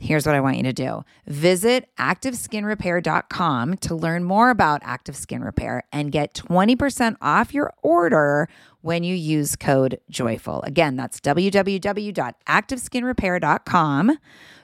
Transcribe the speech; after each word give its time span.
Here's 0.00 0.24
what 0.24 0.34
I 0.34 0.40
want 0.40 0.56
you 0.56 0.62
to 0.62 0.72
do 0.72 1.04
visit 1.26 1.90
activeskinrepair.com 1.98 3.76
to 3.76 3.94
learn 3.94 4.24
more 4.24 4.48
about 4.48 4.80
Active 4.82 5.14
Skin 5.14 5.44
Repair 5.44 5.84
and 5.92 6.10
get 6.10 6.32
20% 6.32 7.16
off 7.20 7.52
your 7.52 7.74
order 7.82 8.48
when 8.80 9.04
you 9.04 9.14
use 9.14 9.56
code 9.56 10.00
JOYFUL. 10.10 10.66
Again, 10.66 10.96
that's 10.96 11.20
www.activeskinrepair.com. 11.20 14.18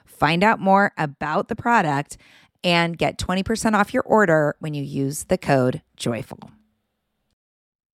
Find 0.05 0.43
out 0.43 0.59
more 0.59 0.91
about 0.97 1.49
the 1.49 1.55
product 1.55 2.17
and 2.63 2.97
get 2.97 3.19
20% 3.19 3.75
off 3.75 3.93
your 3.93 4.01
order 4.03 4.55
when 4.59 4.73
you 4.73 4.81
use 4.81 5.25
the 5.25 5.37
code 5.37 5.83
JOYFUL. 5.97 6.49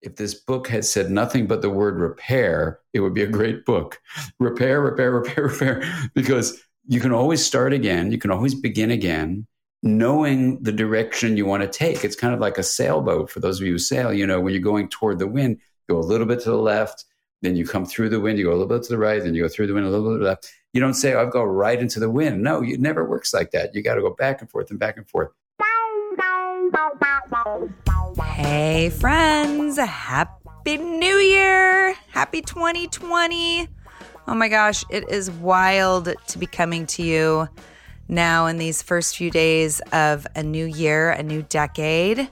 If 0.02 0.16
this 0.16 0.34
book 0.34 0.70
had 0.70 0.86
said 0.86 1.12
nothing 1.12 1.46
but 1.48 1.62
the 1.62 1.70
word 1.70 2.00
repair, 2.00 2.80
it 2.94 3.02
would 3.02 3.14
be 3.14 3.24
a 3.24 3.28
great 3.28 3.66
book. 3.66 4.02
Repair, 4.40 4.80
repair, 4.82 5.12
repair, 5.12 5.44
repair, 5.48 5.84
because 6.14 6.64
you 6.88 7.00
can 7.00 7.12
always 7.12 7.46
start 7.46 7.74
again. 7.74 8.12
You 8.12 8.18
can 8.18 8.32
always 8.32 8.56
begin 8.56 8.92
again, 8.92 9.48
knowing 9.82 10.62
the 10.62 10.72
direction 10.72 11.38
you 11.38 11.46
want 11.46 11.64
to 11.64 11.70
take. 11.70 12.04
It's 12.04 12.16
kind 12.16 12.34
of 12.34 12.40
like 12.40 12.58
a 12.58 12.64
sailboat 12.64 13.30
for 13.30 13.40
those 13.40 13.60
of 13.60 13.68
you 13.68 13.74
who 13.74 13.80
sail. 13.80 14.14
You 14.14 14.28
know, 14.28 14.40
when 14.40 14.54
you're 14.54 14.62
going 14.62 14.90
toward 14.90 15.20
the 15.20 15.28
wind, 15.28 15.60
go 15.90 15.98
a 15.98 16.00
little 16.00 16.28
bit 16.28 16.42
to 16.42 16.50
the 16.50 16.58
left, 16.58 17.06
then 17.42 17.56
you 17.56 17.66
come 17.66 17.86
through 17.86 18.10
the 18.10 18.20
wind, 18.20 18.38
you 18.38 18.46
go 18.46 18.52
a 18.52 18.54
little 18.54 18.68
bit 18.68 18.84
to 18.84 18.90
the 18.90 18.98
right, 18.98 19.22
then 19.22 19.34
you 19.34 19.44
go 19.44 19.50
through 19.50 19.68
the 19.68 19.74
wind 19.74 19.86
a 19.86 19.90
little 19.90 20.12
bit 20.12 20.14
to 20.16 20.20
the 20.20 20.30
left. 20.30 20.52
You 20.74 20.82
don't 20.82 20.94
say, 20.94 21.14
I've 21.14 21.32
got 21.32 21.44
right 21.44 21.80
into 21.80 22.00
the 22.00 22.10
wind. 22.10 22.42
No, 22.42 22.64
it 22.64 22.80
never 22.80 23.08
works 23.08 23.34
like 23.34 23.52
that. 23.52 23.76
You 23.76 23.84
got 23.84 23.96
to 23.96 24.02
go 24.02 24.16
back 24.16 24.42
and 24.42 24.50
forth 24.50 24.72
and 24.72 24.80
back 24.80 24.98
and 24.98 25.08
forth. 25.08 25.30
Hey, 28.24 28.90
friends. 28.90 29.78
Happy 29.78 30.78
New 30.78 31.18
Year. 31.18 31.94
Happy 32.10 32.42
2020. 32.42 33.68
Oh 34.26 34.36
my 34.36 34.48
gosh, 34.48 34.86
it 34.90 35.10
is 35.10 35.30
wild 35.30 36.14
to 36.28 36.38
be 36.38 36.46
coming 36.46 36.86
to 36.88 37.04
you 37.04 37.50
now 38.08 38.46
in 38.46 38.58
these 38.58 38.82
first 38.82 39.18
few 39.18 39.30
days 39.30 39.82
of 39.92 40.26
a 40.34 40.42
new 40.42 40.66
year, 40.66 41.12
a 41.12 41.22
new 41.22 41.42
decade. 41.42 42.30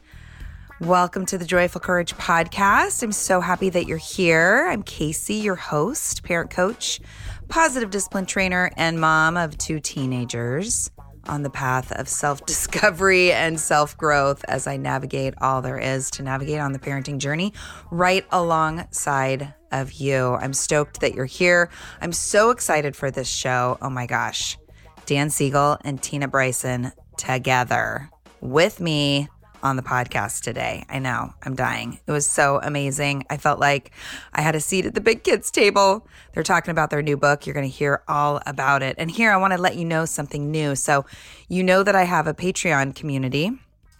Welcome 0.79 1.25
to 1.25 1.37
the 1.37 1.43
Joyful 1.43 1.81
Courage 1.81 2.15
podcast. 2.15 3.03
I'm 3.03 3.11
so 3.11 3.41
happy 3.41 3.69
that 3.71 3.87
you're 3.87 3.97
here. 3.97 4.69
I'm 4.69 4.83
Casey, 4.83 5.35
your 5.35 5.55
host, 5.55 6.23
parent 6.23 6.49
coach, 6.49 7.01
positive 7.49 7.89
discipline 7.89 8.25
trainer, 8.25 8.71
and 8.77 8.97
mom 8.97 9.35
of 9.35 9.57
two 9.57 9.81
teenagers 9.81 10.91
on 11.31 11.41
the 11.43 11.49
path 11.49 11.91
of 11.93 12.07
self 12.07 12.45
discovery 12.45 13.31
and 13.31 13.59
self 13.59 13.97
growth 13.97 14.43
as 14.47 14.67
I 14.67 14.77
navigate 14.77 15.33
all 15.41 15.61
there 15.61 15.79
is 15.79 16.11
to 16.11 16.23
navigate 16.23 16.59
on 16.59 16.73
the 16.73 16.79
parenting 16.79 17.17
journey 17.17 17.53
right 17.89 18.25
alongside 18.31 19.53
of 19.71 19.93
you. 19.93 20.35
I'm 20.35 20.53
stoked 20.53 20.99
that 20.99 21.15
you're 21.15 21.25
here. 21.25 21.69
I'm 22.01 22.11
so 22.11 22.51
excited 22.51 22.95
for 22.95 23.09
this 23.09 23.29
show. 23.29 23.77
Oh 23.81 23.89
my 23.89 24.05
gosh. 24.05 24.57
Dan 25.05 25.29
Siegel 25.29 25.77
and 25.83 26.01
Tina 26.01 26.27
Bryson 26.27 26.91
together 27.17 28.09
with 28.41 28.79
me 28.79 29.29
on 29.63 29.75
the 29.75 29.81
podcast 29.81 30.41
today. 30.43 30.85
I 30.89 30.99
know, 30.99 31.33
I'm 31.43 31.55
dying. 31.55 31.99
It 32.05 32.11
was 32.11 32.27
so 32.27 32.59
amazing. 32.61 33.25
I 33.29 33.37
felt 33.37 33.59
like 33.59 33.91
I 34.33 34.41
had 34.41 34.55
a 34.55 34.59
seat 34.59 34.85
at 34.85 34.95
the 34.95 35.01
big 35.01 35.23
kids 35.23 35.51
table. 35.51 36.07
They're 36.33 36.43
talking 36.43 36.71
about 36.71 36.89
their 36.89 37.01
new 37.01 37.17
book. 37.17 37.45
You're 37.45 37.53
going 37.53 37.69
to 37.69 37.75
hear 37.75 38.03
all 38.07 38.41
about 38.45 38.83
it. 38.83 38.95
And 38.97 39.09
here 39.09 39.31
I 39.31 39.37
want 39.37 39.53
to 39.53 39.59
let 39.59 39.75
you 39.75 39.85
know 39.85 40.05
something 40.05 40.51
new. 40.51 40.75
So, 40.75 41.05
you 41.47 41.63
know 41.63 41.83
that 41.83 41.95
I 41.95 42.03
have 42.03 42.27
a 42.27 42.33
Patreon 42.33 42.95
community, 42.95 43.51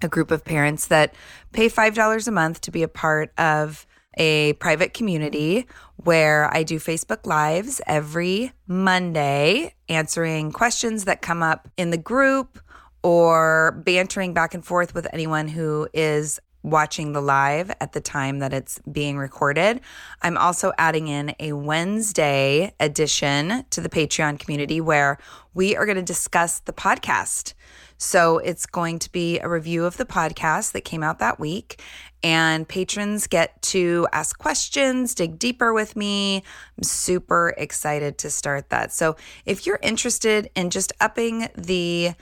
a 0.01 0.07
group 0.07 0.31
of 0.31 0.43
parents 0.43 0.87
that 0.87 1.13
pay 1.51 1.69
$5 1.69 2.27
a 2.27 2.31
month 2.31 2.61
to 2.61 2.71
be 2.71 2.83
a 2.83 2.87
part 2.87 3.31
of 3.37 3.85
a 4.17 4.53
private 4.53 4.93
community 4.93 5.67
where 5.97 6.53
I 6.53 6.63
do 6.63 6.79
Facebook 6.79 7.25
Lives 7.25 7.81
every 7.87 8.51
Monday, 8.67 9.75
answering 9.87 10.51
questions 10.51 11.05
that 11.05 11.21
come 11.21 11.43
up 11.43 11.69
in 11.77 11.91
the 11.91 11.97
group 11.97 12.59
or 13.03 13.81
bantering 13.85 14.33
back 14.33 14.53
and 14.53 14.65
forth 14.65 14.93
with 14.93 15.07
anyone 15.13 15.47
who 15.47 15.87
is 15.93 16.39
watching 16.63 17.13
the 17.13 17.21
live 17.21 17.71
at 17.81 17.93
the 17.93 18.01
time 18.01 18.39
that 18.39 18.53
it's 18.53 18.79
being 18.91 19.17
recorded. 19.17 19.81
I'm 20.21 20.37
also 20.37 20.71
adding 20.77 21.07
in 21.07 21.33
a 21.39 21.53
Wednesday 21.53 22.73
edition 22.79 23.65
to 23.71 23.81
the 23.81 23.89
Patreon 23.89 24.39
community 24.39 24.79
where 24.79 25.17
we 25.53 25.75
are 25.75 25.85
going 25.85 25.97
to 25.97 26.03
discuss 26.03 26.59
the 26.59 26.73
podcast. 26.73 27.53
So 27.97 28.39
it's 28.39 28.65
going 28.65 28.99
to 28.99 29.11
be 29.11 29.39
a 29.39 29.49
review 29.49 29.85
of 29.85 29.97
the 29.97 30.05
podcast 30.05 30.71
that 30.71 30.81
came 30.81 31.03
out 31.03 31.19
that 31.19 31.39
week. 31.39 31.81
And 32.23 32.67
patrons 32.67 33.27
get 33.27 33.59
to 33.63 34.07
ask 34.11 34.37
questions, 34.37 35.15
dig 35.15 35.39
deeper 35.39 35.73
with 35.73 35.95
me. 35.95 36.37
I'm 36.77 36.83
super 36.83 37.53
excited 37.57 38.19
to 38.19 38.29
start 38.29 38.69
that. 38.69 38.91
So 38.91 39.15
if 39.45 39.65
you're 39.65 39.79
interested 39.81 40.49
in 40.55 40.69
just 40.69 40.93
upping 40.99 41.47
the 41.55 42.13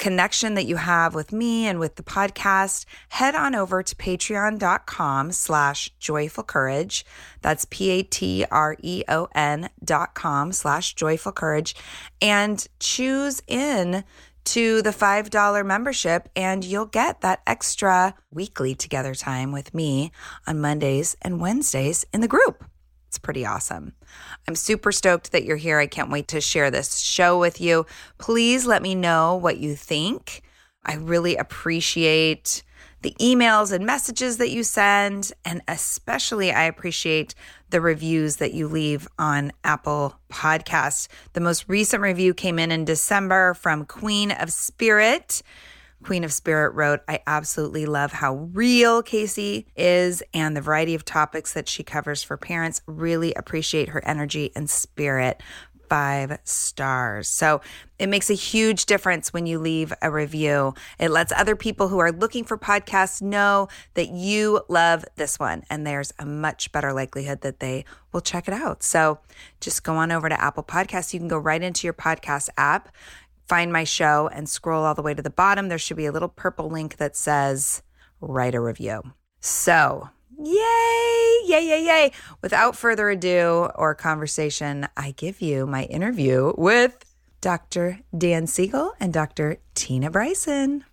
connection 0.00 0.54
that 0.54 0.64
you 0.64 0.76
have 0.76 1.14
with 1.14 1.30
me 1.30 1.66
and 1.66 1.78
with 1.78 1.94
the 1.96 2.02
podcast, 2.02 2.86
head 3.10 3.34
on 3.34 3.54
over 3.54 3.82
to 3.82 3.94
patreon.com 3.94 5.30
slash 5.30 5.90
joyful 5.98 6.42
courage. 6.42 7.04
That's 7.42 7.66
P-A-T-R-E-O-N 7.66 8.08
dot 9.84 10.14
com 10.14 10.52
slash 10.52 10.94
joyful 10.94 11.32
courage 11.32 11.76
and 12.22 12.66
choose 12.80 13.42
in 13.46 14.02
to 14.44 14.80
the 14.82 14.90
$5 14.90 15.66
membership 15.66 16.30
and 16.34 16.64
you'll 16.64 16.86
get 16.86 17.20
that 17.20 17.42
extra 17.46 18.14
weekly 18.32 18.74
together 18.74 19.14
time 19.14 19.52
with 19.52 19.74
me 19.74 20.12
on 20.46 20.60
Mondays 20.60 21.14
and 21.20 21.40
Wednesdays 21.40 22.06
in 22.12 22.22
the 22.22 22.28
group. 22.28 22.69
It's 23.10 23.18
pretty 23.18 23.44
awesome. 23.44 23.94
I'm 24.46 24.54
super 24.54 24.92
stoked 24.92 25.32
that 25.32 25.42
you're 25.42 25.56
here. 25.56 25.80
I 25.80 25.88
can't 25.88 26.12
wait 26.12 26.28
to 26.28 26.40
share 26.40 26.70
this 26.70 27.00
show 27.00 27.40
with 27.40 27.60
you. 27.60 27.84
Please 28.18 28.66
let 28.66 28.82
me 28.82 28.94
know 28.94 29.34
what 29.34 29.56
you 29.56 29.74
think. 29.74 30.42
I 30.84 30.94
really 30.94 31.34
appreciate 31.34 32.62
the 33.02 33.16
emails 33.18 33.72
and 33.72 33.84
messages 33.84 34.36
that 34.36 34.50
you 34.50 34.62
send. 34.62 35.32
And 35.44 35.60
especially, 35.66 36.52
I 36.52 36.62
appreciate 36.62 37.34
the 37.70 37.80
reviews 37.80 38.36
that 38.36 38.54
you 38.54 38.68
leave 38.68 39.08
on 39.18 39.50
Apple 39.64 40.14
Podcasts. 40.30 41.08
The 41.32 41.40
most 41.40 41.64
recent 41.66 42.04
review 42.04 42.32
came 42.32 42.60
in 42.60 42.70
in 42.70 42.84
December 42.84 43.54
from 43.54 43.86
Queen 43.86 44.30
of 44.30 44.52
Spirit. 44.52 45.42
Queen 46.02 46.24
of 46.24 46.32
Spirit 46.32 46.74
wrote, 46.74 47.00
I 47.08 47.20
absolutely 47.26 47.86
love 47.86 48.12
how 48.12 48.34
real 48.52 49.02
Casey 49.02 49.66
is 49.76 50.22
and 50.32 50.56
the 50.56 50.60
variety 50.60 50.94
of 50.94 51.04
topics 51.04 51.52
that 51.52 51.68
she 51.68 51.82
covers 51.82 52.22
for 52.22 52.36
parents. 52.36 52.80
Really 52.86 53.34
appreciate 53.34 53.90
her 53.90 54.04
energy 54.04 54.50
and 54.56 54.68
spirit. 54.68 55.42
Five 55.88 56.38
stars. 56.44 57.28
So 57.28 57.62
it 57.98 58.06
makes 58.06 58.30
a 58.30 58.34
huge 58.34 58.86
difference 58.86 59.32
when 59.32 59.46
you 59.46 59.58
leave 59.58 59.92
a 60.00 60.08
review. 60.08 60.72
It 61.00 61.10
lets 61.10 61.32
other 61.32 61.56
people 61.56 61.88
who 61.88 61.98
are 61.98 62.12
looking 62.12 62.44
for 62.44 62.56
podcasts 62.56 63.20
know 63.20 63.66
that 63.94 64.08
you 64.08 64.62
love 64.68 65.04
this 65.16 65.40
one, 65.40 65.64
and 65.68 65.84
there's 65.84 66.12
a 66.20 66.24
much 66.24 66.70
better 66.70 66.92
likelihood 66.92 67.40
that 67.40 67.58
they 67.58 67.84
will 68.12 68.20
check 68.20 68.46
it 68.46 68.54
out. 68.54 68.84
So 68.84 69.18
just 69.60 69.82
go 69.82 69.96
on 69.96 70.12
over 70.12 70.28
to 70.28 70.40
Apple 70.40 70.62
Podcasts. 70.62 71.12
You 71.12 71.18
can 71.18 71.26
go 71.26 71.38
right 71.38 71.60
into 71.60 71.88
your 71.88 71.94
podcast 71.94 72.50
app 72.56 72.94
find 73.50 73.72
my 73.72 73.82
show 73.82 74.30
and 74.32 74.48
scroll 74.48 74.84
all 74.84 74.94
the 74.94 75.02
way 75.02 75.12
to 75.12 75.22
the 75.22 75.28
bottom, 75.28 75.68
there 75.68 75.76
should 75.76 75.96
be 75.96 76.06
a 76.06 76.12
little 76.12 76.28
purple 76.28 76.70
link 76.70 76.98
that 76.98 77.16
says 77.16 77.82
write 78.20 78.54
a 78.54 78.60
review. 78.60 79.02
So, 79.40 80.08
yay, 80.38 81.40
yay, 81.46 81.66
yay, 81.66 81.84
yay. 81.84 82.12
Without 82.42 82.76
further 82.76 83.10
ado 83.10 83.68
or 83.74 83.96
conversation, 83.96 84.86
I 84.96 85.14
give 85.16 85.40
you 85.40 85.66
my 85.66 85.82
interview 85.86 86.52
with 86.56 87.04
Dr. 87.40 87.98
Dan 88.16 88.46
Siegel 88.46 88.92
and 89.00 89.12
Dr. 89.12 89.56
Tina 89.74 90.12
Bryson. 90.12 90.84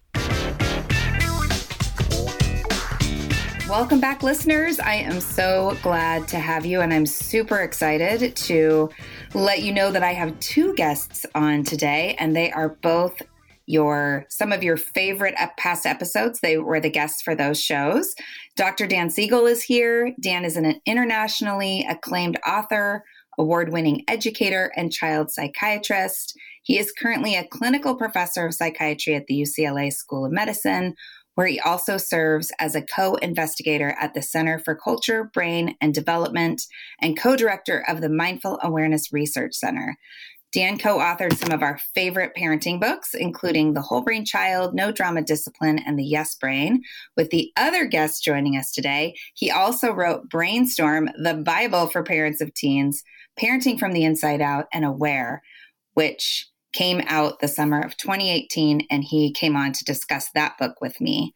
Welcome 3.70 4.00
back, 4.00 4.24
listeners. 4.24 4.80
I 4.80 4.94
am 4.94 5.20
so 5.20 5.78
glad 5.84 6.30
to 6.30 6.40
have 6.40 6.66
you, 6.66 6.80
and 6.80 6.94
I'm 6.94 7.06
super 7.06 7.60
excited 7.60 8.34
to 8.38 8.90
let 9.34 9.62
you 9.62 9.74
know 9.74 9.92
that 9.92 10.04
I 10.04 10.14
have 10.14 10.40
two 10.40 10.74
guests 10.76 11.26
on 11.36 11.66
today, 11.66 12.16
and 12.18 12.34
they 12.34 12.50
are 12.50 12.70
both 12.82 13.22
your 13.66 14.26
some 14.30 14.54
of 14.54 14.64
your 14.64 14.78
favorite 14.78 15.36
past 15.58 15.86
episodes. 15.86 16.40
They 16.40 16.58
were 16.58 16.80
the 16.80 16.90
guests 16.90 17.22
for 17.22 17.36
those 17.36 17.62
shows. 17.62 18.16
Dr. 18.56 18.88
Dan 18.88 19.10
Siegel 19.10 19.46
is 19.46 19.62
here. 19.64 20.14
Dan 20.22 20.46
is 20.46 20.56
an 20.56 20.80
internationally 20.86 21.86
acclaimed 21.90 22.40
author, 22.48 23.04
award-winning 23.38 24.06
educator, 24.08 24.72
and 24.78 24.94
child 24.94 25.30
psychiatrist. 25.30 26.40
He 26.64 26.80
is 26.80 26.94
currently 26.94 27.36
a 27.36 27.48
clinical 27.48 27.96
professor 27.96 28.46
of 28.46 28.54
psychiatry 28.54 29.16
at 29.16 29.28
the 29.28 29.42
UCLA 29.42 29.92
School 29.92 30.26
of 30.26 30.32
Medicine, 30.32 30.96
where 31.38 31.46
he 31.46 31.60
also 31.60 31.98
serves 31.98 32.52
as 32.58 32.74
a 32.74 32.82
co 32.82 33.14
investigator 33.16 33.96
at 34.00 34.16
the 34.16 34.24
Center 34.24 34.58
for 34.58 34.74
Culture, 34.74 35.30
Brain, 35.36 35.76
and 35.80 35.94
Development 35.94 36.60
and 37.00 37.16
co 37.16 37.36
director 37.36 37.86
of 37.88 38.02
the 38.02 38.10
Mindful 38.10 38.58
Awareness 38.64 39.14
Research 39.14 39.54
Center. 39.54 39.96
Dan 40.52 40.80
co 40.80 40.98
authored 40.98 41.38
some 41.38 41.52
of 41.52 41.62
our 41.62 41.78
favorite 41.94 42.32
parenting 42.36 42.82
books, 42.82 43.14
including 43.14 43.74
The 43.74 43.82
Whole 43.82 44.02
Brain 44.02 44.26
Child, 44.26 44.74
No 44.74 44.92
Drama 44.92 45.22
Discipline, 45.22 45.78
and 45.86 46.00
The 46.00 46.06
Yes 46.06 46.34
Brain. 46.34 46.82
With 47.16 47.30
the 47.30 47.52
other 47.56 47.86
guests 47.86 48.20
joining 48.20 48.58
us 48.58 48.72
today, 48.72 49.14
he 49.36 49.52
also 49.52 49.92
wrote 49.92 50.32
Brainstorm, 50.32 51.08
the 51.22 51.36
Bible 51.36 51.86
for 51.86 52.02
parents 52.02 52.42
of 52.42 52.52
teens, 52.56 53.04
Parenting 53.40 53.78
from 53.78 53.92
the 53.92 54.06
Inside 54.06 54.42
Out, 54.42 54.66
and 54.74 54.84
Aware, 54.84 55.44
which 55.94 56.48
came 56.78 57.02
out 57.08 57.40
the 57.40 57.48
summer 57.48 57.82
of 57.82 57.98
2018, 57.98 58.86
and 58.92 59.04
he 59.04 59.34
came 59.34 59.56
on 59.56 59.74
to 59.74 59.84
discuss 59.84 60.30
that 60.36 60.58
book 60.60 60.80
with 60.80 61.02
me. 61.02 61.34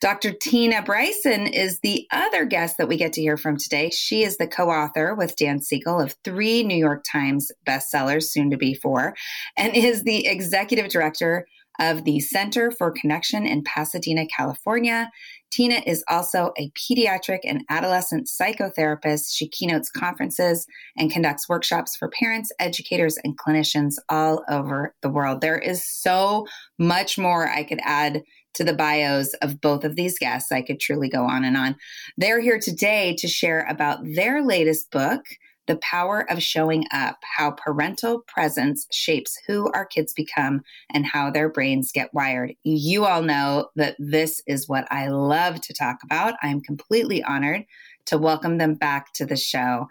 Dr. 0.00 0.30
Tina 0.32 0.82
Bryson 0.82 1.48
is 1.48 1.80
the 1.80 2.06
other 2.12 2.44
guest 2.44 2.76
that 2.76 2.86
we 2.86 2.96
get 2.96 3.14
to 3.14 3.20
hear 3.20 3.36
from 3.36 3.56
today. 3.56 3.90
She 3.90 4.22
is 4.22 4.36
the 4.36 4.46
co 4.46 4.68
author 4.70 5.14
with 5.14 5.36
Dan 5.36 5.60
Siegel 5.60 6.00
of 6.00 6.14
three 6.22 6.62
New 6.62 6.76
York 6.76 7.02
Times 7.10 7.50
bestsellers, 7.66 8.24
soon 8.24 8.50
to 8.50 8.56
be 8.56 8.74
four, 8.74 9.16
and 9.56 9.74
is 9.74 10.04
the 10.04 10.28
executive 10.28 10.88
director 10.88 11.46
of 11.78 12.04
the 12.04 12.20
Center 12.20 12.70
for 12.70 12.90
Connection 12.90 13.46
in 13.46 13.62
Pasadena, 13.64 14.26
California. 14.26 15.10
Tina 15.50 15.82
is 15.86 16.04
also 16.08 16.52
a 16.58 16.70
pediatric 16.70 17.40
and 17.44 17.64
adolescent 17.70 18.28
psychotherapist. 18.28 19.34
She 19.34 19.48
keynotes 19.48 19.90
conferences 19.90 20.66
and 20.96 21.10
conducts 21.10 21.48
workshops 21.48 21.96
for 21.96 22.08
parents, 22.08 22.50
educators, 22.58 23.16
and 23.22 23.38
clinicians 23.38 23.94
all 24.08 24.44
over 24.48 24.94
the 25.02 25.08
world. 25.08 25.40
There 25.40 25.58
is 25.58 25.86
so 25.86 26.46
much 26.78 27.16
more 27.16 27.48
I 27.48 27.62
could 27.62 27.80
add 27.84 28.22
to 28.54 28.64
the 28.64 28.74
bios 28.74 29.34
of 29.34 29.60
both 29.60 29.84
of 29.84 29.96
these 29.96 30.18
guests. 30.18 30.50
I 30.50 30.62
could 30.62 30.80
truly 30.80 31.08
go 31.08 31.24
on 31.24 31.44
and 31.44 31.56
on. 31.56 31.76
They're 32.16 32.40
here 32.40 32.58
today 32.58 33.14
to 33.18 33.28
share 33.28 33.66
about 33.68 34.00
their 34.02 34.42
latest 34.42 34.90
book 34.90 35.22
the 35.66 35.76
Power 35.76 36.30
of 36.30 36.42
Showing 36.42 36.84
Up 36.92 37.18
How 37.22 37.50
Parental 37.50 38.20
Presence 38.20 38.86
Shapes 38.90 39.38
Who 39.46 39.70
Our 39.72 39.84
Kids 39.84 40.12
Become 40.12 40.62
and 40.92 41.04
How 41.04 41.30
Their 41.30 41.48
Brains 41.48 41.92
Get 41.92 42.14
Wired. 42.14 42.54
You 42.62 43.04
all 43.04 43.22
know 43.22 43.68
that 43.76 43.96
this 43.98 44.42
is 44.46 44.68
what 44.68 44.86
I 44.90 45.08
love 45.08 45.60
to 45.62 45.74
talk 45.74 45.98
about. 46.04 46.34
I'm 46.42 46.60
completely 46.60 47.22
honored 47.22 47.64
to 48.06 48.18
welcome 48.18 48.58
them 48.58 48.74
back 48.74 49.12
to 49.14 49.26
the 49.26 49.36
show. 49.36 49.88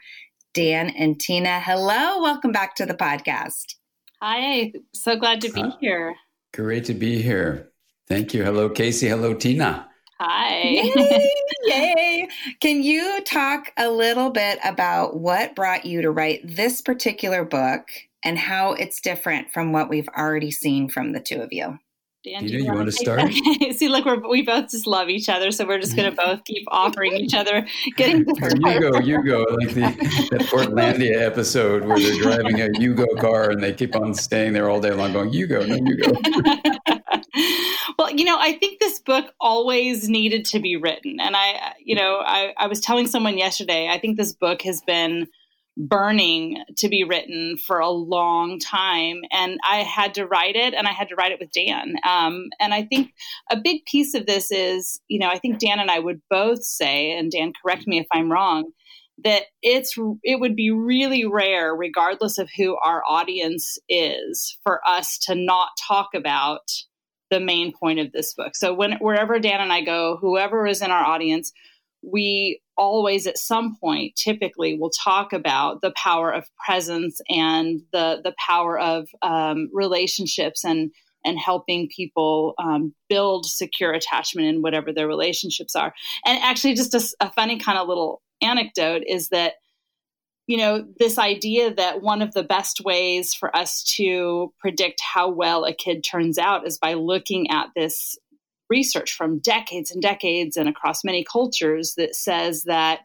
Dan 0.54 0.89
and 0.92 1.19
Tina, 1.19 1.60
hello. 1.60 2.21
Welcome 2.21 2.51
back 2.51 2.75
to 2.75 2.86
the 2.86 2.94
podcast. 2.94 3.75
Hi. 4.21 4.71
So 4.94 5.18
glad 5.18 5.42
to 5.42 5.51
be 5.51 5.62
uh, 5.62 5.71
here. 5.81 6.16
Great 6.54 6.86
to 6.86 6.94
be 6.94 7.21
here. 7.21 7.71
Thank 8.07 8.33
you. 8.33 8.44
Hello, 8.44 8.69
Casey. 8.69 9.07
Hello, 9.07 9.33
Tina. 9.33 9.89
Hi. 10.20 10.60
Yay, 10.62 11.34
yay. 11.66 12.28
Can 12.62 12.82
you 12.82 13.22
talk 13.26 13.74
a 13.78 13.90
little 13.90 14.30
bit 14.30 14.60
about 14.64 15.18
what 15.20 15.56
brought 15.56 15.86
you 15.86 16.02
to 16.02 16.12
write 16.12 16.40
this 16.44 16.82
particular 16.82 17.44
book 17.44 17.90
and 18.24 18.40
how 18.40 18.74
it's 18.74 19.02
different 19.02 19.52
from 19.52 19.74
what 19.74 19.90
we've 19.90 20.08
already 20.18 20.52
seen 20.52 20.88
from 20.88 21.12
the 21.12 21.20
two 21.20 21.42
of 21.42 21.52
you? 21.52 21.80
Dan, 22.24 22.48
you, 22.48 22.60
you 22.60 22.74
want 22.74 22.86
to 22.86 22.92
start? 22.92 23.32
See, 23.74 23.88
look, 23.88 24.06
we're, 24.06 24.28
we 24.28 24.42
both 24.42 24.72
just 24.72 24.88
love 24.88 25.10
each 25.10 25.30
other, 25.30 25.52
so 25.52 25.68
we're 25.68 25.80
just 25.80 25.96
going 25.96 26.10
to 26.10 26.18
mm-hmm. 26.18 26.32
both 26.32 26.44
keep 26.46 26.64
offering 26.70 27.14
each 27.18 27.36
other, 27.36 27.68
getting. 27.98 28.26
you 28.26 28.80
go, 28.80 29.00
you 29.00 29.24
go, 29.24 29.44
like 29.44 29.76
the 29.76 29.82
that 30.32 30.42
Portlandia 30.50 31.22
episode 31.22 31.84
where 31.86 32.00
they're 32.00 32.18
driving 32.20 32.62
a 32.62 32.70
Yugo 32.80 33.20
car 33.20 33.52
and 33.52 33.62
they 33.62 33.74
keep 33.74 33.96
on 33.96 34.16
staying 34.16 34.54
there 34.54 34.72
all 34.72 34.82
day 34.82 34.92
long, 34.92 35.14
going, 35.14 35.34
"You 35.34 35.46
go, 35.46 35.64
no, 35.66 35.76
you 35.76 35.98
go." 35.98 36.14
Well, 37.97 38.12
you 38.12 38.25
know, 38.25 38.38
I 38.39 38.53
think 38.53 38.80
this 38.80 39.00
book 39.00 39.33
always 39.39 40.09
needed 40.09 40.45
to 40.45 40.59
be 40.59 40.75
written. 40.75 41.19
And 41.19 41.36
I, 41.36 41.74
you 41.83 41.95
know, 41.95 42.21
I, 42.24 42.53
I 42.57 42.68
was 42.68 42.80
telling 42.80 43.07
someone 43.07 43.38
yesterday, 43.38 43.88
I 43.89 44.00
think 44.00 44.18
this 44.18 44.33
book 44.33 44.62
has 44.63 44.81
been 44.81 45.27
burning 45.77 46.63
to 46.77 46.88
be 46.88 47.03
written 47.03 47.57
for 47.57 47.80
a 47.80 47.89
long 47.89 48.59
time. 48.59 49.21
And 49.31 49.59
I 49.68 49.77
had 49.77 50.13
to 50.15 50.25
write 50.25 50.56
it 50.56 50.74
and 50.74 50.88
I 50.88 50.92
had 50.92 51.09
to 51.09 51.15
write 51.15 51.31
it 51.31 51.39
with 51.39 51.51
Dan. 51.51 51.95
Um, 52.07 52.47
and 52.59 52.74
I 52.74 52.83
think 52.83 53.12
a 53.51 53.57
big 53.57 53.86
piece 53.86 54.13
of 54.13 54.25
this 54.25 54.51
is, 54.51 55.00
you 55.07 55.19
know, 55.19 55.27
I 55.27 55.38
think 55.38 55.59
Dan 55.59 55.80
and 55.80 55.92
I 55.92 56.00
would 56.00 56.21
both 56.30 56.63
say, 56.63 57.12
and 57.12 57.31
Dan, 57.31 57.51
correct 57.62 57.88
me 57.88 58.00
if 58.00 58.07
I'm 58.13 58.31
wrong, 58.31 58.71
that 59.24 59.44
it's 59.62 59.95
it 60.24 60.39
would 60.39 60.56
be 60.56 60.71
really 60.71 61.25
rare 61.25 61.74
regardless 61.74 62.38
of 62.38 62.50
who 62.57 62.77
our 62.77 63.01
audience 63.07 63.77
is 63.88 64.57
for 64.63 64.81
us 64.86 65.18
to 65.19 65.36
not 65.36 65.69
talk 65.88 66.09
about 66.13 66.69
the 67.31 67.39
main 67.39 67.74
point 67.74 68.00
of 68.00 68.12
this 68.12 68.33
book. 68.33 68.56
So 68.56 68.74
when 68.74 68.94
wherever 68.94 69.39
Dan 69.39 69.62
and 69.62 69.74
I 69.74 69.81
go, 69.81 70.18
whoever 70.22 70.68
is 70.68 70.81
in 70.81 70.92
our 70.92 71.04
audience, 71.04 71.51
we 72.01 72.62
always 72.77 73.25
at 73.25 73.38
some 73.38 73.77
point 73.80 74.16
typically 74.16 74.77
will 74.77 74.92
talk 74.92 75.33
about 75.33 75.81
the 75.81 75.94
power 75.95 76.31
of 76.31 76.45
presence 76.66 77.19
and 77.30 77.81
the 77.92 78.22
the 78.24 78.36
power 78.45 78.77
of 78.80 79.07
um, 79.22 79.69
relationships 79.74 80.63
and 80.63 80.92
and 81.25 81.39
helping 81.39 81.89
people 81.89 82.54
um, 82.60 82.94
build 83.10 83.48
secure 83.48 83.92
attachment 83.92 84.48
in 84.48 84.62
whatever 84.62 84.94
their 84.94 85.07
relationships 85.07 85.75
are. 85.75 85.92
And 86.25 86.42
actually, 86.44 86.75
just 86.75 86.94
a, 86.94 87.25
a 87.25 87.31
funny 87.31 87.57
kind 87.57 87.80
of 87.80 87.88
little 87.88 88.21
anecdote 88.42 89.01
is 89.07 89.30
that 89.30 89.54
you 90.47 90.57
know, 90.57 90.86
this 91.00 91.18
idea 91.18 91.74
that 91.74 92.01
one 92.01 92.21
of 92.21 92.33
the 92.33 92.44
best 92.44 92.81
ways 92.83 93.33
for 93.33 93.56
us 93.56 93.83
to 93.97 94.53
predict 94.59 95.01
how 95.01 95.30
well 95.30 95.65
a 95.65 95.74
kid 95.74 96.03
turns 96.03 96.38
out 96.38 96.68
is 96.68 96.77
by 96.77 96.94
looking 96.94 97.50
at 97.50 97.69
this 97.75 98.18
research 98.69 99.13
from 99.13 99.39
decades 99.39 99.92
and 99.92 100.01
decades 100.01 100.57
and 100.57 100.69
across 100.69 101.03
many 101.03 101.24
cultures 101.24 101.94
that 101.97 102.15
says 102.15 102.63
that 102.63 103.01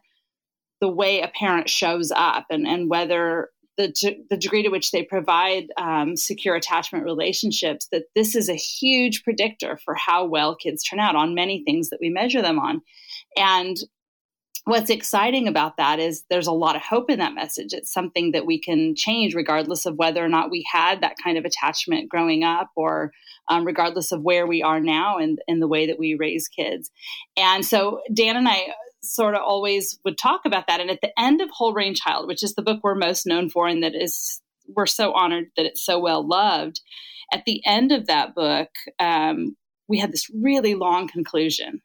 the 0.81 0.89
way 0.89 1.21
a 1.21 1.27
parent 1.27 1.69
shows 1.69 2.11
up 2.11 2.45
and, 2.49 2.67
and 2.67 2.89
whether 2.89 3.49
the, 3.77 3.93
the 4.29 4.37
degree 4.37 4.63
to 4.63 4.69
which 4.69 4.91
they 4.91 5.03
provide 5.03 5.67
um, 5.77 6.15
secure 6.15 6.55
attachment 6.55 7.05
relationships, 7.05 7.87
that 7.91 8.03
this 8.15 8.35
is 8.35 8.49
a 8.49 8.55
huge 8.55 9.23
predictor 9.23 9.79
for 9.83 9.95
how 9.95 10.25
well 10.25 10.55
kids 10.55 10.83
turn 10.83 10.99
out 10.99 11.15
on 11.15 11.35
many 11.35 11.63
things 11.63 11.89
that 11.89 11.99
we 12.01 12.09
measure 12.09 12.41
them 12.41 12.59
on. 12.59 12.81
And 13.37 13.77
what's 14.65 14.89
exciting 14.89 15.47
about 15.47 15.77
that 15.77 15.99
is 15.99 16.23
there's 16.29 16.47
a 16.47 16.51
lot 16.51 16.75
of 16.75 16.81
hope 16.81 17.09
in 17.09 17.19
that 17.19 17.33
message. 17.33 17.73
It's 17.73 17.91
something 17.91 18.31
that 18.31 18.45
we 18.45 18.59
can 18.59 18.95
change 18.95 19.33
regardless 19.33 19.85
of 19.85 19.97
whether 19.97 20.23
or 20.23 20.29
not 20.29 20.51
we 20.51 20.65
had 20.71 21.01
that 21.01 21.15
kind 21.23 21.37
of 21.37 21.45
attachment 21.45 22.09
growing 22.09 22.43
up 22.43 22.69
or 22.75 23.11
um, 23.49 23.65
regardless 23.65 24.11
of 24.11 24.21
where 24.21 24.45
we 24.45 24.61
are 24.61 24.79
now 24.79 25.17
and 25.17 25.39
in, 25.47 25.55
in 25.55 25.59
the 25.59 25.67
way 25.67 25.87
that 25.87 25.99
we 25.99 26.15
raise 26.15 26.47
kids. 26.47 26.91
And 27.35 27.65
so 27.65 28.01
Dan 28.13 28.37
and 28.37 28.47
I 28.47 28.73
sort 29.03 29.33
of 29.33 29.41
always 29.41 29.99
would 30.05 30.17
talk 30.17 30.41
about 30.45 30.67
that. 30.67 30.79
And 30.79 30.91
at 30.91 31.01
the 31.01 31.11
end 31.19 31.41
of 31.41 31.49
Whole 31.49 31.73
Brain 31.73 31.95
Child, 31.95 32.27
which 32.27 32.43
is 32.43 32.53
the 32.53 32.61
book 32.61 32.81
we're 32.83 32.95
most 32.95 33.25
known 33.25 33.49
for 33.49 33.67
and 33.67 33.83
that 33.83 33.95
is 33.95 34.41
we're 34.67 34.85
so 34.85 35.11
honored 35.13 35.47
that 35.57 35.65
it's 35.65 35.83
so 35.83 35.99
well 35.99 36.25
loved, 36.25 36.81
at 37.33 37.43
the 37.45 37.61
end 37.65 37.91
of 37.91 38.07
that 38.07 38.35
book, 38.35 38.69
um, 38.99 39.55
we 39.87 39.97
had 39.97 40.11
this 40.11 40.29
really 40.29 40.75
long 40.75 41.07
conclusion 41.07 41.81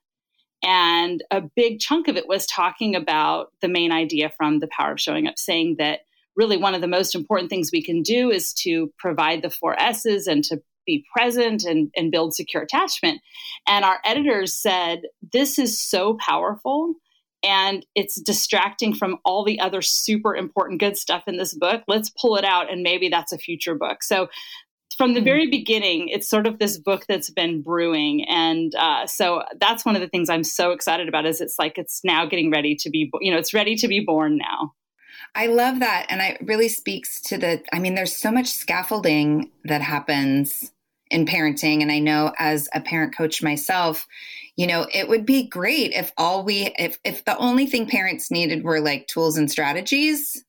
and 0.63 1.23
a 1.31 1.41
big 1.41 1.81
chunk 1.81 2.09
of 2.09 2.17
it 2.17 2.29
was 2.29 2.47
talking 2.47 2.95
about 2.95 3.53
the 3.61 3.69
main 3.69 3.93
idea 3.93 4.31
from 4.37 4.59
the 4.59 4.69
power 4.69 4.93
of 4.93 5.01
showing 5.01 5.27
up, 5.27 5.39
saying 5.39 5.77
that 5.79 6.01
really 6.35 6.57
one 6.57 6.75
of 6.75 6.81
the 6.81 6.89
most 6.89 7.15
important 7.15 7.51
things 7.51 7.71
we 7.73 7.83
can 7.83 8.03
do 8.03 8.31
is 8.31 8.53
to 8.53 8.93
provide 8.99 9.43
the 9.43 9.51
four 9.51 9.79
S's 9.81 10.27
and 10.27 10.45
to 10.45 10.61
be 10.87 11.05
present 11.15 11.65
and, 11.65 11.91
and 11.97 12.13
build 12.13 12.35
secure 12.35 12.63
attachment. 12.63 13.21
And 13.67 13.85
our 13.85 13.99
editors 14.05 14.55
said, 14.55 15.03
This 15.33 15.59
is 15.59 15.81
so 15.81 16.15
powerful 16.15 16.95
and 17.43 17.85
it's 17.95 18.21
distracting 18.21 18.95
from 18.95 19.19
all 19.25 19.45
the 19.45 19.61
other 19.61 19.83
super 19.83 20.35
important 20.35 20.81
good 20.81 20.97
stuff 20.97 21.25
in 21.27 21.37
this 21.37 21.55
book. 21.55 21.83
Let's 21.87 22.11
pull 22.11 22.37
it 22.37 22.45
out 22.45 22.73
and 22.73 22.83
maybe 22.83 23.09
that's 23.09 23.33
a 23.33 23.39
future 23.39 23.75
book. 23.75 24.03
So 24.03 24.29
from 24.97 25.15
the 25.15 25.21
hmm. 25.21 25.25
very 25.25 25.51
beginning, 25.51 26.09
it's 26.09 26.29
sort 26.29 26.47
of 26.47 26.59
this 26.59 26.79
book 26.79 27.05
that's 27.09 27.31
been 27.31 27.63
brewing, 27.63 28.25
and 28.29 28.75
uh, 28.75 29.07
so 29.07 29.43
that's 29.61 29.85
one 29.85 29.97
of 29.97 30.03
the 30.03 30.09
things 30.09 30.29
I'm 30.29 30.45
so 30.45 30.73
excited 30.73 31.09
about. 31.09 31.27
Is 31.27 31.41
it's 31.41 31.59
like 31.59 31.79
it's 31.79 32.01
now 32.05 32.27
getting 32.27 32.51
ready 32.51 32.75
to 32.77 32.91
be, 32.91 33.11
you 33.21 33.33
know, 33.33 33.39
it's 33.39 33.55
ready 33.55 33.77
to 33.77 33.89
be 33.89 34.01
born 34.01 34.39
now. 34.39 34.75
I 35.35 35.49
love 35.49 35.81
that, 35.81 36.07
and 36.09 36.21
it 36.21 36.39
really 36.47 36.69
speaks 36.69 37.21
to 37.23 37.39
the. 37.39 37.63
I 37.73 37.79
mean, 37.79 37.95
there's 37.95 38.17
so 38.17 38.31
much 38.31 38.47
scaffolding 38.47 39.51
that 39.65 39.83
happens 39.83 40.73
in 41.11 41.27
parenting, 41.27 41.83
and 41.83 41.93
I 41.93 41.99
know 41.99 42.33
as 42.39 42.69
a 42.73 42.81
parent 42.81 43.17
coach 43.17 43.43
myself, 43.43 44.07
you 44.57 44.67
know, 44.67 44.87
it 44.93 45.09
would 45.09 45.27
be 45.27 45.47
great 45.47 45.93
if 45.93 46.13
all 46.17 46.43
we, 46.43 46.73
if, 46.79 46.99
if 47.05 47.25
the 47.25 47.37
only 47.37 47.67
thing 47.67 47.87
parents 47.87 48.31
needed 48.31 48.65
were 48.65 48.81
like 48.81 49.07
tools 49.07 49.37
and 49.37 49.51
strategies. 49.51 50.43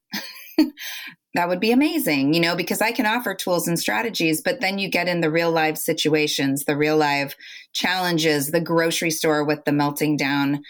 that 1.37 1.47
would 1.47 1.59
be 1.59 1.71
amazing, 1.71 2.33
you 2.33 2.39
know, 2.39 2.55
because 2.55 2.81
I 2.81 2.91
can 2.91 3.05
offer 3.05 3.35
tools 3.35 3.67
and 3.67 3.77
strategies, 3.77 4.41
but 4.41 4.59
then 4.59 4.79
you 4.79 4.89
get 4.89 5.07
in 5.07 5.21
the 5.21 5.29
real 5.29 5.51
life 5.51 5.77
situations, 5.77 6.65
the 6.65 6.75
real 6.75 6.97
life 6.97 7.35
challenges, 7.73 8.49
the 8.49 8.59
grocery 8.59 9.11
store 9.11 9.43
with 9.43 9.63
the 9.63 9.71
melting 9.71 10.17
down 10.17 10.63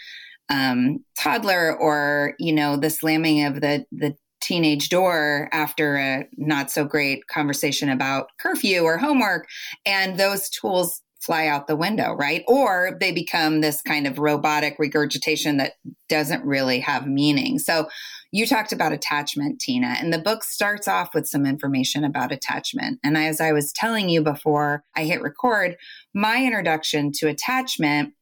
um, 0.50 1.02
toddler, 1.16 1.74
or 1.74 2.34
you 2.38 2.52
know, 2.52 2.76
the 2.76 2.90
slamming 2.90 3.46
of 3.46 3.62
the 3.62 3.86
the 3.92 4.14
teenage 4.42 4.90
door 4.90 5.48
after 5.52 5.96
a 5.96 6.28
not 6.36 6.70
so 6.70 6.84
great 6.84 7.26
conversation 7.28 7.88
about 7.88 8.28
curfew 8.38 8.82
or 8.82 8.98
homework, 8.98 9.48
and 9.86 10.20
those 10.20 10.50
tools 10.50 11.00
fly 11.20 11.46
out 11.46 11.66
the 11.66 11.76
window, 11.76 12.12
right? 12.14 12.44
Or 12.46 12.96
they 13.00 13.12
become 13.12 13.60
this 13.60 13.82
kind 13.82 14.06
of 14.06 14.18
robotic 14.18 14.76
regurgitation 14.78 15.56
that 15.56 15.74
doesn't 16.08 16.44
really 16.44 16.80
have 16.80 17.06
meaning. 17.06 17.58
So 17.58 17.88
you 18.30 18.46
talked 18.46 18.72
about 18.72 18.92
attachment, 18.92 19.58
Tina, 19.58 19.96
and 19.98 20.12
the 20.12 20.18
book 20.18 20.44
starts 20.44 20.86
off 20.86 21.14
with 21.14 21.26
some 21.26 21.46
information 21.46 22.04
about 22.04 22.30
attachment. 22.30 23.00
And 23.02 23.16
as 23.16 23.40
I 23.40 23.52
was 23.52 23.72
telling 23.72 24.08
you 24.08 24.22
before 24.22 24.84
I 24.94 25.04
hit 25.04 25.22
record, 25.22 25.76
my 26.14 26.44
introduction 26.44 27.10
to 27.12 27.28
attachment 27.28 28.12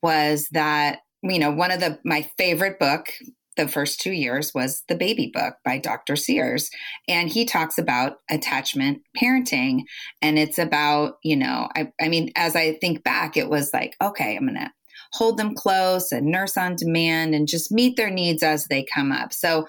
was 0.00 0.48
that, 0.52 1.00
you 1.22 1.40
know, 1.40 1.50
one 1.50 1.72
of 1.72 1.80
the 1.80 1.98
my 2.04 2.22
favorite 2.38 2.78
book 2.78 3.12
the 3.58 3.68
first 3.68 4.00
two 4.00 4.12
years 4.12 4.54
was 4.54 4.82
the 4.88 4.94
baby 4.94 5.30
book 5.34 5.56
by 5.64 5.76
Dr. 5.76 6.16
Sears. 6.16 6.70
And 7.06 7.28
he 7.28 7.44
talks 7.44 7.76
about 7.76 8.16
attachment 8.30 9.02
parenting. 9.20 9.82
And 10.22 10.38
it's 10.38 10.58
about, 10.58 11.16
you 11.22 11.36
know, 11.36 11.68
I, 11.76 11.92
I 12.00 12.08
mean, 12.08 12.32
as 12.36 12.56
I 12.56 12.74
think 12.74 13.04
back, 13.04 13.36
it 13.36 13.50
was 13.50 13.70
like, 13.74 13.94
okay, 14.00 14.36
I'm 14.36 14.46
going 14.46 14.54
to 14.54 14.70
hold 15.12 15.36
them 15.36 15.54
close 15.54 16.12
and 16.12 16.26
nurse 16.26 16.56
on 16.56 16.76
demand 16.76 17.34
and 17.34 17.46
just 17.46 17.72
meet 17.72 17.96
their 17.96 18.10
needs 18.10 18.42
as 18.42 18.66
they 18.66 18.84
come 18.84 19.12
up. 19.12 19.32
So, 19.32 19.66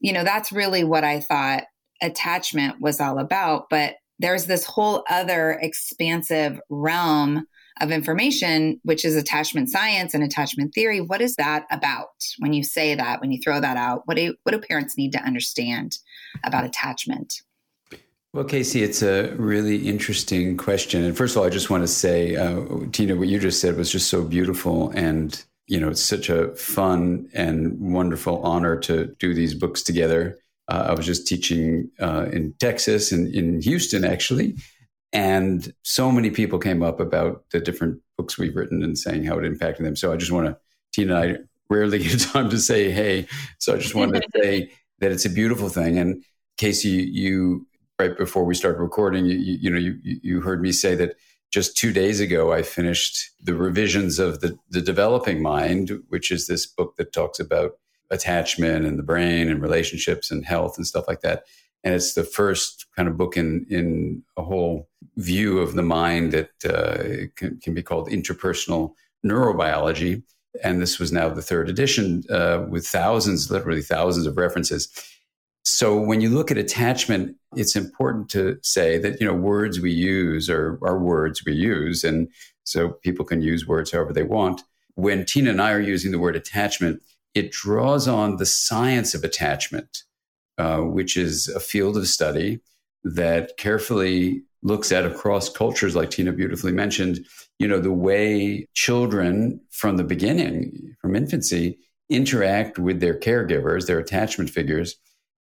you 0.00 0.12
know, 0.12 0.24
that's 0.24 0.52
really 0.52 0.82
what 0.82 1.04
I 1.04 1.20
thought 1.20 1.64
attachment 2.02 2.80
was 2.80 3.00
all 3.00 3.18
about. 3.18 3.66
But 3.70 3.94
there's 4.18 4.46
this 4.46 4.64
whole 4.64 5.04
other 5.10 5.58
expansive 5.60 6.60
realm 6.70 7.46
of 7.80 7.90
information, 7.90 8.80
which 8.84 9.04
is 9.04 9.16
attachment 9.16 9.68
science 9.68 10.14
and 10.14 10.24
attachment 10.24 10.74
theory. 10.74 11.00
What 11.00 11.20
is 11.20 11.36
that 11.36 11.66
about? 11.70 12.08
When 12.38 12.52
you 12.52 12.64
say 12.64 12.94
that, 12.94 13.20
when 13.20 13.32
you 13.32 13.40
throw 13.42 13.60
that 13.60 13.76
out, 13.76 14.02
what 14.06 14.16
do 14.16 14.34
what 14.42 14.52
do 14.52 14.58
parents 14.58 14.96
need 14.96 15.12
to 15.12 15.22
understand 15.22 15.98
about 16.44 16.64
attachment? 16.64 17.42
Well, 18.32 18.44
Casey, 18.44 18.82
it's 18.82 19.02
a 19.02 19.34
really 19.36 19.88
interesting 19.88 20.58
question. 20.58 21.02
And 21.04 21.16
first 21.16 21.34
of 21.34 21.40
all, 21.40 21.46
I 21.46 21.50
just 21.50 21.70
want 21.70 21.84
to 21.84 21.88
say, 21.88 22.36
uh, 22.36 22.64
Tina, 22.92 23.16
what 23.16 23.28
you 23.28 23.38
just 23.38 23.62
said 23.62 23.76
was 23.76 23.90
just 23.90 24.10
so 24.10 24.22
beautiful. 24.22 24.90
And, 24.90 25.42
you 25.68 25.80
know, 25.80 25.88
it's 25.88 26.02
such 26.02 26.28
a 26.28 26.54
fun 26.54 27.30
and 27.32 27.80
wonderful 27.80 28.42
honor 28.42 28.78
to 28.80 29.06
do 29.18 29.32
these 29.32 29.54
books 29.54 29.82
together. 29.82 30.38
Uh, 30.68 30.88
I 30.88 30.92
was 30.92 31.06
just 31.06 31.26
teaching 31.26 31.90
uh, 31.98 32.26
in 32.30 32.52
Texas 32.58 33.10
and 33.10 33.32
in 33.34 33.62
Houston, 33.62 34.04
actually. 34.04 34.56
And 35.12 35.72
so 35.82 36.10
many 36.10 36.30
people 36.30 36.58
came 36.58 36.82
up 36.82 37.00
about 37.00 37.44
the 37.50 37.60
different 37.60 38.00
books 38.16 38.38
we've 38.38 38.56
written 38.56 38.82
and 38.82 38.98
saying 38.98 39.24
how 39.24 39.38
it 39.38 39.44
impacted 39.44 39.86
them. 39.86 39.96
So 39.96 40.12
I 40.12 40.16
just 40.16 40.32
want 40.32 40.46
to, 40.46 40.56
Tina 40.92 41.20
and 41.20 41.36
I 41.36 41.38
rarely 41.68 41.98
get 42.02 42.20
time 42.20 42.50
to 42.50 42.58
say 42.58 42.90
hey. 42.90 43.26
So 43.58 43.74
I 43.74 43.78
just 43.78 43.94
wanted 43.94 44.22
to 44.22 44.42
say 44.42 44.72
that 45.00 45.12
it's 45.12 45.24
a 45.24 45.30
beautiful 45.30 45.68
thing. 45.68 45.98
And 45.98 46.24
Casey, 46.56 46.88
you 46.88 47.66
right 47.98 48.16
before 48.16 48.44
we 48.44 48.54
started 48.54 48.80
recording, 48.80 49.26
you, 49.26 49.36
you, 49.36 49.58
you 49.62 49.70
know, 49.70 49.78
you, 49.78 49.98
you 50.02 50.40
heard 50.40 50.60
me 50.60 50.72
say 50.72 50.94
that 50.96 51.16
just 51.50 51.76
two 51.76 51.92
days 51.92 52.20
ago, 52.20 52.52
I 52.52 52.62
finished 52.62 53.30
the 53.42 53.54
revisions 53.54 54.18
of 54.18 54.40
the, 54.40 54.58
the 54.70 54.80
Developing 54.80 55.40
Mind, 55.40 55.90
which 56.08 56.30
is 56.30 56.46
this 56.46 56.66
book 56.66 56.96
that 56.96 57.12
talks 57.12 57.38
about 57.38 57.78
attachment 58.10 58.84
and 58.84 58.98
the 58.98 59.02
brain 59.02 59.48
and 59.48 59.62
relationships 59.62 60.30
and 60.30 60.44
health 60.44 60.76
and 60.76 60.86
stuff 60.86 61.06
like 61.08 61.20
that. 61.20 61.44
And 61.86 61.94
it's 61.94 62.14
the 62.14 62.24
first 62.24 62.86
kind 62.96 63.08
of 63.08 63.16
book 63.16 63.36
in, 63.36 63.64
in 63.70 64.24
a 64.36 64.42
whole 64.42 64.88
view 65.18 65.60
of 65.60 65.74
the 65.74 65.84
mind 65.84 66.32
that 66.32 66.50
uh, 66.64 67.28
can, 67.36 67.60
can, 67.60 67.74
be 67.74 67.82
called 67.82 68.08
interpersonal 68.08 68.94
neurobiology. 69.24 70.24
And 70.64 70.82
this 70.82 70.98
was 70.98 71.12
now 71.12 71.28
the 71.28 71.42
third 71.42 71.68
edition 71.68 72.24
uh, 72.28 72.64
with 72.68 72.88
thousands, 72.88 73.52
literally 73.52 73.82
thousands 73.82 74.26
of 74.26 74.36
references. 74.36 74.88
So 75.62 75.96
when 75.96 76.20
you 76.20 76.28
look 76.28 76.50
at 76.50 76.58
attachment, 76.58 77.36
it's 77.54 77.76
important 77.76 78.30
to 78.30 78.58
say 78.62 78.98
that 78.98 79.20
you 79.20 79.26
know 79.28 79.34
words 79.34 79.78
we 79.78 79.92
use 79.92 80.50
are, 80.50 80.80
are 80.82 80.98
words 80.98 81.44
we 81.44 81.52
use, 81.52 82.02
and 82.02 82.26
so 82.64 82.88
people 82.88 83.24
can 83.24 83.42
use 83.42 83.64
words 83.64 83.92
however 83.92 84.12
they 84.12 84.24
want. 84.24 84.64
When 84.96 85.24
Tina 85.24 85.50
and 85.50 85.62
I 85.62 85.70
are 85.70 85.80
using 85.80 86.10
the 86.10 86.18
word 86.18 86.34
attachment, 86.34 87.00
it 87.36 87.52
draws 87.52 88.08
on 88.08 88.38
the 88.38 88.46
science 88.46 89.14
of 89.14 89.22
attachment, 89.22 90.02
uh, 90.58 90.78
which 90.78 91.16
is 91.16 91.48
a 91.48 91.60
field 91.60 91.96
of 91.96 92.08
study 92.08 92.60
that 93.04 93.56
carefully 93.56 94.42
looks 94.62 94.90
at 94.90 95.04
across 95.04 95.48
cultures, 95.48 95.94
like 95.94 96.10
Tina 96.10 96.32
beautifully 96.32 96.72
mentioned. 96.72 97.24
You 97.58 97.68
know 97.68 97.80
the 97.80 97.92
way 97.92 98.68
children 98.74 99.60
from 99.70 99.96
the 99.96 100.04
beginning, 100.04 100.96
from 101.00 101.14
infancy, 101.14 101.78
interact 102.10 102.78
with 102.78 103.00
their 103.00 103.18
caregivers, 103.18 103.86
their 103.86 103.98
attachment 103.98 104.50
figures 104.50 104.96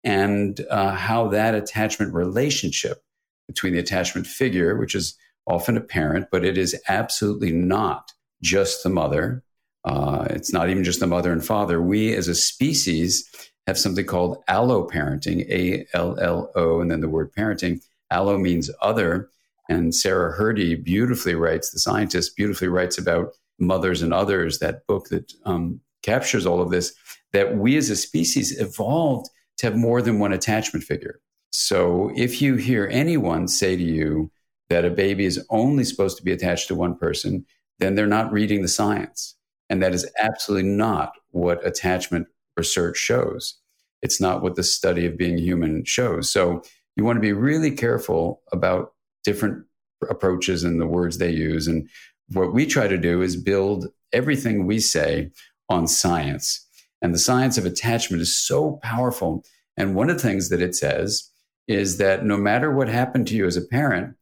and 0.04 0.60
uh, 0.70 0.94
how 0.94 1.28
that 1.28 1.54
attachment 1.54 2.12
relationship 2.12 3.02
between 3.46 3.72
the 3.72 3.78
attachment 3.78 4.26
figure, 4.26 4.76
which 4.76 4.94
is 4.94 5.16
often 5.46 5.76
a 5.76 5.80
parent, 5.80 6.26
but 6.30 6.44
it 6.44 6.56
is 6.56 6.80
absolutely 6.88 7.52
not 7.52 8.12
just 8.42 8.82
the 8.82 8.88
mother. 8.88 9.42
Uh, 9.84 10.26
it's 10.30 10.52
not 10.52 10.70
even 10.70 10.84
just 10.84 11.00
the 11.00 11.06
mother 11.06 11.32
and 11.32 11.44
father. 11.44 11.80
We 11.80 12.14
as 12.14 12.28
a 12.28 12.34
species 12.34 13.28
have 13.66 13.78
something 13.78 14.06
called 14.06 14.42
allo 14.48 14.88
parenting, 14.88 15.48
A 15.48 15.86
L 15.94 16.18
L 16.20 16.50
O, 16.54 16.80
and 16.80 16.90
then 16.90 17.00
the 17.00 17.08
word 17.08 17.32
parenting. 17.32 17.82
Allo 18.10 18.36
means 18.38 18.70
other. 18.80 19.28
And 19.68 19.94
Sarah 19.94 20.36
Hrdy 20.36 20.82
beautifully 20.82 21.34
writes, 21.34 21.70
the 21.70 21.78
scientist 21.78 22.36
beautifully 22.36 22.68
writes 22.68 22.98
about 22.98 23.32
mothers 23.58 24.02
and 24.02 24.12
others, 24.12 24.58
that 24.58 24.86
book 24.86 25.08
that 25.08 25.32
um, 25.44 25.80
captures 26.02 26.44
all 26.44 26.60
of 26.60 26.70
this, 26.70 26.92
that 27.32 27.56
we 27.56 27.76
as 27.76 27.88
a 27.88 27.96
species 27.96 28.58
evolved 28.60 29.30
to 29.58 29.66
have 29.66 29.76
more 29.76 30.02
than 30.02 30.18
one 30.18 30.32
attachment 30.32 30.84
figure. 30.84 31.20
So 31.50 32.10
if 32.16 32.42
you 32.42 32.56
hear 32.56 32.88
anyone 32.90 33.46
say 33.46 33.76
to 33.76 33.82
you 33.82 34.30
that 34.68 34.84
a 34.84 34.90
baby 34.90 35.24
is 35.24 35.44
only 35.50 35.84
supposed 35.84 36.16
to 36.16 36.24
be 36.24 36.32
attached 36.32 36.68
to 36.68 36.74
one 36.74 36.96
person, 36.96 37.46
then 37.78 37.94
they're 37.94 38.06
not 38.06 38.32
reading 38.32 38.62
the 38.62 38.68
science. 38.68 39.36
And 39.70 39.82
that 39.82 39.94
is 39.94 40.10
absolutely 40.18 40.68
not 40.68 41.12
what 41.30 41.64
attachment 41.66 42.26
research 42.56 42.96
shows. 42.96 43.54
It's 44.02 44.20
not 44.20 44.42
what 44.42 44.56
the 44.56 44.62
study 44.62 45.06
of 45.06 45.16
being 45.16 45.38
human 45.38 45.84
shows. 45.84 46.30
So 46.30 46.62
you 46.96 47.04
want 47.04 47.16
to 47.16 47.20
be 47.20 47.32
really 47.32 47.70
careful 47.70 48.42
about 48.52 48.94
different 49.24 49.64
approaches 50.10 50.64
and 50.64 50.80
the 50.80 50.86
words 50.86 51.18
they 51.18 51.30
use. 51.30 51.66
And 51.66 51.88
what 52.32 52.52
we 52.52 52.66
try 52.66 52.88
to 52.88 52.98
do 52.98 53.22
is 53.22 53.36
build 53.36 53.86
everything 54.12 54.66
we 54.66 54.80
say 54.80 55.30
on 55.68 55.86
science. 55.86 56.66
And 57.00 57.14
the 57.14 57.18
science 57.18 57.56
of 57.58 57.64
attachment 57.64 58.22
is 58.22 58.36
so 58.36 58.80
powerful. 58.82 59.44
And 59.76 59.94
one 59.94 60.10
of 60.10 60.16
the 60.16 60.22
things 60.22 60.48
that 60.48 60.60
it 60.60 60.74
says 60.74 61.30
is 61.68 61.98
that 61.98 62.24
no 62.24 62.36
matter 62.36 62.70
what 62.70 62.88
happened 62.88 63.26
to 63.28 63.36
you 63.36 63.46
as 63.46 63.56
a 63.56 63.62
parent, 63.62 64.14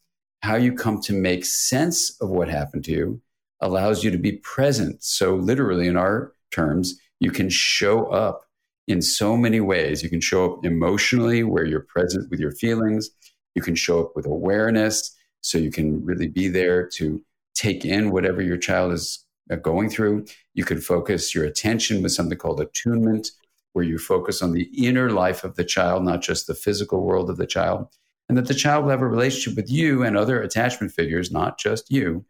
how 0.42 0.56
you 0.56 0.72
come 0.72 1.00
to 1.02 1.12
make 1.12 1.44
sense 1.44 2.16
of 2.20 2.28
what 2.30 2.49
happened 2.49 2.84
to 2.84 2.92
you 2.92 3.20
allows 3.60 4.04
you 4.04 4.10
to 4.10 4.18
be 4.18 4.32
present. 4.32 5.02
So, 5.02 5.34
literally, 5.34 5.87
in 5.87 5.96
our 5.96 6.32
terms, 6.50 6.99
you 7.20 7.30
can 7.30 7.48
show 7.48 8.06
up 8.06 8.46
in 8.88 9.00
so 9.00 9.36
many 9.36 9.60
ways. 9.60 10.02
You 10.02 10.08
can 10.08 10.20
show 10.20 10.52
up 10.52 10.64
emotionally, 10.64 11.44
where 11.44 11.64
you're 11.64 11.80
present 11.80 12.28
with 12.30 12.40
your 12.40 12.52
feelings. 12.52 13.10
You 13.54 13.62
can 13.62 13.76
show 13.76 14.00
up 14.00 14.16
with 14.16 14.26
awareness, 14.26 15.16
so 15.42 15.58
you 15.58 15.70
can 15.70 16.04
really 16.04 16.28
be 16.28 16.48
there 16.48 16.86
to 16.96 17.22
take 17.54 17.84
in 17.84 18.10
whatever 18.10 18.42
your 18.42 18.56
child 18.56 18.92
is 18.92 19.24
uh, 19.50 19.56
going 19.56 19.90
through. 19.90 20.24
You 20.54 20.64
can 20.64 20.80
focus 20.80 21.34
your 21.34 21.44
attention 21.44 22.02
with 22.02 22.12
something 22.12 22.38
called 22.38 22.60
attunement, 22.60 23.30
where 23.72 23.84
you 23.84 23.98
focus 23.98 24.42
on 24.42 24.52
the 24.52 24.68
inner 24.76 25.10
life 25.10 25.44
of 25.44 25.56
the 25.56 25.64
child, 25.64 26.04
not 26.04 26.22
just 26.22 26.46
the 26.46 26.54
physical 26.54 27.02
world 27.02 27.30
of 27.30 27.36
the 27.36 27.46
child. 27.46 27.86
And 28.28 28.38
that 28.38 28.46
the 28.46 28.54
child 28.54 28.84
will 28.84 28.92
have 28.92 29.02
a 29.02 29.08
relationship 29.08 29.56
with 29.56 29.70
you 29.70 30.04
and 30.04 30.16
other 30.16 30.40
attachment 30.40 30.92
figures, 30.92 31.32
not 31.32 31.58
just 31.58 31.90
you, 31.90 32.24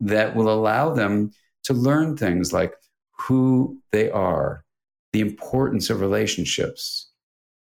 that 0.00 0.34
will 0.34 0.52
allow 0.52 0.94
them 0.94 1.32
to 1.64 1.74
learn 1.74 2.16
things 2.16 2.52
like 2.52 2.74
who 3.26 3.78
they 3.92 4.10
are, 4.10 4.64
the 5.12 5.20
importance 5.20 5.90
of 5.90 6.00
relationships, 6.00 7.10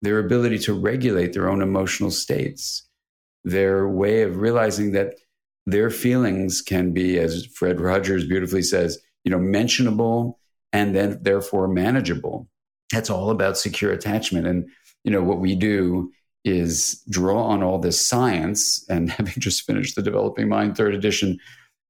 their 0.02 0.18
ability 0.18 0.58
to 0.58 0.74
regulate 0.74 1.32
their 1.32 1.48
own 1.48 1.62
emotional 1.62 2.10
states, 2.10 2.88
their 3.44 3.88
way 3.88 4.22
of 4.22 4.38
realizing 4.38 4.92
that 4.92 5.14
their 5.66 5.90
feelings 5.90 6.60
can 6.60 6.92
be, 6.92 7.18
as 7.18 7.46
Fred 7.46 7.80
Rogers 7.80 8.26
beautifully 8.26 8.62
says, 8.62 8.98
you 9.24 9.30
know, 9.30 9.38
mentionable 9.38 10.38
and 10.72 10.94
then 10.94 11.18
therefore 11.22 11.68
manageable. 11.68 12.48
That's 12.92 13.10
all 13.10 13.30
about 13.30 13.56
secure 13.56 13.92
attachment. 13.92 14.46
And, 14.46 14.68
you 15.04 15.10
know, 15.10 15.22
what 15.22 15.40
we 15.40 15.54
do 15.54 16.12
is 16.44 17.02
draw 17.08 17.44
on 17.44 17.62
all 17.62 17.78
this 17.78 18.04
science. 18.04 18.84
And 18.90 19.10
having 19.10 19.34
just 19.38 19.62
finished 19.62 19.96
the 19.96 20.02
Developing 20.02 20.48
Mind 20.48 20.76
third 20.76 20.94
edition, 20.94 21.38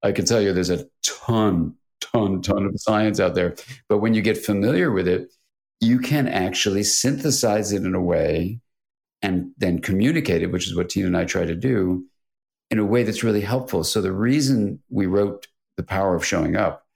I 0.02 0.12
can 0.12 0.24
tell 0.24 0.40
you 0.40 0.52
there's 0.52 0.70
a 0.70 0.86
ton, 1.02 1.74
ton, 2.12 2.42
ton 2.42 2.66
of 2.66 2.72
science 2.76 3.20
out 3.20 3.34
there. 3.34 3.54
But 3.88 3.98
when 3.98 4.14
you 4.14 4.22
get 4.22 4.44
familiar 4.44 4.90
with 4.90 5.08
it, 5.08 5.32
you 5.80 5.98
can 5.98 6.28
actually 6.28 6.82
synthesize 6.82 7.72
it 7.72 7.84
in 7.84 7.94
a 7.94 8.00
way 8.00 8.60
and 9.22 9.52
then 9.58 9.80
communicate 9.80 10.42
it, 10.42 10.52
which 10.52 10.66
is 10.66 10.76
what 10.76 10.90
Tina 10.90 11.06
and 11.06 11.16
I 11.16 11.24
try 11.24 11.44
to 11.44 11.54
do 11.54 12.04
in 12.70 12.78
a 12.78 12.84
way 12.84 13.02
that's 13.02 13.22
really 13.22 13.40
helpful. 13.40 13.84
So 13.84 14.00
the 14.00 14.12
reason 14.12 14.82
we 14.90 15.06
wrote 15.06 15.46
The 15.76 15.82
Power 15.82 16.14
of 16.14 16.24
Showing 16.24 16.56
Up 16.56 16.86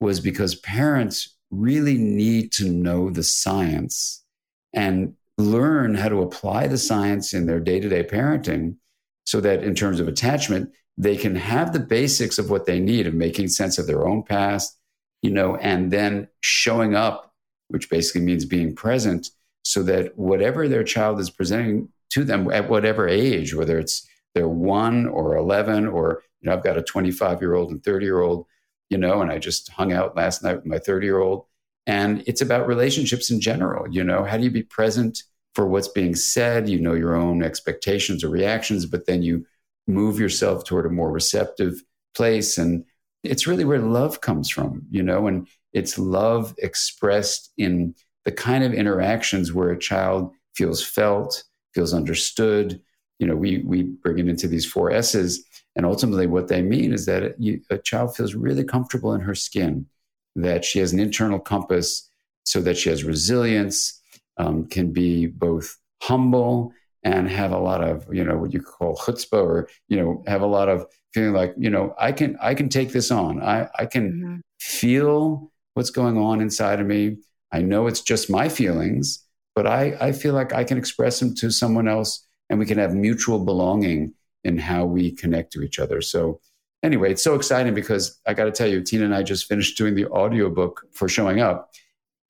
was 0.00 0.20
because 0.20 0.54
parents 0.56 1.36
really 1.50 1.96
need 1.96 2.52
to 2.52 2.68
know 2.68 3.10
the 3.10 3.22
science 3.22 4.24
and 4.72 5.14
learn 5.38 5.94
how 5.94 6.08
to 6.08 6.22
apply 6.22 6.66
the 6.66 6.78
science 6.78 7.34
in 7.34 7.46
their 7.46 7.60
day 7.60 7.80
to 7.80 7.88
day 7.88 8.02
parenting 8.02 8.76
so 9.24 9.40
that 9.40 9.62
in 9.62 9.74
terms 9.74 10.00
of 10.00 10.08
attachment, 10.08 10.72
they 10.98 11.16
can 11.16 11.36
have 11.36 11.72
the 11.72 11.80
basics 11.80 12.38
of 12.38 12.50
what 12.50 12.66
they 12.66 12.80
need 12.80 13.06
of 13.06 13.14
making 13.14 13.48
sense 13.48 13.78
of 13.78 13.86
their 13.86 14.06
own 14.06 14.22
past, 14.22 14.78
you 15.22 15.30
know, 15.30 15.56
and 15.56 15.90
then 15.90 16.28
showing 16.40 16.94
up, 16.94 17.34
which 17.68 17.90
basically 17.90 18.22
means 18.22 18.44
being 18.44 18.74
present 18.74 19.30
so 19.62 19.82
that 19.82 20.16
whatever 20.16 20.68
their 20.68 20.84
child 20.84 21.20
is 21.20 21.28
presenting 21.28 21.88
to 22.10 22.24
them 22.24 22.50
at 22.50 22.70
whatever 22.70 23.08
age, 23.08 23.54
whether 23.54 23.78
it's 23.78 24.08
they're 24.34 24.48
one 24.48 25.06
or 25.06 25.36
11, 25.36 25.86
or, 25.86 26.22
you 26.40 26.48
know, 26.48 26.54
I've 26.54 26.62
got 26.62 26.76
a 26.76 26.82
25 26.82 27.40
year 27.40 27.54
old 27.54 27.70
and 27.70 27.82
30 27.82 28.04
year 28.04 28.20
old, 28.20 28.46
you 28.90 28.98
know, 28.98 29.22
and 29.22 29.32
I 29.32 29.38
just 29.38 29.70
hung 29.70 29.92
out 29.92 30.14
last 30.14 30.42
night 30.42 30.56
with 30.56 30.66
my 30.66 30.78
30 30.78 31.06
year 31.06 31.18
old. 31.18 31.46
And 31.86 32.22
it's 32.26 32.42
about 32.42 32.66
relationships 32.66 33.30
in 33.30 33.40
general. 33.40 33.90
You 33.90 34.04
know, 34.04 34.24
how 34.24 34.36
do 34.36 34.44
you 34.44 34.50
be 34.50 34.62
present 34.62 35.22
for 35.54 35.66
what's 35.66 35.88
being 35.88 36.14
said? 36.14 36.68
You 36.68 36.78
know 36.78 36.94
your 36.94 37.16
own 37.16 37.42
expectations 37.42 38.22
or 38.22 38.28
reactions, 38.28 38.86
but 38.86 39.06
then 39.06 39.22
you 39.22 39.46
move 39.86 40.18
yourself 40.18 40.64
toward 40.64 40.86
a 40.86 40.90
more 40.90 41.10
receptive 41.10 41.82
place. 42.14 42.58
And 42.58 42.84
it's 43.22 43.46
really 43.46 43.64
where 43.64 43.78
love 43.78 44.20
comes 44.20 44.50
from, 44.50 44.82
you 44.90 45.02
know, 45.02 45.26
and 45.26 45.46
it's 45.72 45.98
love 45.98 46.54
expressed 46.58 47.52
in 47.56 47.94
the 48.24 48.32
kind 48.32 48.64
of 48.64 48.72
interactions 48.72 49.52
where 49.52 49.70
a 49.70 49.78
child 49.78 50.32
feels 50.54 50.84
felt, 50.84 51.44
feels 51.74 51.94
understood. 51.94 52.80
You 53.18 53.26
know, 53.26 53.36
we, 53.36 53.58
we 53.58 53.82
bring 53.82 54.18
it 54.18 54.28
into 54.28 54.48
these 54.48 54.66
four 54.66 54.90
S's. 54.90 55.44
And 55.76 55.84
ultimately, 55.84 56.26
what 56.26 56.48
they 56.48 56.62
mean 56.62 56.92
is 56.92 57.06
that 57.06 57.38
you, 57.38 57.60
a 57.70 57.78
child 57.78 58.16
feels 58.16 58.34
really 58.34 58.64
comfortable 58.64 59.12
in 59.12 59.20
her 59.20 59.34
skin, 59.34 59.86
that 60.34 60.64
she 60.64 60.78
has 60.78 60.92
an 60.92 61.00
internal 61.00 61.38
compass 61.38 62.10
so 62.44 62.60
that 62.62 62.78
she 62.78 62.88
has 62.88 63.04
resilience, 63.04 64.00
um, 64.38 64.66
can 64.66 64.92
be 64.92 65.26
both 65.26 65.76
humble 66.02 66.72
and 67.06 67.30
have 67.30 67.52
a 67.52 67.58
lot 67.58 67.84
of 67.84 68.04
you 68.12 68.24
know 68.24 68.36
what 68.36 68.52
you 68.52 68.60
call 68.60 68.96
chutzpah 68.96 69.44
or 69.52 69.68
you 69.88 69.96
know 69.96 70.24
have 70.26 70.42
a 70.42 70.46
lot 70.46 70.68
of 70.68 70.84
feeling 71.14 71.32
like 71.32 71.54
you 71.56 71.70
know 71.70 71.94
i 72.00 72.10
can 72.10 72.36
i 72.42 72.52
can 72.52 72.68
take 72.68 72.90
this 72.92 73.10
on. 73.12 73.40
I 73.40 73.68
i 73.78 73.86
can 73.86 74.12
mm-hmm. 74.12 74.36
feel 74.58 75.52
what's 75.74 75.90
going 75.90 76.18
on 76.18 76.40
inside 76.40 76.80
of 76.80 76.86
me. 76.86 77.18
I 77.52 77.62
know 77.62 77.86
it's 77.86 78.02
just 78.02 78.28
my 78.28 78.48
feelings 78.48 79.24
but 79.54 79.66
i 79.66 79.96
i 80.00 80.10
feel 80.12 80.34
like 80.34 80.52
i 80.52 80.64
can 80.64 80.78
express 80.78 81.20
them 81.20 81.34
to 81.36 81.50
someone 81.50 81.88
else 81.88 82.26
and 82.50 82.58
we 82.58 82.66
can 82.66 82.78
have 82.78 82.92
mutual 82.92 83.38
belonging 83.44 84.12
in 84.42 84.58
how 84.58 84.84
we 84.84 85.12
connect 85.12 85.52
to 85.52 85.62
each 85.62 85.78
other. 85.78 86.00
So 86.00 86.40
anyway 86.82 87.12
it's 87.12 87.22
so 87.22 87.34
exciting 87.34 87.72
because 87.72 88.20
i 88.26 88.34
got 88.34 88.44
to 88.44 88.52
tell 88.52 88.68
you 88.68 88.82
tina 88.82 89.04
and 89.04 89.14
i 89.14 89.22
just 89.22 89.46
finished 89.46 89.78
doing 89.78 89.94
the 89.94 90.06
audiobook 90.08 90.84
for 90.92 91.08
showing 91.08 91.40
up 91.40 91.70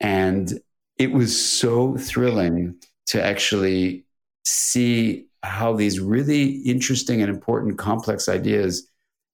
and 0.00 0.61
it 0.99 1.11
was 1.12 1.33
so 1.61 1.97
thrilling 1.97 2.76
to 3.06 3.23
actually 3.23 4.06
see 4.47 5.26
how 5.43 5.75
these 5.75 5.99
really 5.99 6.45
interesting 6.62 7.21
and 7.21 7.29
important 7.31 7.79
complex 7.79 8.29
ideas 8.29 8.88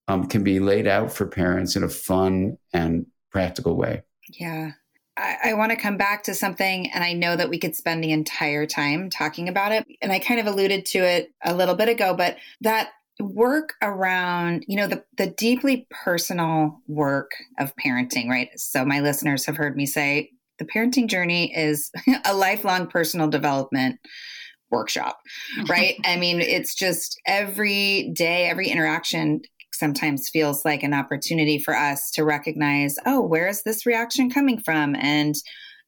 um, 0.09 0.27
can 0.27 0.43
be 0.43 0.59
laid 0.59 0.87
out 0.87 1.13
for 1.13 1.27
parents 1.27 1.77
in 1.77 1.85
a 1.85 1.89
fun 1.89 2.57
and 2.73 3.07
practical 3.31 3.77
way. 3.77 4.03
Yeah. 4.39 4.73
I, 5.19 5.37
I 5.45 5.55
want 5.55 5.71
to 5.71 5.77
come 5.77 5.99
back 5.99 6.23
to 6.25 6.35
something, 6.35 6.91
and 6.93 7.05
I 7.05 7.13
know 7.13 7.37
that 7.37 7.51
we 7.51 7.59
could 7.59 7.77
spend 7.77 8.03
the 8.03 8.13
entire 8.13 8.65
time 8.67 9.11
talking 9.11 9.49
about 9.49 9.73
it. 9.73 9.87
And 10.01 10.11
I 10.11 10.19
kind 10.19 10.41
of 10.41 10.47
alluded 10.47 10.87
to 10.87 10.99
it 10.99 11.31
a 11.45 11.55
little 11.55 11.75
bit 11.75 11.91
ago, 11.91 12.15
but 12.15 12.39
that 12.63 12.91
work 13.21 13.75
around 13.83 14.65
you 14.67 14.77
know 14.77 14.89
the 14.89 15.05
the 15.17 15.29
deeply 15.29 15.87
personal 15.91 16.81
work 16.89 17.31
of 17.61 17.73
parenting 17.77 18.27
right 18.27 18.49
so 18.57 18.85
my 18.85 19.01
listeners 19.01 19.45
have 19.45 19.57
heard 19.57 19.77
me 19.77 19.87
say 19.87 20.31
the 20.59 20.65
parenting 20.65 21.07
journey 21.07 21.55
is 21.55 21.93
a 22.25 22.35
lifelong 22.35 22.87
personal 22.87 23.29
development 23.29 24.01
workshop, 24.73 25.21
right? 25.69 25.97
I 26.05 26.17
mean, 26.17 26.41
it's 26.41 26.75
just 26.75 27.21
every 27.27 28.11
day, 28.15 28.47
every 28.47 28.69
interaction 28.69 29.43
sometimes 29.73 30.29
feels 30.29 30.65
like 30.65 30.83
an 30.83 30.95
opportunity 30.95 31.59
for 31.59 31.77
us 31.77 32.11
to 32.13 32.25
recognize, 32.25 32.97
oh, 33.07 33.21
where 33.21 33.49
is 33.49 33.63
this 33.63 33.87
reaction 33.87 34.31
coming 34.31 34.59
from? 34.59 34.95
And 34.97 35.35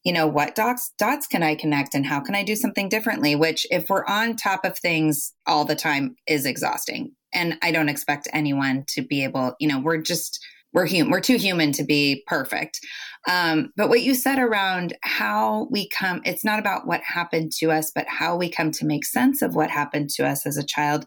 you 0.05 0.13
know 0.13 0.27
what 0.27 0.55
dots 0.55 0.93
dots 0.99 1.27
can 1.27 1.43
i 1.43 1.55
connect 1.55 1.95
and 1.95 2.05
how 2.05 2.21
can 2.21 2.35
i 2.35 2.45
do 2.45 2.55
something 2.55 2.89
differently 2.91 3.35
which 3.35 3.67
if 3.71 3.89
we're 3.89 4.05
on 4.05 4.37
top 4.37 4.65
of 4.65 4.79
things 4.79 5.33
all 5.47 5.65
the 5.65 5.75
time 5.75 6.15
is 6.27 6.45
exhausting 6.45 7.11
and 7.33 7.57
i 7.63 7.73
don't 7.73 7.89
expect 7.89 8.29
anyone 8.33 8.85
to 8.87 9.03
be 9.03 9.25
able 9.25 9.55
you 9.59 9.67
know 9.67 9.81
we're 9.81 9.97
just 9.97 10.45
we're 10.75 10.87
human 10.87 11.11
we're 11.11 11.21
too 11.21 11.37
human 11.37 11.73
to 11.73 11.85
be 11.85 12.23
perfect. 12.27 12.81
Um, 13.27 13.73
but 13.77 13.89
what 13.89 14.03
you 14.03 14.15
said 14.15 14.39
around 14.39 14.95
how 15.03 15.69
we 15.71 15.89
come 15.89 16.21
it's 16.25 16.45
not 16.45 16.59
about 16.59 16.87
what 16.87 17.01
happened 17.03 17.53
to 17.61 17.71
us 17.71 17.91
but 17.95 18.07
how 18.07 18.37
we 18.37 18.51
come 18.51 18.71
to 18.73 18.85
make 18.85 19.07
sense 19.07 19.41
of 19.41 19.55
what 19.55 19.71
happened 19.71 20.11
to 20.11 20.27
us 20.27 20.45
as 20.47 20.59
a 20.59 20.67
child. 20.67 21.07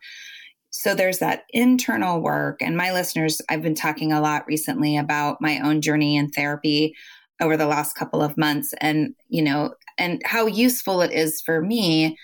So 0.72 0.96
there's 0.96 1.20
that 1.20 1.44
internal 1.52 2.22
work 2.22 2.62
and 2.62 2.76
my 2.76 2.92
listeners 2.92 3.42
i've 3.50 3.62
been 3.62 3.76
talking 3.76 4.12
a 4.12 4.22
lot 4.22 4.46
recently 4.48 4.98
about 4.98 5.42
my 5.42 5.60
own 5.60 5.82
journey 5.82 6.16
in 6.18 6.30
therapy 6.30 6.96
over 7.42 7.56
the 7.56 7.68
last 7.68 7.94
couple 7.94 8.22
of 8.22 8.38
months 8.38 8.74
and 8.82 9.14
you 9.30 9.42
know 9.42 9.74
and 9.98 10.22
how 10.26 10.46
useful 10.46 11.02
it 11.02 11.12
is 11.12 11.42
for 11.42 11.62
me 11.62 12.18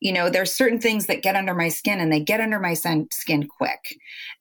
you 0.00 0.12
know 0.12 0.28
there's 0.28 0.52
certain 0.52 0.80
things 0.80 1.06
that 1.06 1.22
get 1.22 1.36
under 1.36 1.54
my 1.54 1.68
skin 1.68 2.00
and 2.00 2.12
they 2.12 2.20
get 2.20 2.40
under 2.40 2.58
my 2.58 2.74
skin 2.74 3.48
quick. 3.48 3.96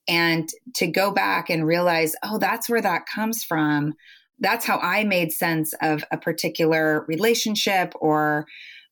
And 0.07 0.49
to 0.75 0.87
go 0.87 1.11
back 1.11 1.49
and 1.49 1.65
realize 1.65 2.15
oh 2.23 2.37
that's 2.37 2.69
where 2.69 2.81
that 2.81 3.05
comes 3.07 3.43
from. 3.43 3.93
That's 4.39 4.65
how 4.65 4.79
i 4.79 5.03
made 5.03 5.31
sense 5.31 5.73
of 5.81 6.03
a 6.11 6.17
particular 6.17 7.05
relationship 7.07 7.93
or 7.99 8.45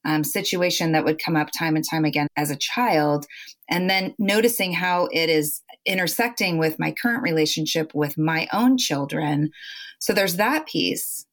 um, 0.05 0.23
situation 0.23 0.91
that 0.91 1.05
would 1.05 1.19
come 1.19 1.35
up 1.35 1.49
time 1.57 1.75
and 1.75 1.85
time 1.89 2.05
again 2.05 2.27
as 2.35 2.51
a 2.51 2.57
child. 2.57 3.25
And 3.69 3.89
then 3.89 4.13
noticing 4.19 4.73
how 4.73 5.07
it 5.11 5.29
is 5.29 5.61
intersecting 5.85 6.57
with 6.57 6.79
my 6.79 6.91
current 6.91 7.23
relationship 7.23 7.93
with 7.93 8.17
my 8.17 8.47
own 8.51 8.77
children. 8.77 9.51
So 9.99 10.13
there's 10.13 10.37
that 10.37 10.67
piece 10.67 11.25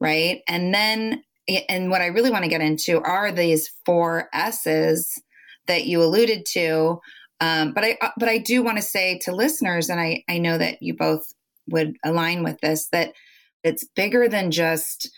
right? 0.00 0.42
And 0.46 0.74
then 0.74 1.22
and 1.48 1.90
what 1.90 2.00
I 2.00 2.06
really 2.06 2.30
want 2.30 2.44
to 2.44 2.50
get 2.50 2.60
into 2.60 3.00
are 3.02 3.30
these 3.30 3.70
four 3.84 4.28
S's 4.32 5.20
that 5.66 5.86
you 5.86 6.02
alluded 6.02 6.46
to. 6.46 7.00
Um, 7.40 7.72
but 7.72 7.84
I 7.84 7.98
uh, 8.00 8.10
but 8.18 8.28
I 8.28 8.38
do 8.38 8.62
want 8.62 8.78
to 8.78 8.82
say 8.82 9.18
to 9.20 9.34
listeners, 9.34 9.88
and 9.88 10.00
I 10.00 10.24
I 10.28 10.38
know 10.38 10.56
that 10.58 10.82
you 10.82 10.94
both 10.94 11.32
would 11.68 11.96
align 12.04 12.42
with 12.42 12.60
this 12.60 12.88
that 12.92 13.14
it's 13.62 13.84
bigger 13.96 14.28
than 14.28 14.50
just 14.50 15.10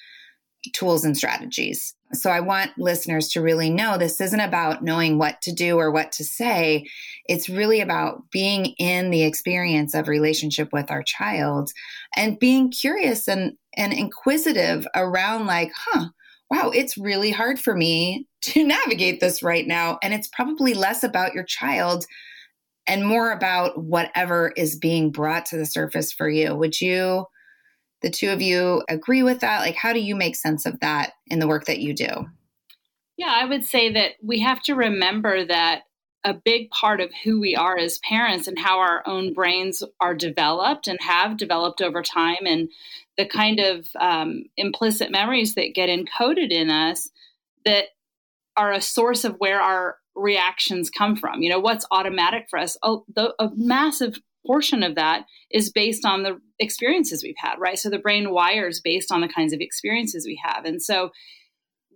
tools 0.73 1.05
and 1.05 1.17
strategies. 1.17 1.95
So 2.13 2.31
I 2.31 2.41
want 2.41 2.79
listeners 2.79 3.29
to 3.31 3.41
really 3.41 3.69
know 3.69 3.99
this 3.99 4.21
isn't 4.21 4.41
about 4.41 4.83
knowing 4.83 5.19
what 5.19 5.43
to 5.43 5.53
do 5.53 5.77
or 5.77 5.91
what 5.91 6.13
to 6.13 6.25
say. 6.25 6.87
It's 7.27 7.49
really 7.49 7.81
about 7.81 8.31
being 8.31 8.67
in 8.79 9.11
the 9.11 9.25
experience 9.25 9.95
of 9.95 10.07
relationship 10.07 10.69
with 10.73 10.91
our 10.91 11.03
child 11.03 11.71
and 12.17 12.39
being 12.39 12.71
curious 12.71 13.29
and 13.29 13.57
and 13.77 13.93
inquisitive 13.93 14.87
around 14.95 15.47
like, 15.47 15.71
huh, 15.77 16.07
wow, 16.51 16.71
it's 16.71 16.97
really 16.97 17.31
hard 17.31 17.59
for 17.59 17.75
me 17.75 18.27
to 18.43 18.65
navigate 18.65 19.21
this 19.21 19.43
right 19.43 19.67
now. 19.67 19.99
And 20.03 20.15
it's 20.15 20.29
probably 20.29 20.75
less 20.75 21.03
about 21.03 21.35
your 21.35 21.45
child 21.45 22.05
and 22.87 23.07
more 23.07 23.33
about 23.33 23.83
whatever 23.83 24.53
is 24.57 24.79
being 24.79 25.11
brought 25.11 25.47
to 25.47 25.57
the 25.57 25.67
surface 25.67 26.13
for 26.13 26.29
you. 26.29 26.55
Would 26.55 26.81
you, 26.81 27.27
the 28.03 28.11
two 28.11 28.31
of 28.31 28.41
you, 28.41 28.83
agree 28.89 29.25
with 29.25 29.41
that? 29.41 29.61
Like, 29.61 29.75
how 29.75 29.93
do 29.93 30.01
you 30.01 30.15
make 30.15 30.37
sense 30.37 30.67
of 30.67 30.79
that 30.81 31.13
in 31.27 31.41
the 31.41 31.49
work 31.49 31.65
that 31.65 31.81
you 31.81 31.93
do? 31.95 32.27
Yeah, 33.17 33.33
I 33.35 33.45
would 33.47 33.65
say 33.65 33.93
that 33.93 34.13
we 34.23 34.41
have 34.41 34.63
to 34.63 34.75
remember 34.75 35.45
that 35.47 35.83
a 36.27 36.35
big 36.35 36.69
part 36.71 37.01
of 37.01 37.13
who 37.23 37.41
we 37.41 37.55
are 37.55 37.79
as 37.79 38.01
parents 38.01 38.49
and 38.49 38.59
how 38.59 38.81
our 38.81 39.01
own 39.07 39.33
brains 39.33 39.85
are 40.01 40.15
developed 40.15 40.89
and 40.89 40.99
have 41.01 41.37
developed 41.37 41.81
over 41.81 42.03
time 42.03 42.45
and 42.45 42.69
the 43.17 43.25
kind 43.25 43.61
of 43.61 43.87
um, 43.99 44.43
implicit 44.57 45.13
memories 45.13 45.55
that 45.55 45.73
get 45.73 45.89
encoded 45.89 46.51
in 46.51 46.69
us 46.69 47.11
that 47.65 47.85
are 48.57 48.73
a 48.73 48.81
source 48.81 49.25
of 49.25 49.37
where 49.39 49.61
our 49.61 49.99
reactions 50.17 50.91
come 50.91 51.15
from. 51.15 51.43
You 51.43 51.51
know, 51.51 51.61
what's 51.61 51.87
automatic 51.93 52.49
for 52.51 52.59
us? 52.59 52.77
Oh, 52.83 53.05
the, 53.15 53.33
a 53.39 53.51
massive 53.55 54.19
portion 54.45 54.83
of 54.83 54.97
that 54.97 55.27
is 55.51 55.71
based 55.71 56.05
on 56.05 56.25
the 56.25 56.41
experiences 56.59 57.23
we've 57.23 57.35
had, 57.39 57.55
right? 57.61 57.79
So 57.79 57.89
the 57.89 57.99
brain 57.99 58.33
wires 58.33 58.81
based 58.81 59.13
on 59.13 59.21
the 59.21 59.29
kinds 59.29 59.53
of 59.53 59.61
experiences 59.61 60.27
we 60.27 60.41
have. 60.45 60.65
And 60.65 60.83
so 60.83 61.11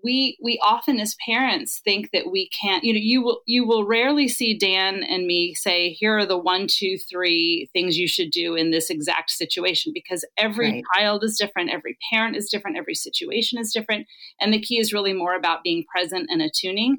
we 0.02 0.36
we 0.42 0.58
often 0.62 0.98
as 0.98 1.16
parents 1.26 1.80
think 1.84 2.10
that 2.12 2.30
we 2.30 2.48
can't 2.48 2.84
you 2.84 2.92
know 2.92 3.00
you 3.00 3.22
will 3.22 3.40
you 3.46 3.66
will 3.66 3.86
rarely 3.86 4.28
see 4.28 4.56
dan 4.56 5.02
and 5.02 5.26
me 5.26 5.54
say 5.54 5.90
here 5.90 6.16
are 6.16 6.26
the 6.26 6.38
one 6.38 6.66
two 6.68 6.96
three 7.10 7.68
things 7.72 7.96
you 7.96 8.08
should 8.08 8.30
do 8.30 8.54
in 8.54 8.70
this 8.70 8.90
exact 8.90 9.30
situation 9.30 9.92
because 9.94 10.26
every 10.36 10.72
right. 10.72 10.84
child 10.94 11.24
is 11.24 11.38
different 11.38 11.70
every 11.70 11.96
parent 12.12 12.36
is 12.36 12.48
different 12.50 12.76
every 12.76 12.94
situation 12.94 13.58
is 13.58 13.72
different 13.72 14.06
and 14.40 14.52
the 14.52 14.60
key 14.60 14.78
is 14.78 14.92
really 14.92 15.12
more 15.12 15.34
about 15.34 15.62
being 15.62 15.84
present 15.92 16.28
and 16.30 16.42
attuning 16.42 16.98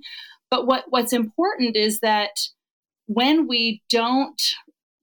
but 0.50 0.68
what 0.68 0.86
what's 0.90 1.14
important 1.14 1.76
is 1.76 2.00
that 2.00 2.32
when 3.08 3.48
we 3.48 3.82
don't 3.90 4.42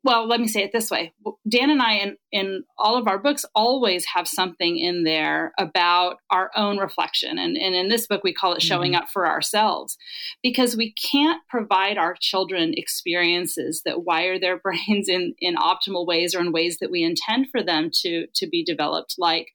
well, 0.09 0.27
let 0.27 0.40
me 0.40 0.49
say 0.49 0.62
it 0.62 0.73
this 0.73 0.90
way. 0.90 1.12
Dan 1.47 1.68
and 1.68 1.83
I, 1.83 1.97
in, 1.97 2.16
in 2.33 2.64
all 2.79 2.97
of 2.97 3.07
our 3.07 3.18
books, 3.18 3.44
always 3.55 4.07
have 4.14 4.27
something 4.27 4.79
in 4.79 5.05
there 5.05 5.53
about 5.59 6.16
our 6.31 6.51
own 6.57 6.79
reflection. 6.79 7.38
And, 7.38 7.59
and 7.59 7.75
in 7.75 7.90
this 7.90 8.07
book, 8.07 8.23
we 8.25 8.33
call 8.33 8.55
it 8.55 8.62
showing 8.62 8.92
mm-hmm. 8.92 9.03
up 9.03 9.11
for 9.11 9.29
ourselves 9.29 9.99
because 10.42 10.79
we 10.79 10.94
can't 10.94 11.42
provide 11.51 11.99
our 11.99 12.16
children 12.18 12.73
experiences 12.75 13.83
that 13.85 14.07
wire 14.07 14.40
their 14.40 14.59
brains 14.62 15.11
in, 15.11 15.35
in 15.40 15.57
optimal 15.57 16.07
ways 16.07 16.35
or 16.35 16.40
in 16.40 16.53
ways 16.53 16.79
that 16.79 16.90
we 16.90 17.03
intend 17.03 17.49
for 17.51 17.62
them 17.62 17.90
to, 17.97 18.29
to 18.35 18.47
be 18.49 18.64
developed, 18.64 19.16
like 19.18 19.49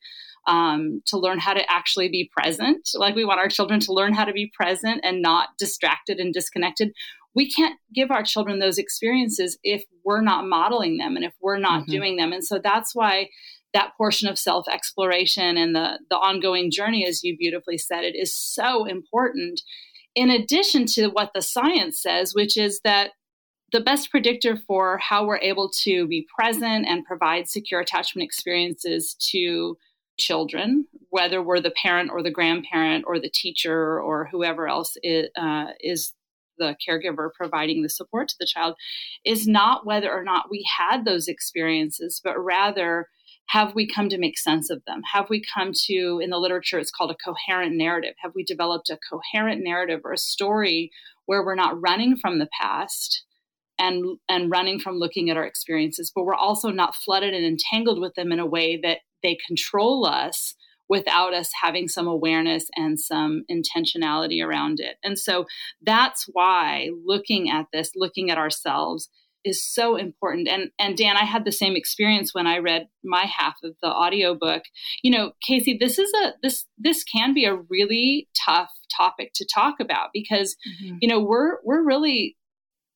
um, 0.45 1.01
to 1.07 1.17
learn 1.17 1.39
how 1.39 1.53
to 1.53 1.67
actually 1.67 2.09
be 2.09 2.29
present. 2.31 2.89
Like 2.93 3.15
we 3.15 3.25
want 3.25 3.39
our 3.39 3.49
children 3.49 3.79
to 3.79 3.93
learn 3.93 4.13
how 4.13 4.25
to 4.25 4.33
be 4.33 4.51
present 4.53 5.01
and 5.03 5.19
not 5.19 5.49
distracted 5.57 6.19
and 6.19 6.31
disconnected 6.31 6.93
we 7.35 7.51
can't 7.51 7.79
give 7.93 8.11
our 8.11 8.23
children 8.23 8.59
those 8.59 8.77
experiences 8.77 9.57
if 9.63 9.83
we're 10.03 10.21
not 10.21 10.45
modeling 10.47 10.97
them 10.97 11.15
and 11.15 11.25
if 11.25 11.33
we're 11.41 11.59
not 11.59 11.83
mm-hmm. 11.83 11.91
doing 11.91 12.15
them. 12.17 12.31
And 12.31 12.43
so 12.43 12.59
that's 12.63 12.93
why 12.93 13.29
that 13.73 13.91
portion 13.97 14.27
of 14.27 14.37
self 14.37 14.67
exploration 14.67 15.57
and 15.57 15.75
the, 15.75 15.99
the 16.09 16.17
ongoing 16.17 16.69
journey, 16.71 17.05
as 17.07 17.23
you 17.23 17.35
beautifully 17.37 17.77
said, 17.77 18.03
it 18.03 18.15
is 18.15 18.35
so 18.35 18.85
important. 18.85 19.61
In 20.15 20.29
addition 20.29 20.85
to 20.93 21.07
what 21.07 21.31
the 21.33 21.41
science 21.41 22.01
says, 22.01 22.33
which 22.35 22.55
is 22.55 22.81
that 22.83 23.11
the 23.71 23.81
best 23.81 24.11
predictor 24.11 24.55
for 24.55 24.99
how 24.99 25.25
we're 25.25 25.39
able 25.39 25.71
to 25.81 26.07
be 26.07 26.27
present 26.37 26.85
and 26.87 27.03
provide 27.03 27.49
secure 27.49 27.81
attachment 27.81 28.23
experiences 28.23 29.15
to 29.31 29.75
children, 30.19 30.85
whether 31.09 31.41
we're 31.41 31.59
the 31.59 31.73
parent 31.81 32.11
or 32.11 32.21
the 32.21 32.29
grandparent 32.29 33.03
or 33.07 33.19
the 33.19 33.31
teacher 33.33 33.99
or 33.99 34.29
whoever 34.31 34.67
else 34.67 34.95
is, 35.01 35.27
uh, 35.35 35.65
is 35.79 36.13
the 36.57 36.75
caregiver 36.87 37.29
providing 37.33 37.81
the 37.81 37.89
support 37.89 38.27
to 38.29 38.35
the 38.39 38.47
child 38.47 38.75
is 39.25 39.47
not 39.47 39.85
whether 39.85 40.11
or 40.11 40.23
not 40.23 40.49
we 40.49 40.65
had 40.77 41.05
those 41.05 41.27
experiences, 41.27 42.21
but 42.23 42.39
rather 42.39 43.07
have 43.47 43.75
we 43.75 43.87
come 43.87 44.09
to 44.09 44.17
make 44.17 44.37
sense 44.37 44.69
of 44.69 44.81
them? 44.87 45.01
Have 45.11 45.29
we 45.29 45.43
come 45.53 45.71
to, 45.87 46.19
in 46.23 46.29
the 46.29 46.37
literature, 46.37 46.79
it's 46.79 46.91
called 46.91 47.11
a 47.11 47.15
coherent 47.15 47.75
narrative? 47.75 48.15
Have 48.21 48.31
we 48.35 48.43
developed 48.43 48.89
a 48.89 48.97
coherent 49.09 49.61
narrative 49.63 50.01
or 50.05 50.13
a 50.13 50.17
story 50.17 50.91
where 51.25 51.43
we're 51.43 51.55
not 51.55 51.79
running 51.81 52.15
from 52.15 52.39
the 52.39 52.49
past? 52.59 53.25
And, 53.79 54.19
and 54.29 54.51
running 54.51 54.79
from 54.79 54.97
looking 54.97 55.31
at 55.31 55.35
our 55.35 55.45
experiences, 55.45 56.11
but 56.13 56.25
we're 56.25 56.35
also 56.35 56.69
not 56.69 56.95
flooded 56.95 57.33
and 57.33 57.43
entangled 57.43 57.99
with 57.99 58.13
them 58.13 58.31
in 58.31 58.39
a 58.39 58.45
way 58.45 58.79
that 58.81 58.99
they 59.23 59.35
control 59.47 60.05
us 60.05 60.53
without 60.89 61.33
us 61.33 61.49
having 61.61 61.87
some 61.87 62.07
awareness 62.07 62.65
and 62.75 62.99
some 62.99 63.43
intentionality 63.49 64.43
around 64.43 64.79
it. 64.79 64.97
And 65.03 65.17
so 65.17 65.45
that's 65.81 66.25
why 66.31 66.89
looking 67.05 67.49
at 67.49 67.67
this, 67.73 67.91
looking 67.95 68.29
at 68.29 68.37
ourselves, 68.37 69.09
is 69.45 69.63
so 69.63 69.95
important 69.97 70.47
and 70.47 70.71
and 70.79 70.95
Dan 70.97 71.17
I 71.17 71.25
had 71.25 71.45
the 71.45 71.51
same 71.51 71.75
experience 71.75 72.33
when 72.33 72.47
I 72.47 72.59
read 72.59 72.87
my 73.03 73.25
half 73.25 73.55
of 73.63 73.75
the 73.81 73.89
audiobook. 73.89 74.63
You 75.03 75.11
know, 75.11 75.31
Casey, 75.45 75.77
this 75.77 75.99
is 75.99 76.11
a 76.23 76.33
this 76.41 76.65
this 76.77 77.03
can 77.03 77.33
be 77.33 77.45
a 77.45 77.55
really 77.69 78.29
tough 78.45 78.71
topic 78.95 79.31
to 79.35 79.45
talk 79.53 79.75
about 79.79 80.09
because 80.13 80.55
mm-hmm. 80.81 80.97
you 81.01 81.07
know, 81.07 81.19
we're 81.19 81.57
we're 81.63 81.83
really 81.83 82.37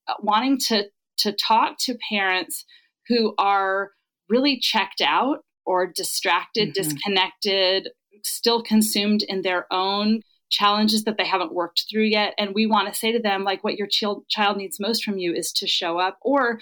uh, 0.08 0.14
wanting 0.22 0.58
to 0.68 0.86
to 1.20 1.34
talk 1.34 1.78
to 1.80 1.98
parents 2.10 2.66
who 3.08 3.34
are 3.38 3.92
really 4.30 4.60
checked 4.60 5.02
out 5.02 5.40
or 5.68 5.86
distracted, 5.86 6.70
mm-hmm. 6.70 6.82
disconnected, 6.82 7.90
still 8.24 8.64
consumed 8.64 9.22
in 9.22 9.42
their 9.42 9.72
own 9.72 10.22
challenges 10.50 11.04
that 11.04 11.18
they 11.18 11.26
haven't 11.26 11.54
worked 11.54 11.86
through 11.90 12.06
yet. 12.06 12.34
And 12.38 12.56
we 12.56 12.66
want 12.66 12.88
to 12.88 12.98
say 12.98 13.12
to 13.12 13.22
them, 13.22 13.44
like, 13.44 13.64
what 13.64 13.76
your 13.76 13.88
child, 13.88 14.24
child 14.30 14.56
needs 14.58 14.80
most 14.80 15.04
from 15.04 15.18
you 15.18 15.34
is 15.34 15.52
to 15.54 15.68
show 15.68 16.00
up. 16.00 16.18
Or 16.22 16.60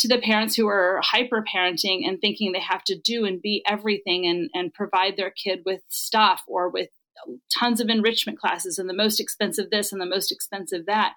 to 0.00 0.08
the 0.08 0.18
parents 0.18 0.56
who 0.56 0.66
are 0.66 1.00
hyper 1.02 1.44
parenting 1.54 2.06
and 2.06 2.20
thinking 2.20 2.52
they 2.52 2.60
have 2.60 2.84
to 2.84 2.98
do 2.98 3.24
and 3.24 3.40
be 3.40 3.64
everything 3.66 4.26
and, 4.26 4.50
and 4.54 4.74
provide 4.74 5.16
their 5.16 5.30
kid 5.30 5.60
with 5.64 5.82
stuff 5.88 6.42
or 6.46 6.68
with 6.68 6.88
tons 7.56 7.80
of 7.80 7.88
enrichment 7.88 8.38
classes 8.38 8.78
and 8.78 8.88
the 8.88 8.94
most 8.94 9.20
expensive 9.20 9.70
this 9.70 9.92
and 9.92 10.00
the 10.00 10.06
most 10.06 10.30
expensive 10.32 10.86
that. 10.86 11.14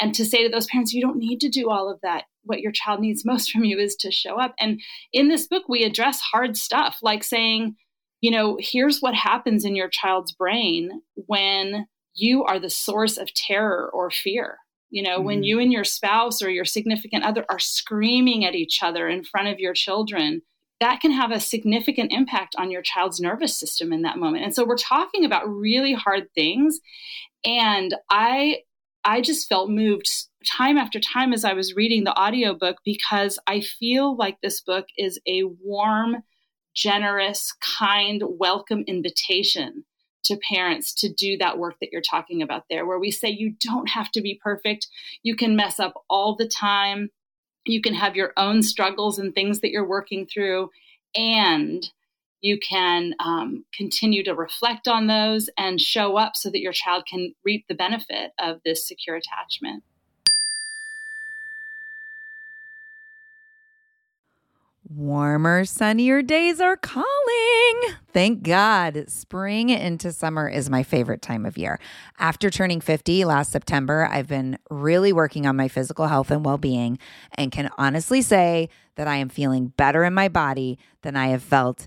And 0.00 0.14
to 0.14 0.24
say 0.24 0.42
to 0.44 0.48
those 0.48 0.66
parents, 0.66 0.92
you 0.92 1.02
don't 1.02 1.18
need 1.18 1.40
to 1.40 1.48
do 1.48 1.70
all 1.70 1.90
of 1.90 2.00
that 2.02 2.24
what 2.44 2.60
your 2.60 2.72
child 2.72 3.00
needs 3.00 3.24
most 3.24 3.50
from 3.50 3.64
you 3.64 3.78
is 3.78 3.94
to 3.96 4.10
show 4.10 4.40
up. 4.40 4.54
And 4.58 4.80
in 5.12 5.28
this 5.28 5.46
book, 5.46 5.64
we 5.68 5.84
address 5.84 6.20
hard 6.20 6.56
stuff 6.56 6.98
like 7.02 7.22
saying, 7.22 7.76
you 8.20 8.30
know, 8.30 8.56
here's 8.58 9.00
what 9.00 9.14
happens 9.14 9.64
in 9.64 9.76
your 9.76 9.88
child's 9.88 10.32
brain 10.32 11.02
when 11.14 11.86
you 12.14 12.44
are 12.44 12.58
the 12.58 12.70
source 12.70 13.16
of 13.16 13.32
terror 13.34 13.88
or 13.92 14.10
fear. 14.10 14.58
You 14.90 15.02
know, 15.02 15.18
mm-hmm. 15.18 15.26
when 15.26 15.42
you 15.42 15.60
and 15.60 15.72
your 15.72 15.84
spouse 15.84 16.42
or 16.42 16.50
your 16.50 16.64
significant 16.64 17.24
other 17.24 17.44
are 17.50 17.58
screaming 17.58 18.44
at 18.44 18.54
each 18.54 18.82
other 18.82 19.08
in 19.08 19.22
front 19.22 19.48
of 19.48 19.60
your 19.60 19.74
children, 19.74 20.42
that 20.80 21.00
can 21.00 21.10
have 21.10 21.30
a 21.30 21.40
significant 21.40 22.12
impact 22.12 22.54
on 22.56 22.70
your 22.70 22.82
child's 22.82 23.20
nervous 23.20 23.58
system 23.58 23.92
in 23.92 24.02
that 24.02 24.16
moment. 24.16 24.44
And 24.44 24.54
so 24.54 24.64
we're 24.64 24.76
talking 24.76 25.24
about 25.24 25.48
really 25.48 25.92
hard 25.92 26.28
things. 26.34 26.80
And 27.44 27.94
I 28.10 28.58
I 29.08 29.22
just 29.22 29.48
felt 29.48 29.70
moved 29.70 30.06
time 30.46 30.76
after 30.76 31.00
time 31.00 31.32
as 31.32 31.42
I 31.42 31.54
was 31.54 31.74
reading 31.74 32.04
the 32.04 32.20
audiobook 32.20 32.76
because 32.84 33.38
I 33.46 33.62
feel 33.62 34.14
like 34.14 34.42
this 34.42 34.60
book 34.60 34.84
is 34.98 35.18
a 35.26 35.44
warm, 35.44 36.16
generous, 36.76 37.54
kind, 37.78 38.22
welcome 38.28 38.84
invitation 38.86 39.84
to 40.24 40.38
parents 40.52 40.92
to 40.96 41.10
do 41.10 41.38
that 41.38 41.56
work 41.56 41.76
that 41.80 41.88
you're 41.90 42.02
talking 42.02 42.42
about 42.42 42.64
there, 42.68 42.84
where 42.84 42.98
we 42.98 43.10
say 43.10 43.30
you 43.30 43.54
don't 43.60 43.88
have 43.88 44.10
to 44.10 44.20
be 44.20 44.38
perfect. 44.44 44.88
You 45.22 45.36
can 45.36 45.56
mess 45.56 45.80
up 45.80 45.94
all 46.10 46.36
the 46.36 46.46
time. 46.46 47.08
You 47.64 47.80
can 47.80 47.94
have 47.94 48.14
your 48.14 48.34
own 48.36 48.62
struggles 48.62 49.18
and 49.18 49.34
things 49.34 49.60
that 49.60 49.70
you're 49.70 49.88
working 49.88 50.26
through. 50.26 50.68
And 51.16 51.82
you 52.40 52.58
can 52.58 53.14
um, 53.18 53.64
continue 53.74 54.22
to 54.24 54.34
reflect 54.34 54.86
on 54.88 55.06
those 55.06 55.50
and 55.58 55.80
show 55.80 56.16
up 56.16 56.36
so 56.36 56.50
that 56.50 56.60
your 56.60 56.72
child 56.72 57.04
can 57.06 57.34
reap 57.44 57.66
the 57.68 57.74
benefit 57.74 58.32
of 58.38 58.60
this 58.64 58.86
secure 58.86 59.16
attachment. 59.16 59.82
Warmer, 64.90 65.66
sunnier 65.66 66.22
days 66.22 66.62
are 66.62 66.76
calling. 66.76 67.94
Thank 68.10 68.42
God. 68.42 69.04
Spring 69.08 69.68
into 69.68 70.12
summer 70.12 70.48
is 70.48 70.70
my 70.70 70.82
favorite 70.82 71.20
time 71.20 71.44
of 71.44 71.58
year. 71.58 71.78
After 72.18 72.48
turning 72.48 72.80
50 72.80 73.26
last 73.26 73.52
September, 73.52 74.08
I've 74.10 74.28
been 74.28 74.58
really 74.70 75.12
working 75.12 75.44
on 75.44 75.56
my 75.56 75.68
physical 75.68 76.06
health 76.06 76.30
and 76.30 76.42
well 76.42 76.56
being 76.56 76.98
and 77.32 77.52
can 77.52 77.68
honestly 77.76 78.22
say 78.22 78.70
that 78.94 79.06
I 79.06 79.16
am 79.16 79.28
feeling 79.28 79.68
better 79.76 80.04
in 80.04 80.14
my 80.14 80.28
body 80.28 80.78
than 81.02 81.16
I 81.16 81.28
have 81.28 81.42
felt 81.42 81.86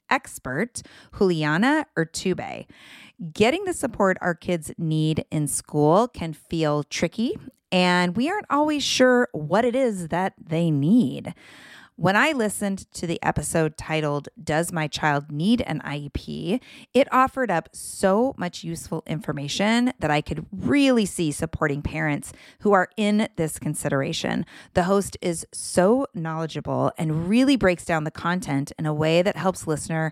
expert 0.11 0.83
Juliana 1.17 1.87
Urtubey. 1.97 2.67
Getting 3.33 3.65
the 3.65 3.73
support 3.73 4.17
our 4.21 4.35
kids 4.35 4.71
need 4.77 5.25
in 5.31 5.47
school 5.47 6.07
can 6.07 6.33
feel 6.33 6.83
tricky, 6.83 7.37
and 7.71 8.15
we 8.17 8.29
aren't 8.29 8.47
always 8.49 8.83
sure 8.83 9.29
what 9.31 9.65
it 9.65 9.75
is 9.75 10.09
that 10.09 10.33
they 10.37 10.69
need. 10.69 11.33
When 12.01 12.15
I 12.15 12.31
listened 12.31 12.91
to 12.93 13.05
the 13.05 13.21
episode 13.21 13.77
titled, 13.77 14.27
Does 14.43 14.71
My 14.71 14.87
Child 14.87 15.31
Need 15.31 15.61
an 15.61 15.81
IEP? 15.81 16.59
it 16.95 17.07
offered 17.13 17.51
up 17.51 17.69
so 17.73 18.33
much 18.39 18.63
useful 18.63 19.03
information 19.05 19.93
that 19.99 20.09
I 20.09 20.21
could 20.21 20.47
really 20.51 21.05
see 21.05 21.31
supporting 21.31 21.83
parents 21.83 22.33
who 22.61 22.71
are 22.71 22.89
in 22.97 23.29
this 23.35 23.59
consideration. 23.59 24.47
The 24.73 24.85
host 24.85 25.15
is 25.21 25.45
so 25.51 26.07
knowledgeable 26.15 26.91
and 26.97 27.29
really 27.29 27.55
breaks 27.55 27.85
down 27.85 28.03
the 28.03 28.09
content 28.09 28.71
in 28.79 28.87
a 28.87 28.95
way 28.95 29.21
that 29.21 29.37
helps 29.37 29.67
listener 29.67 30.11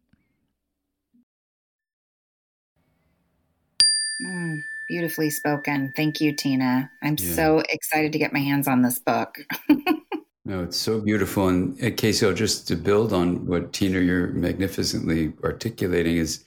Mm, 4.23 4.63
beautifully 4.87 5.29
spoken. 5.29 5.93
Thank 5.95 6.21
you, 6.21 6.33
Tina. 6.33 6.91
I'm 7.01 7.15
yeah. 7.19 7.33
so 7.33 7.63
excited 7.69 8.11
to 8.13 8.19
get 8.19 8.33
my 8.33 8.39
hands 8.39 8.67
on 8.67 8.81
this 8.81 8.99
book. 8.99 9.39
no, 10.45 10.63
it's 10.63 10.77
so 10.77 10.99
beautiful. 10.99 11.47
And 11.47 11.81
uh, 11.83 11.91
Casey, 11.95 12.33
just 12.33 12.67
to 12.67 12.75
build 12.75 13.13
on 13.13 13.45
what 13.45 13.73
Tina, 13.73 13.99
you're 13.99 14.27
magnificently 14.27 15.33
articulating 15.43 16.17
is, 16.17 16.43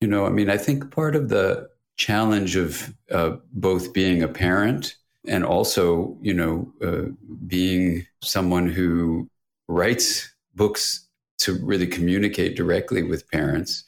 you 0.00 0.08
know, 0.08 0.26
I 0.26 0.30
mean, 0.30 0.50
I 0.50 0.56
think 0.56 0.90
part 0.90 1.16
of 1.16 1.28
the 1.28 1.68
challenge 1.96 2.56
of 2.56 2.92
uh, 3.10 3.36
both 3.52 3.92
being 3.92 4.22
a 4.22 4.28
parent 4.28 4.96
and 5.26 5.44
also, 5.44 6.16
you 6.20 6.34
know, 6.34 6.72
uh, 6.82 7.12
being 7.46 8.06
someone 8.22 8.68
who 8.68 9.28
writes 9.68 10.32
books 10.54 11.06
to 11.38 11.58
really 11.62 11.86
communicate 11.86 12.56
directly 12.56 13.02
with 13.02 13.30
parents 13.30 13.84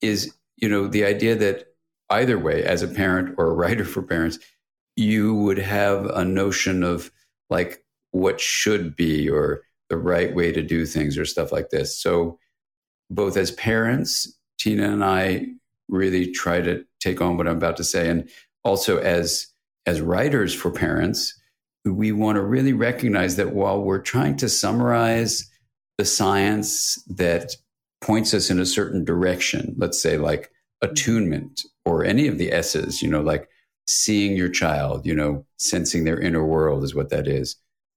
is, 0.00 0.34
you 0.56 0.68
know, 0.68 0.86
the 0.86 1.04
idea 1.04 1.34
that 1.34 1.73
either 2.10 2.38
way, 2.38 2.62
as 2.64 2.82
a 2.82 2.88
parent 2.88 3.34
or 3.38 3.48
a 3.48 3.54
writer 3.54 3.84
for 3.84 4.02
parents, 4.02 4.38
you 4.96 5.34
would 5.34 5.58
have 5.58 6.06
a 6.06 6.24
notion 6.24 6.82
of 6.82 7.10
like 7.50 7.84
what 8.12 8.40
should 8.40 8.94
be 8.94 9.28
or 9.28 9.62
the 9.90 9.96
right 9.96 10.34
way 10.34 10.52
to 10.52 10.62
do 10.62 10.86
things 10.86 11.18
or 11.18 11.24
stuff 11.24 11.52
like 11.52 11.70
this. 11.70 11.98
So, 12.00 12.38
both 13.10 13.36
as 13.36 13.50
parents, 13.50 14.38
Tina 14.58 14.90
and 14.90 15.04
I 15.04 15.46
really 15.88 16.30
try 16.32 16.60
to 16.60 16.84
take 17.00 17.20
on 17.20 17.36
what 17.36 17.46
I'm 17.46 17.56
about 17.56 17.76
to 17.78 17.84
say, 17.84 18.08
and 18.08 18.28
also 18.62 18.98
as 18.98 19.46
as 19.86 20.00
writers 20.00 20.54
for 20.54 20.70
parents, 20.70 21.38
we 21.84 22.12
want 22.12 22.36
to 22.36 22.42
really 22.42 22.72
recognize 22.72 23.36
that 23.36 23.52
while 23.52 23.82
we're 23.82 24.00
trying 24.00 24.36
to 24.38 24.48
summarize 24.48 25.50
the 25.98 26.04
science 26.04 27.02
that 27.08 27.56
points 28.00 28.34
us 28.34 28.50
in 28.50 28.58
a 28.58 28.66
certain 28.66 29.04
direction, 29.04 29.74
let's 29.78 30.00
say 30.00 30.16
like 30.16 30.44
mm-hmm. 30.44 30.90
attunement 30.90 31.62
or 31.84 32.04
any 32.04 32.26
of 32.26 32.38
the 32.38 32.52
S's, 32.52 33.02
you 33.02 33.08
know, 33.08 33.20
like 33.20 33.48
seeing 33.86 34.36
your 34.36 34.48
child, 34.48 35.06
you 35.06 35.14
know, 35.14 35.44
sensing 35.58 36.04
their 36.04 36.20
inner 36.20 36.44
world 36.44 36.84
is 36.84 36.94
what 36.94 37.10
that 37.10 37.28
is, 37.28 37.56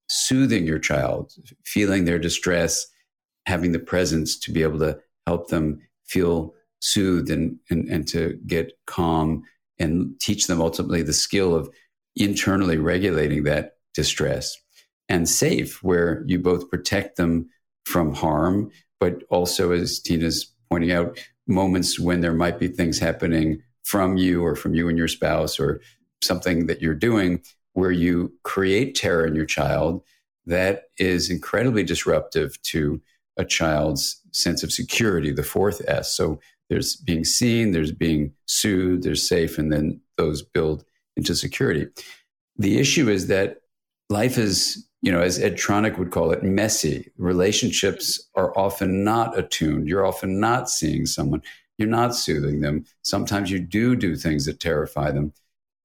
soothing 0.09 0.65
your 0.65 0.79
child, 0.79 1.33
feeling 1.65 2.05
their 2.05 2.19
distress, 2.19 2.87
having 3.45 3.71
the 3.71 3.79
presence 3.79 4.37
to 4.39 4.51
be 4.51 4.63
able 4.63 4.79
to 4.79 4.99
help 5.25 5.47
them 5.47 5.81
feel 6.05 6.53
soothed 6.79 7.29
and, 7.29 7.57
and, 7.69 7.87
and 7.87 8.07
to 8.07 8.39
get 8.45 8.73
calm 8.85 9.43
and 9.79 10.19
teach 10.19 10.47
them 10.47 10.61
ultimately 10.61 11.01
the 11.01 11.13
skill 11.13 11.55
of 11.55 11.69
internally 12.15 12.77
regulating 12.77 13.43
that 13.43 13.73
distress. 13.93 14.57
And 15.09 15.29
safe, 15.29 15.81
where 15.81 16.23
you 16.27 16.39
both 16.39 16.69
protect 16.69 17.15
them 17.15 17.49
from 17.85 18.13
harm, 18.13 18.71
but 18.99 19.23
also, 19.29 19.71
as 19.71 19.99
Tina's 19.99 20.53
pointing 20.69 20.91
out, 20.91 21.17
moments 21.47 21.97
when 21.97 22.19
there 22.19 22.33
might 22.33 22.59
be 22.59 22.67
things 22.67 22.99
happening 22.99 23.63
from 23.87 24.17
you 24.17 24.43
or 24.43 24.53
from 24.53 24.75
you 24.75 24.89
and 24.89 24.97
your 24.97 25.07
spouse 25.07 25.57
or 25.61 25.79
something 26.21 26.67
that 26.67 26.81
you're 26.81 26.93
doing 26.93 27.41
where 27.71 27.91
you 27.91 28.33
create 28.43 28.95
terror 28.95 29.25
in 29.25 29.33
your 29.33 29.45
child 29.45 30.03
that 30.45 30.89
is 30.97 31.29
incredibly 31.29 31.83
disruptive 31.83 32.61
to 32.63 33.01
a 33.37 33.45
child's 33.45 34.21
sense 34.33 34.61
of 34.61 34.73
security, 34.73 35.31
the 35.31 35.41
fourth 35.41 35.81
S. 35.87 36.13
So 36.13 36.37
there's 36.69 36.97
being 36.97 37.23
seen, 37.23 37.71
there's 37.71 37.93
being 37.93 38.33
soothed, 38.45 39.03
there's 39.03 39.25
safe, 39.25 39.57
and 39.57 39.71
then 39.71 40.01
those 40.17 40.41
build 40.41 40.83
into 41.15 41.33
security. 41.33 41.87
The 42.57 42.79
issue 42.79 43.07
is 43.09 43.27
that 43.27 43.61
life 44.09 44.37
is, 44.37 44.85
you 45.01 45.13
know, 45.13 45.21
as 45.21 45.39
Ed 45.39 45.55
Tronick 45.55 45.97
would 45.97 46.11
call 46.11 46.31
it, 46.31 46.43
messy. 46.43 47.09
Relationships 47.17 48.21
are 48.35 48.57
often 48.57 49.05
not 49.05 49.37
attuned. 49.39 49.87
You're 49.87 50.05
often 50.05 50.41
not 50.41 50.69
seeing 50.69 51.05
someone. 51.05 51.41
You're 51.77 51.87
not 51.87 52.15
soothing 52.15 52.61
them. 52.61 52.85
Sometimes 53.03 53.51
you 53.51 53.59
do 53.59 53.95
do 53.95 54.15
things 54.15 54.45
that 54.45 54.59
terrify 54.59 55.11
them. 55.11 55.33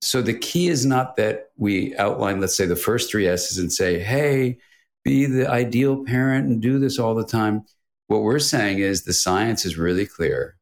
So 0.01 0.21
the 0.23 0.35
key 0.35 0.69
is 0.69 0.85
not 0.85 1.17
that 1.17 1.51
we 1.57 1.95
outline, 1.97 2.41
let's 2.41 2.57
say, 2.57 2.67
the 2.67 2.77
first 2.77 3.11
three 3.11 3.29
S's 3.29 3.59
and 3.59 3.73
say, 3.73 3.99
hey, 4.01 4.59
be 5.05 5.27
the 5.27 5.49
ideal 5.49 6.05
parent 6.05 6.49
and 6.49 6.61
do 6.61 6.79
this 6.79 6.99
all 6.99 7.15
the 7.15 7.27
time. 7.27 7.65
What 8.09 8.23
we're 8.23 8.39
saying 8.39 8.81
is 8.81 9.03
the 9.03 9.13
science 9.13 9.65
is 9.65 9.79
really 9.79 10.07
clear. 10.07 10.57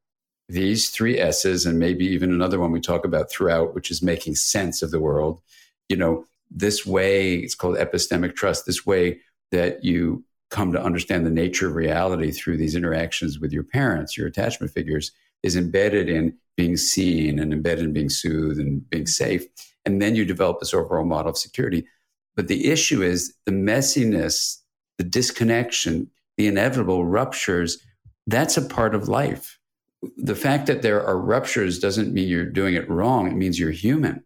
These 0.48 0.90
three 0.90 1.18
S's, 1.18 1.64
and 1.64 1.78
maybe 1.78 2.06
even 2.06 2.32
another 2.32 2.58
one 2.58 2.72
we 2.72 2.80
talk 2.80 3.04
about 3.04 3.30
throughout, 3.30 3.74
which 3.74 3.90
is 3.90 4.02
making 4.02 4.34
sense 4.34 4.82
of 4.82 4.90
the 4.90 5.00
world. 5.00 5.40
You 5.88 5.96
know, 5.96 6.24
this 6.50 6.84
way, 6.84 7.36
it's 7.36 7.54
called 7.54 7.76
epistemic 7.76 8.34
trust, 8.34 8.66
this 8.66 8.84
way 8.84 9.20
that 9.52 9.84
you 9.84 10.24
come 10.50 10.72
to 10.72 10.82
understand 10.82 11.24
the 11.24 11.30
nature 11.30 11.68
of 11.68 11.74
reality 11.74 12.30
through 12.30 12.56
these 12.56 12.74
interactions 12.74 13.38
with 13.38 13.52
your 13.52 13.62
parents, 13.62 14.16
your 14.16 14.26
attachment 14.26 14.72
figures, 14.72 15.12
is 15.42 15.56
embedded 15.56 16.08
in 16.08 16.36
being 16.56 16.76
seen 16.76 17.38
and 17.38 17.52
embedded 17.52 17.84
in 17.84 17.92
being 17.92 18.10
soothed 18.10 18.60
and 18.60 18.88
being 18.90 19.06
safe. 19.06 19.44
And 19.86 20.02
then 20.02 20.14
you 20.14 20.24
develop 20.24 20.60
this 20.60 20.74
overall 20.74 21.04
model 21.04 21.30
of 21.30 21.38
security. 21.38 21.86
But 22.36 22.48
the 22.48 22.70
issue 22.70 23.02
is 23.02 23.34
the 23.46 23.52
messiness, 23.52 24.58
the 24.98 25.04
disconnection, 25.04 26.10
the 26.36 26.46
inevitable 26.46 27.06
ruptures. 27.06 27.78
That's 28.26 28.56
a 28.56 28.62
part 28.62 28.94
of 28.94 29.08
life. 29.08 29.58
The 30.16 30.34
fact 30.34 30.66
that 30.66 30.82
there 30.82 31.04
are 31.04 31.18
ruptures 31.18 31.78
doesn't 31.78 32.12
mean 32.12 32.28
you're 32.28 32.44
doing 32.44 32.74
it 32.74 32.88
wrong. 32.88 33.26
It 33.26 33.36
means 33.36 33.58
you're 33.58 33.70
human. 33.70 34.24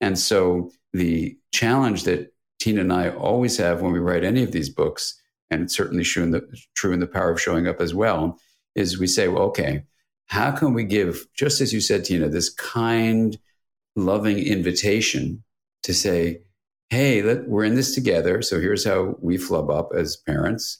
And 0.00 0.18
so 0.18 0.70
the 0.92 1.36
challenge 1.52 2.04
that 2.04 2.32
Tina 2.60 2.80
and 2.80 2.92
I 2.92 3.10
always 3.10 3.56
have 3.58 3.82
when 3.82 3.92
we 3.92 3.98
write 3.98 4.24
any 4.24 4.42
of 4.42 4.52
these 4.52 4.68
books 4.68 5.17
and 5.50 5.62
it's 5.62 5.76
certainly 5.76 6.04
true 6.04 6.22
in 6.22 6.30
the 6.30 6.46
true 6.74 6.92
in 6.92 7.00
the 7.00 7.06
power 7.06 7.30
of 7.30 7.40
showing 7.40 7.66
up 7.66 7.80
as 7.80 7.94
well, 7.94 8.38
is 8.74 8.98
we 8.98 9.06
say, 9.06 9.28
well, 9.28 9.44
okay, 9.44 9.84
how 10.26 10.50
can 10.50 10.74
we 10.74 10.84
give, 10.84 11.26
just 11.34 11.60
as 11.60 11.72
you 11.72 11.80
said, 11.80 12.04
Tina, 12.04 12.28
this 12.28 12.50
kind, 12.50 13.38
loving 13.96 14.38
invitation 14.38 15.42
to 15.82 15.94
say, 15.94 16.42
hey, 16.90 17.22
let, 17.22 17.48
we're 17.48 17.64
in 17.64 17.74
this 17.74 17.94
together. 17.94 18.42
So 18.42 18.60
here's 18.60 18.84
how 18.84 19.16
we 19.20 19.36
flub 19.36 19.70
up 19.70 19.90
as 19.94 20.16
parents. 20.16 20.78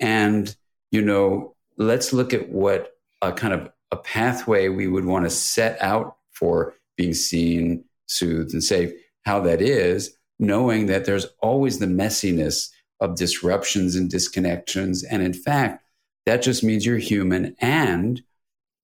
And, 0.00 0.54
you 0.90 1.02
know, 1.02 1.54
let's 1.76 2.12
look 2.12 2.32
at 2.32 2.50
what 2.50 2.92
a 3.20 3.32
kind 3.32 3.52
of 3.52 3.70
a 3.90 3.96
pathway 3.96 4.68
we 4.68 4.86
would 4.86 5.04
want 5.04 5.24
to 5.24 5.30
set 5.30 5.80
out 5.80 6.16
for 6.32 6.74
being 6.96 7.14
seen, 7.14 7.84
soothed, 8.06 8.52
and 8.52 8.62
safe, 8.62 8.92
how 9.24 9.40
that 9.40 9.60
is, 9.60 10.16
knowing 10.38 10.86
that 10.86 11.04
there's 11.04 11.26
always 11.40 11.78
the 11.78 11.86
messiness 11.86 12.70
of 13.00 13.16
disruptions 13.16 13.94
and 13.96 14.10
disconnections. 14.10 15.04
And 15.08 15.22
in 15.22 15.34
fact, 15.34 15.84
that 16.26 16.42
just 16.42 16.64
means 16.64 16.86
you're 16.86 16.98
human. 16.98 17.54
And 17.60 18.22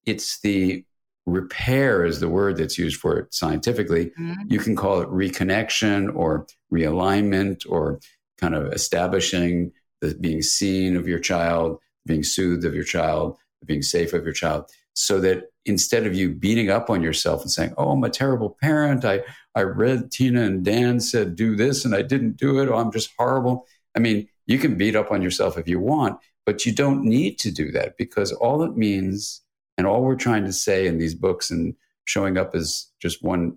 it's 0.06 0.40
the 0.40 0.84
repair 1.26 2.04
is 2.04 2.20
the 2.20 2.28
word 2.28 2.56
that's 2.56 2.78
used 2.78 3.00
for 3.00 3.18
it 3.18 3.32
scientifically. 3.32 4.06
Mm-hmm. 4.18 4.42
You 4.48 4.58
can 4.58 4.76
call 4.76 5.00
it 5.00 5.08
reconnection 5.08 6.14
or 6.14 6.46
realignment 6.72 7.64
or 7.68 8.00
kind 8.38 8.54
of 8.54 8.72
establishing 8.72 9.72
the 10.00 10.14
being 10.14 10.42
seen 10.42 10.96
of 10.96 11.06
your 11.06 11.18
child, 11.18 11.78
being 12.06 12.22
soothed 12.22 12.64
of 12.64 12.74
your 12.74 12.84
child, 12.84 13.36
being 13.64 13.82
safe 13.82 14.12
of 14.12 14.24
your 14.24 14.32
child, 14.32 14.70
so 14.94 15.20
that 15.20 15.50
instead 15.66 16.06
of 16.06 16.14
you 16.14 16.30
beating 16.30 16.70
up 16.70 16.88
on 16.88 17.02
yourself 17.02 17.42
and 17.42 17.50
saying, 17.50 17.74
"Oh, 17.76 17.90
I'm 17.90 18.02
a 18.02 18.10
terrible 18.10 18.56
parent. 18.62 19.04
I 19.04 19.20
I 19.54 19.62
read 19.62 20.10
Tina 20.10 20.42
and 20.42 20.64
Dan 20.64 21.00
said 21.00 21.36
do 21.36 21.54
this 21.54 21.84
and 21.84 21.94
I 21.94 22.02
didn't 22.02 22.38
do 22.38 22.60
it. 22.60 22.68
Oh, 22.68 22.76
I'm 22.76 22.92
just 22.92 23.10
horrible." 23.18 23.66
I 23.96 23.98
mean, 23.98 24.28
you 24.46 24.58
can 24.58 24.76
beat 24.76 24.96
up 24.96 25.10
on 25.10 25.22
yourself 25.22 25.58
if 25.58 25.68
you 25.68 25.80
want, 25.80 26.18
but 26.46 26.66
you 26.66 26.72
don't 26.72 27.04
need 27.04 27.38
to 27.40 27.50
do 27.50 27.70
that 27.72 27.96
because 27.96 28.32
all 28.32 28.62
it 28.62 28.76
means 28.76 29.42
and 29.78 29.86
all 29.86 30.02
we're 30.02 30.16
trying 30.16 30.44
to 30.44 30.52
say 30.52 30.86
in 30.86 30.98
these 30.98 31.14
books 31.14 31.50
and 31.50 31.74
showing 32.04 32.36
up 32.36 32.54
as 32.54 32.86
just 33.00 33.22
one 33.22 33.56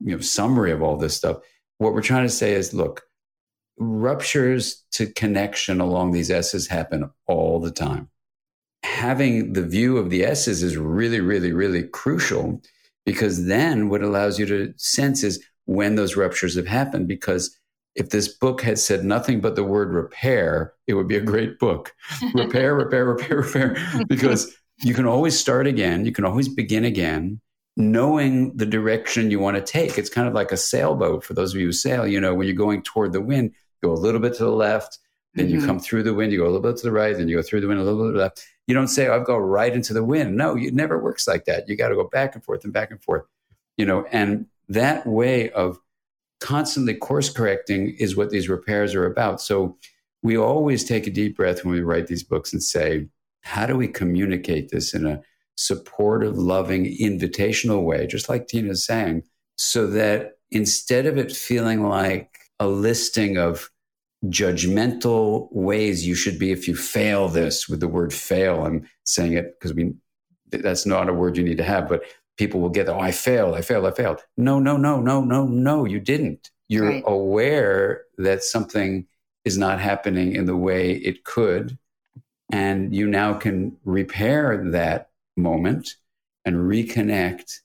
you 0.00 0.14
know 0.14 0.20
summary 0.20 0.70
of 0.70 0.82
all 0.82 0.96
this 0.96 1.16
stuff, 1.16 1.38
what 1.78 1.92
we're 1.92 2.02
trying 2.02 2.26
to 2.26 2.32
say 2.32 2.52
is 2.52 2.74
look, 2.74 3.02
ruptures 3.78 4.84
to 4.92 5.06
connection 5.12 5.80
along 5.80 6.12
these 6.12 6.30
S's 6.30 6.66
happen 6.66 7.10
all 7.26 7.60
the 7.60 7.70
time. 7.70 8.08
Having 8.82 9.54
the 9.54 9.66
view 9.66 9.96
of 9.98 10.10
the 10.10 10.24
S's 10.24 10.62
is 10.62 10.76
really, 10.76 11.20
really, 11.20 11.52
really 11.52 11.84
crucial 11.84 12.60
because 13.04 13.46
then 13.46 13.88
what 13.88 14.02
allows 14.02 14.38
you 14.38 14.46
to 14.46 14.74
sense 14.76 15.22
is 15.22 15.42
when 15.64 15.94
those 15.94 16.16
ruptures 16.16 16.56
have 16.56 16.66
happened. 16.66 17.08
Because 17.08 17.57
if 17.98 18.10
this 18.10 18.28
book 18.28 18.62
had 18.62 18.78
said 18.78 19.04
nothing 19.04 19.40
but 19.40 19.56
the 19.56 19.64
word 19.64 19.92
repair, 19.92 20.72
it 20.86 20.94
would 20.94 21.08
be 21.08 21.16
a 21.16 21.20
great 21.20 21.58
book. 21.58 21.94
repair, 22.32 22.74
repair, 22.74 23.04
repair, 23.04 23.38
repair. 23.38 23.76
Because 24.08 24.56
you 24.82 24.94
can 24.94 25.06
always 25.06 25.38
start 25.38 25.66
again, 25.66 26.04
you 26.04 26.12
can 26.12 26.24
always 26.24 26.48
begin 26.48 26.84
again 26.84 27.40
knowing 27.76 28.56
the 28.56 28.66
direction 28.66 29.30
you 29.30 29.38
want 29.38 29.56
to 29.56 29.62
take. 29.62 29.98
It's 29.98 30.10
kind 30.10 30.26
of 30.26 30.34
like 30.34 30.50
a 30.50 30.56
sailboat 30.56 31.24
for 31.24 31.34
those 31.34 31.54
of 31.54 31.60
you 31.60 31.66
who 31.66 31.72
sail. 31.72 32.06
You 32.06 32.20
know, 32.20 32.34
when 32.34 32.46
you're 32.48 32.56
going 32.56 32.82
toward 32.82 33.12
the 33.12 33.20
wind, 33.20 33.52
go 33.82 33.92
a 33.92 33.94
little 33.94 34.20
bit 34.20 34.34
to 34.34 34.44
the 34.44 34.50
left, 34.50 34.98
then 35.34 35.46
mm-hmm. 35.46 35.60
you 35.60 35.66
come 35.66 35.78
through 35.78 36.02
the 36.02 36.12
wind, 36.12 36.32
you 36.32 36.38
go 36.38 36.44
a 36.44 36.50
little 36.50 36.60
bit 36.60 36.76
to 36.76 36.82
the 36.82 36.92
right, 36.92 37.16
then 37.16 37.28
you 37.28 37.36
go 37.36 37.42
through 37.42 37.60
the 37.60 37.68
wind 37.68 37.80
a 37.80 37.84
little 37.84 38.00
bit 38.00 38.08
to 38.08 38.12
the 38.14 38.18
left. 38.18 38.44
You 38.66 38.74
don't 38.74 38.88
say, 38.88 39.08
I've 39.08 39.24
go 39.24 39.38
right 39.38 39.72
into 39.72 39.94
the 39.94 40.04
wind. 40.04 40.36
No, 40.36 40.56
it 40.56 40.74
never 40.74 40.98
works 40.98 41.28
like 41.28 41.44
that. 41.44 41.68
You 41.68 41.76
got 41.76 41.88
to 41.88 41.94
go 41.94 42.08
back 42.08 42.34
and 42.34 42.44
forth 42.44 42.64
and 42.64 42.72
back 42.72 42.90
and 42.90 43.00
forth. 43.00 43.24
You 43.76 43.86
know, 43.86 44.04
and 44.10 44.46
that 44.68 45.06
way 45.06 45.50
of 45.50 45.78
constantly 46.40 46.94
course 46.94 47.30
correcting 47.30 47.96
is 47.98 48.16
what 48.16 48.30
these 48.30 48.48
repairs 48.48 48.94
are 48.94 49.06
about. 49.06 49.40
So 49.40 49.76
we 50.22 50.36
always 50.36 50.84
take 50.84 51.06
a 51.06 51.10
deep 51.10 51.36
breath 51.36 51.64
when 51.64 51.74
we 51.74 51.80
write 51.80 52.06
these 52.06 52.22
books 52.22 52.52
and 52.52 52.62
say, 52.62 53.08
how 53.42 53.66
do 53.66 53.76
we 53.76 53.88
communicate 53.88 54.70
this 54.70 54.94
in 54.94 55.06
a 55.06 55.20
supportive, 55.56 56.36
loving, 56.38 56.84
invitational 56.84 57.84
way, 57.84 58.06
just 58.06 58.28
like 58.28 58.46
Tina's 58.46 58.84
saying, 58.84 59.22
so 59.56 59.86
that 59.88 60.32
instead 60.50 61.06
of 61.06 61.18
it 61.18 61.32
feeling 61.32 61.88
like 61.88 62.38
a 62.60 62.68
listing 62.68 63.36
of 63.36 63.70
judgmental 64.26 65.48
ways 65.52 66.06
you 66.06 66.14
should 66.14 66.38
be 66.38 66.50
if 66.50 66.66
you 66.66 66.74
fail 66.74 67.28
this 67.28 67.68
with 67.68 67.80
the 67.80 67.88
word 67.88 68.12
fail. 68.12 68.64
I'm 68.64 68.88
saying 69.04 69.34
it 69.34 69.54
because 69.58 69.74
we 69.74 69.92
that's 70.50 70.86
not 70.86 71.08
a 71.08 71.12
word 71.12 71.36
you 71.36 71.44
need 71.44 71.58
to 71.58 71.64
have, 71.64 71.88
but 71.88 72.02
people 72.38 72.60
will 72.60 72.70
get, 72.70 72.88
oh, 72.88 72.98
I 72.98 73.10
failed, 73.10 73.54
I 73.54 73.60
failed, 73.60 73.84
I 73.84 73.90
failed. 73.90 74.22
No, 74.36 74.58
no, 74.58 74.76
no, 74.76 75.00
no, 75.00 75.22
no, 75.22 75.44
no, 75.44 75.84
you 75.84 76.00
didn't. 76.00 76.50
You're 76.68 76.88
right. 76.88 77.04
aware 77.06 78.02
that 78.16 78.44
something 78.44 79.06
is 79.44 79.58
not 79.58 79.80
happening 79.80 80.34
in 80.34 80.46
the 80.46 80.56
way 80.56 80.92
it 80.92 81.24
could. 81.24 81.78
And 82.50 82.94
you 82.94 83.06
now 83.06 83.34
can 83.34 83.76
repair 83.84 84.70
that 84.70 85.10
moment 85.36 85.96
and 86.44 86.56
reconnect 86.56 87.60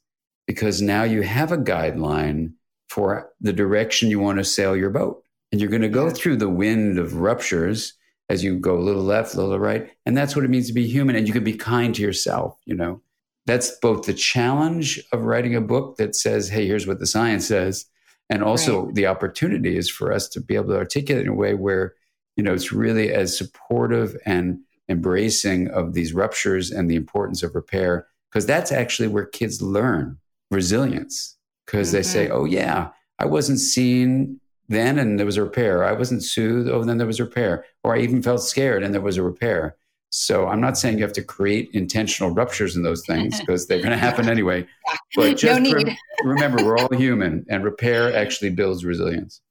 because 0.48 0.82
now 0.82 1.04
you 1.04 1.22
have 1.22 1.52
a 1.52 1.58
guideline 1.58 2.54
for 2.90 3.32
the 3.40 3.54
direction 3.54 4.10
you 4.10 4.20
want 4.20 4.40
to 4.40 4.44
sail 4.44 4.76
your 4.76 4.90
boat. 4.90 5.24
And 5.52 5.62
you're 5.62 5.70
going 5.70 5.84
to 5.84 5.90
go 5.90 6.10
through 6.10 6.38
the 6.38 6.50
wind 6.50 6.98
of 6.98 7.16
ruptures 7.16 7.94
as 8.30 8.44
you 8.44 8.58
go 8.58 8.78
a 8.78 8.82
little 8.82 9.04
left, 9.04 9.36
a 9.36 9.42
little 9.42 9.60
right. 9.60 9.92
And 10.06 10.18
that's 10.18 10.36
what 10.36 10.44
it 10.44 10.50
means 10.50 10.68
to 10.68 10.74
be 10.74 10.88
human. 10.88 11.16
And 11.16 11.28
you 11.28 11.34
can 11.34 11.44
be 11.44 11.54
kind 11.54 11.94
to 11.96 12.02
yourself, 12.02 12.58
you 12.66 12.76
know. 12.76 13.02
That's 13.46 13.72
both 13.82 14.06
the 14.06 14.14
challenge 14.14 15.02
of 15.12 15.24
writing 15.24 15.56
a 15.56 15.62
book 15.62 15.98
that 15.98 16.16
says, 16.16 16.50
hey, 16.50 16.66
here's 16.66 16.88
what 16.88 17.00
the 17.00 17.06
science 17.06 17.48
says. 17.48 17.86
And 18.30 18.42
also 18.44 18.86
right. 18.86 18.96
the 18.96 19.08
opportunity 19.08 19.78
is 19.78 19.90
for 19.90 20.12
us 20.12 20.30
to 20.30 20.42
be 20.42 20.56
able 20.56 20.70
to 20.70 20.78
articulate 20.78 21.26
in 21.26 21.32
a 21.32 21.36
way 21.36 21.54
where, 21.54 21.94
you 22.36 22.44
know, 22.44 22.54
it's 22.54 22.72
really 22.72 23.12
as 23.12 23.38
supportive 23.38 24.16
and 24.26 24.60
embracing 24.90 25.68
of 25.70 25.94
these 25.94 26.14
ruptures 26.14 26.72
and 26.72 26.90
the 26.90 26.96
importance 26.96 27.44
of 27.44 27.54
repair, 27.54 28.08
because 28.32 28.46
that's 28.46 28.72
actually 28.72 29.08
where 29.08 29.26
kids 29.26 29.62
learn 29.62 30.18
resilience 30.50 31.38
because 31.66 31.90
mm-hmm. 31.90 31.98
they 31.98 32.04
say, 32.04 32.26
mm-hmm. 32.28 32.38
oh, 32.38 32.46
yeah, 32.46 32.90
I 33.20 33.26
wasn't 33.26 33.60
seen 33.60 34.40
then 34.70 34.98
and 34.98 35.20
there 35.20 35.26
was 35.26 35.38
a 35.38 35.44
repair. 35.44 35.84
I 35.84 35.92
wasn't 35.92 36.24
soothed. 36.24 36.70
Oh, 36.70 36.84
then 36.84 36.98
there 36.98 37.08
was 37.08 37.20
a 37.20 37.26
repair. 37.26 37.66
Or 37.84 37.96
I 37.96 38.00
even 38.00 38.22
felt 38.22 38.42
scared 38.42 38.84
and 38.84 38.94
there 38.94 39.02
was 39.02 39.18
a 39.18 39.24
repair. 39.24 39.76
So 40.16 40.48
I'm 40.48 40.62
not 40.62 40.78
saying 40.78 41.00
you 41.00 41.04
have 41.04 41.14
to 41.14 41.24
create 41.24 41.72
intentional 41.74 42.30
ruptures 42.30 42.76
in 42.76 42.84
those 42.84 43.04
things 43.04 43.40
because 43.40 43.66
they're 43.66 43.80
going 43.80 43.90
to 43.90 43.98
happen 43.98 44.30
anyway. 44.30 44.68
But 45.16 45.38
just 45.38 45.60
no 45.60 45.72
re- 45.72 45.98
remember, 46.24 46.64
we're 46.64 46.78
all 46.78 46.96
human 46.96 47.44
and 47.50 47.64
repair 47.64 48.16
actually 48.16 48.52
builds 48.52 48.86
resilience. 48.86 49.42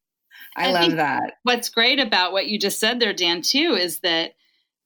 I, 0.57 0.69
I 0.69 0.71
love 0.71 0.93
that. 0.93 1.33
What's 1.43 1.69
great 1.69 1.99
about 1.99 2.31
what 2.31 2.47
you 2.47 2.61
just 2.61 2.79
said 2.79 3.01
there, 3.01 3.13
Dan, 3.13 3.43
too, 3.43 3.77
is 3.77 4.01
that 4.01 4.35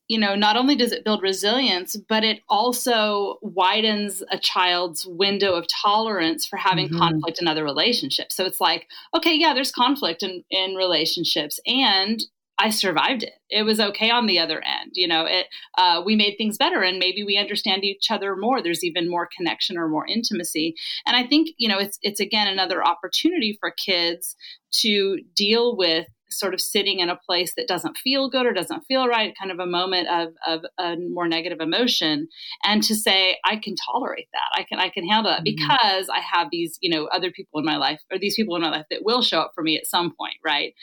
you 0.09 0.19
know, 0.19 0.37
not 0.37 0.57
only 0.57 0.77
does 0.77 0.93
it 0.93 1.05
build 1.05 1.21
resilience, 1.21 1.97
but 2.09 2.23
it 2.23 2.41
also 2.49 3.39
widens 3.43 4.23
a 4.31 4.39
child's 4.39 5.05
window 5.05 5.55
of 5.55 5.67
tolerance 5.67 6.47
for 6.47 6.57
having 6.57 6.87
mm-hmm. 6.87 6.99
conflict 6.99 7.41
in 7.41 7.49
other 7.49 7.65
relationships. 7.65 8.37
So 8.37 8.45
it's 8.45 8.61
like, 8.61 8.87
okay, 9.15 9.35
yeah, 9.35 9.53
there's 9.53 9.73
conflict 9.73 10.23
in, 10.23 10.45
in 10.49 10.77
relationships, 10.77 11.59
and 11.67 12.23
I 12.59 12.71
survived 12.71 13.23
it. 13.23 13.35
It 13.51 13.65
was 13.65 13.81
okay 13.81 14.11
on 14.11 14.27
the 14.27 14.39
other 14.39 14.63
end. 14.65 14.93
You 14.95 15.09
know, 15.09 15.27
it 15.27 15.47
uh, 15.77 16.03
we 16.05 16.17
made 16.17 16.37
things 16.39 16.57
better, 16.57 16.83
and 16.83 16.99
maybe 16.99 17.23
we 17.23 17.37
understand 17.37 17.85
each 17.85 18.11
other 18.11 18.35
more. 18.35 18.63
There's 18.63 18.83
even 18.83 19.11
more 19.11 19.29
connection 19.37 19.77
or 19.77 19.89
more 19.89 20.07
intimacy. 20.07 20.75
And 21.07 21.17
I 21.17 21.27
think 21.27 21.51
you 21.59 21.69
know, 21.69 21.79
it's 21.79 21.99
it's 22.03 22.21
again 22.21 22.49
another 22.49 22.85
opportunity 22.85 23.57
for 23.61 23.73
kids 23.73 24.37
to 24.83 25.21
deal 25.35 25.77
with 25.77 26.07
sort 26.39 26.55
of 26.55 26.61
sitting 26.61 27.01
in 27.01 27.09
a 27.09 27.19
place 27.27 27.55
that 27.57 27.69
doesn't 27.69 27.97
feel 27.99 28.29
good 28.29 28.47
or 28.47 28.53
doesn't 28.53 28.85
feel 28.87 29.09
right, 29.09 29.35
kind 29.39 29.51
of 29.51 29.59
a 29.59 29.67
moment 29.67 30.09
of, 30.09 30.29
of 30.47 30.65
a 30.79 30.97
more 30.97 31.29
negative 31.29 31.61
emotion, 31.61 32.29
and 32.65 32.83
to 32.83 32.95
say, 32.95 33.39
I 33.45 33.57
can 33.57 33.75
tolerate 33.77 34.29
that. 34.33 34.61
I 34.61 34.65
can 34.65 34.79
I 34.79 34.89
can 34.89 35.07
handle 35.09 35.31
that 35.33 35.45
mm-hmm. 35.45 35.57
because 35.57 36.09
I 36.09 36.21
have 36.21 36.49
these, 36.51 36.79
you 36.81 36.91
know, 36.91 37.07
other 37.07 37.31
people 37.31 37.59
in 37.59 37.67
my 37.67 37.77
life 37.77 38.01
or 38.13 38.19
these 38.19 38.37
people 38.37 38.57
in 38.57 38.63
my 38.63 38.71
life 38.71 38.87
that 38.91 39.05
will 39.05 39.23
show 39.23 39.41
up 39.41 39.53
for 39.55 39.63
me 39.63 39.77
at 39.77 39.87
some 39.87 40.15
point, 40.19 40.35
right? 40.45 40.75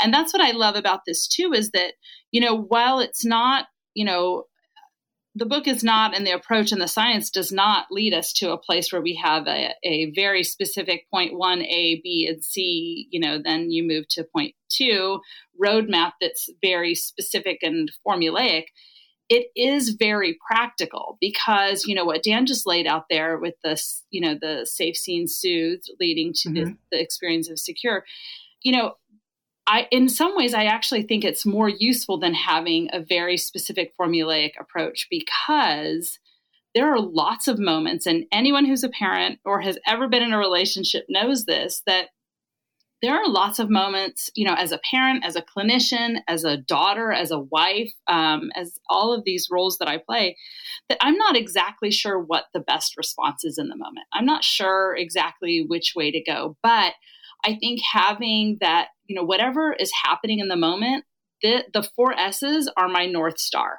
And 0.00 0.12
that's 0.12 0.32
what 0.32 0.42
I 0.42 0.52
love 0.52 0.76
about 0.76 1.00
this 1.06 1.26
too, 1.26 1.52
is 1.52 1.70
that, 1.72 1.94
you 2.30 2.40
know, 2.40 2.56
while 2.56 3.00
it's 3.00 3.24
not, 3.24 3.66
you 3.94 4.04
know, 4.04 4.44
the 5.34 5.46
book 5.46 5.66
is 5.66 5.82
not, 5.82 6.14
and 6.14 6.26
the 6.26 6.32
approach 6.32 6.72
and 6.72 6.80
the 6.80 6.86
science 6.86 7.30
does 7.30 7.50
not 7.50 7.86
lead 7.90 8.12
us 8.12 8.34
to 8.34 8.52
a 8.52 8.58
place 8.58 8.92
where 8.92 9.00
we 9.00 9.14
have 9.14 9.46
a, 9.46 9.70
a 9.82 10.12
very 10.14 10.44
specific 10.44 11.08
point 11.10 11.32
one, 11.32 11.62
A, 11.62 12.00
B, 12.02 12.28
and 12.30 12.44
C. 12.44 13.08
You 13.10 13.18
know, 13.18 13.40
then 13.42 13.70
you 13.70 13.82
move 13.82 14.04
to 14.10 14.24
point 14.24 14.54
two 14.76 15.20
roadmap 15.62 16.12
that's 16.20 16.48
very 16.62 16.94
specific 16.94 17.58
and 17.62 17.90
formulaic. 18.06 18.64
It 19.28 19.46
is 19.56 19.90
very 19.90 20.36
practical 20.46 21.16
because 21.20 21.84
you 21.86 21.94
know 21.94 22.04
what 22.04 22.22
Dan 22.22 22.46
just 22.46 22.66
laid 22.66 22.86
out 22.86 23.04
there 23.08 23.38
with 23.38 23.54
this, 23.64 24.04
you 24.10 24.20
know, 24.20 24.36
the 24.40 24.66
safe, 24.66 24.96
seen 24.96 25.26
soothed, 25.26 25.90
leading 26.00 26.32
to 26.36 26.48
mm-hmm. 26.48 26.64
the, 26.64 26.76
the 26.92 27.00
experience 27.00 27.48
of 27.48 27.58
secure. 27.58 28.04
You 28.62 28.72
know, 28.72 28.92
I, 29.66 29.86
in 29.90 30.08
some 30.08 30.36
ways, 30.36 30.54
I 30.54 30.64
actually 30.64 31.02
think 31.02 31.24
it's 31.24 31.46
more 31.46 31.68
useful 31.68 32.18
than 32.18 32.34
having 32.34 32.88
a 32.92 33.00
very 33.00 33.36
specific 33.36 33.92
formulaic 33.98 34.52
approach 34.60 35.06
because 35.08 36.18
there 36.74 36.92
are 36.92 37.00
lots 37.00 37.48
of 37.48 37.58
moments, 37.58 38.06
and 38.06 38.24
anyone 38.32 38.64
who's 38.64 38.82
a 38.82 38.88
parent 38.88 39.38
or 39.44 39.60
has 39.60 39.78
ever 39.86 40.08
been 40.08 40.22
in 40.22 40.32
a 40.32 40.38
relationship 40.38 41.04
knows 41.08 41.44
this 41.44 41.82
that 41.86 42.08
there 43.02 43.16
are 43.16 43.28
lots 43.28 43.58
of 43.58 43.68
moments, 43.68 44.30
you 44.36 44.46
know, 44.46 44.54
as 44.54 44.70
a 44.70 44.80
parent, 44.90 45.24
as 45.26 45.34
a 45.34 45.42
clinician, 45.42 46.20
as 46.28 46.44
a 46.44 46.56
daughter, 46.56 47.10
as 47.10 47.32
a 47.32 47.40
wife, 47.40 47.92
um, 48.06 48.50
as 48.54 48.78
all 48.88 49.12
of 49.12 49.24
these 49.24 49.48
roles 49.50 49.78
that 49.78 49.88
I 49.88 49.98
play, 49.98 50.36
that 50.88 50.98
I'm 51.00 51.16
not 51.16 51.36
exactly 51.36 51.90
sure 51.90 52.18
what 52.18 52.44
the 52.54 52.60
best 52.60 52.96
response 52.96 53.44
is 53.44 53.58
in 53.58 53.68
the 53.68 53.76
moment. 53.76 54.06
I'm 54.12 54.24
not 54.24 54.44
sure 54.44 54.94
exactly 54.96 55.64
which 55.66 55.94
way 55.96 56.12
to 56.12 56.22
go, 56.22 56.56
but 56.62 56.94
I 57.44 57.56
think 57.58 57.80
having 57.92 58.58
that, 58.60 58.88
you 59.06 59.16
know, 59.16 59.24
whatever 59.24 59.72
is 59.72 59.90
happening 60.04 60.38
in 60.38 60.46
the 60.46 60.56
moment, 60.56 61.04
the 61.42 61.64
the 61.72 61.82
four 61.96 62.16
S's 62.16 62.70
are 62.76 62.88
my 62.88 63.06
north 63.06 63.40
star. 63.40 63.78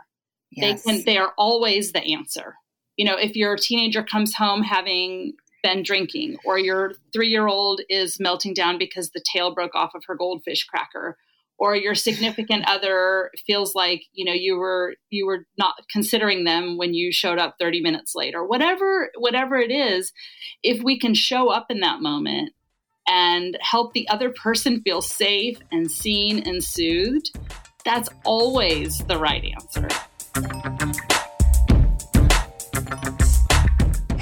Yes. 0.52 0.84
They 0.84 0.92
can 0.92 1.06
they 1.06 1.18
are 1.18 1.32
always 1.38 1.94
the 1.94 2.04
answer. 2.14 2.56
You 2.98 3.06
know, 3.06 3.16
if 3.16 3.38
your 3.38 3.56
teenager 3.56 4.04
comes 4.04 4.36
home 4.36 4.64
having 4.64 5.34
been 5.64 5.82
drinking 5.82 6.38
or 6.46 6.60
your 6.60 6.94
3-year-old 7.16 7.82
is 7.90 8.20
melting 8.20 8.54
down 8.54 8.78
because 8.78 9.10
the 9.12 9.24
tail 9.34 9.54
broke 9.54 9.74
off 9.74 9.96
of 9.96 10.04
her 10.06 10.16
goldfish 10.16 10.66
cracker 10.66 11.18
or 11.58 11.76
your 11.76 11.96
significant 11.96 12.64
other 12.68 13.32
feels 13.48 13.74
like 13.74 14.04
you 14.14 14.26
know 14.26 14.34
you 14.34 14.58
were 14.58 14.96
you 15.10 15.26
were 15.26 15.46
not 15.58 15.76
considering 15.90 16.44
them 16.44 16.78
when 16.78 16.94
you 16.94 17.12
showed 17.12 17.40
up 17.40 17.56
30 17.60 17.82
minutes 17.82 18.14
late 18.14 18.36
or 18.36 18.46
whatever 18.46 19.10
whatever 19.18 19.56
it 19.58 19.72
is 19.72 20.12
if 20.62 20.84
we 20.84 21.00
can 21.00 21.14
show 21.14 21.50
up 21.50 21.68
in 21.70 21.80
that 21.80 22.02
moment 22.02 22.54
and 23.08 23.58
help 23.62 23.94
the 23.94 24.08
other 24.10 24.30
person 24.30 24.82
feel 24.82 25.02
safe 25.02 25.58
and 25.72 25.92
seen 25.92 26.40
and 26.48 26.64
soothed 26.64 27.32
that's 27.86 28.10
always 28.26 29.00
the 29.00 29.18
right 29.18 29.44
answer 29.56 29.88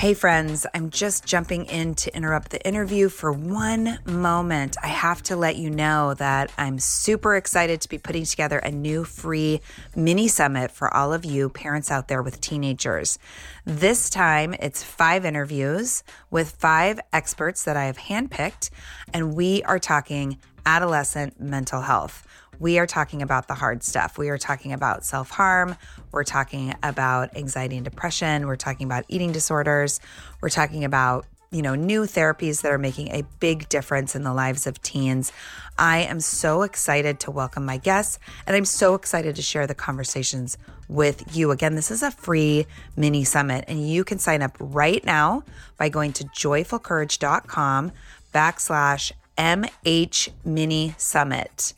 Hey, 0.02 0.16
friends, 0.16 0.66
I'm 0.74 0.90
just 0.90 1.28
jumping 1.28 1.66
in 1.66 1.94
to 1.94 2.16
interrupt 2.16 2.50
the 2.50 2.68
interview 2.68 3.08
for 3.08 3.32
one 3.32 4.00
moment. 4.04 4.76
I 4.82 4.88
have 4.88 5.22
to 5.26 5.36
let 5.36 5.58
you 5.58 5.70
know 5.70 6.16
that 6.16 6.52
I'm 6.58 6.80
super 6.80 7.36
excited 7.36 7.82
to 7.82 7.88
be 7.88 8.00
putting 8.00 8.26
together 8.26 8.58
a 8.58 8.72
new 8.72 9.04
free 9.04 9.62
mini 9.96 10.28
summit 10.28 10.72
for 10.72 10.92
all 10.92 11.14
of 11.14 11.24
you 11.24 11.50
parents 11.50 11.92
out 11.92 12.08
there 12.08 12.24
with 12.24 12.42
teenagers. 12.42 13.20
This 13.64 14.10
time, 14.10 14.56
it's 14.56 14.82
five 14.82 15.24
interviews 15.24 16.04
with 16.32 16.50
five 16.50 17.00
experts 17.14 17.64
that 17.66 17.78
I 17.78 17.86
have 17.86 18.00
handpicked, 18.00 18.72
and 19.14 19.36
we 19.36 19.62
are 19.66 19.78
talking 19.78 20.40
adolescent 20.66 21.40
mental 21.40 21.82
health 21.82 22.26
we 22.62 22.78
are 22.78 22.86
talking 22.86 23.24
about 23.24 23.48
the 23.48 23.56
hard 23.56 23.82
stuff. 23.82 24.20
We 24.20 24.30
are 24.30 24.38
talking 24.38 24.72
about 24.72 25.04
self 25.04 25.32
harm. 25.32 25.76
We're 26.12 26.24
talking 26.24 26.76
about 26.84 27.36
anxiety 27.36 27.76
and 27.76 27.84
depression. 27.84 28.46
We're 28.46 28.56
talking 28.56 28.86
about 28.86 29.04
eating 29.08 29.32
disorders. 29.32 30.00
We're 30.42 30.50
talking 30.50 30.86
about 30.86 31.26
you 31.50 31.62
know, 31.62 31.76
new 31.76 32.04
therapies 32.04 32.62
that 32.62 32.72
are 32.72 32.78
making 32.78 33.10
a 33.10 33.24
big 33.42 33.68
difference 33.68 34.16
in 34.16 34.24
the 34.24 34.34
lives 34.34 34.68
of 34.68 34.82
teens. 34.82 35.34
I 35.78 35.98
am 35.98 36.22
so 36.22 36.62
excited 36.62 37.20
to 37.22 37.32
welcome 37.32 37.66
my 37.66 37.76
guests, 37.76 38.20
and 38.48 38.56
I'm 38.56 38.64
so 38.64 38.94
excited 38.94 39.36
to 39.36 39.42
share 39.42 39.68
the 39.68 39.76
conversations 39.76 40.58
with 40.88 41.36
you. 41.36 41.52
Again, 41.52 41.76
this 41.76 41.92
is 41.92 42.04
a 42.04 42.12
free 42.12 42.68
mini 42.96 43.26
summit, 43.26 43.66
and 43.68 43.90
you 43.90 44.06
can 44.06 44.18
sign 44.18 44.42
up 44.42 44.56
right 44.62 45.04
now 45.04 45.44
by 45.78 45.90
going 45.90 46.14
to 46.14 46.24
joyfulcourage.com 46.24 47.92
backslash 48.34 49.12
MH 49.38 50.30
Mini 50.46 50.96
Summit 50.98 51.74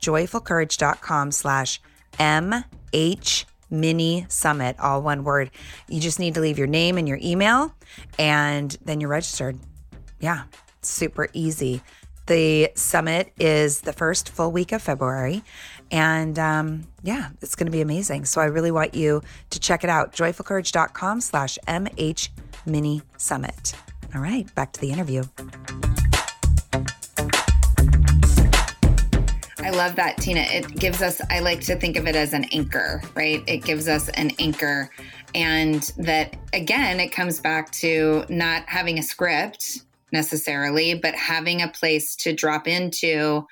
joyfulcourage.com 0.00 1.32
slash 1.32 1.80
MH 2.18 3.44
mini 3.70 4.26
summit, 4.28 4.76
all 4.78 5.02
one 5.02 5.24
word. 5.24 5.50
You 5.88 6.00
just 6.00 6.18
need 6.18 6.34
to 6.34 6.40
leave 6.40 6.58
your 6.58 6.66
name 6.66 6.98
and 6.98 7.08
your 7.08 7.18
email, 7.22 7.74
and 8.18 8.76
then 8.84 9.00
you're 9.00 9.10
registered. 9.10 9.58
Yeah, 10.20 10.44
super 10.82 11.28
easy. 11.32 11.82
The 12.26 12.70
summit 12.74 13.32
is 13.38 13.82
the 13.82 13.92
first 13.92 14.30
full 14.30 14.50
week 14.50 14.72
of 14.72 14.82
February. 14.82 15.44
And 15.92 16.38
um, 16.38 16.88
yeah, 17.02 17.28
it's 17.40 17.54
going 17.54 17.66
to 17.66 17.72
be 17.72 17.80
amazing. 17.80 18.24
So 18.24 18.40
I 18.40 18.46
really 18.46 18.72
want 18.72 18.94
you 18.94 19.22
to 19.50 19.60
check 19.60 19.84
it 19.84 19.90
out. 19.90 20.12
Joyfulcourage.com 20.12 21.20
slash 21.20 21.58
MH 21.68 22.28
mini 22.64 23.02
summit. 23.16 23.74
All 24.14 24.20
right, 24.20 24.52
back 24.54 24.72
to 24.72 24.80
the 24.80 24.90
interview. 24.90 25.22
I 29.66 29.70
love 29.70 29.96
that, 29.96 30.18
Tina. 30.18 30.42
It 30.42 30.76
gives 30.76 31.02
us, 31.02 31.20
I 31.28 31.40
like 31.40 31.60
to 31.62 31.74
think 31.74 31.96
of 31.96 32.06
it 32.06 32.14
as 32.14 32.32
an 32.32 32.44
anchor, 32.52 33.02
right? 33.16 33.42
It 33.48 33.64
gives 33.64 33.88
us 33.88 34.08
an 34.10 34.30
anchor. 34.38 34.88
And 35.34 35.82
that, 35.98 36.36
again, 36.52 37.00
it 37.00 37.08
comes 37.08 37.40
back 37.40 37.72
to 37.72 38.24
not 38.28 38.62
having 38.68 39.00
a 39.00 39.02
script 39.02 39.80
necessarily, 40.12 40.94
but 40.94 41.16
having 41.16 41.62
a 41.62 41.68
place 41.68 42.14
to 42.14 42.32
drop 42.32 42.68
into. 42.68 43.44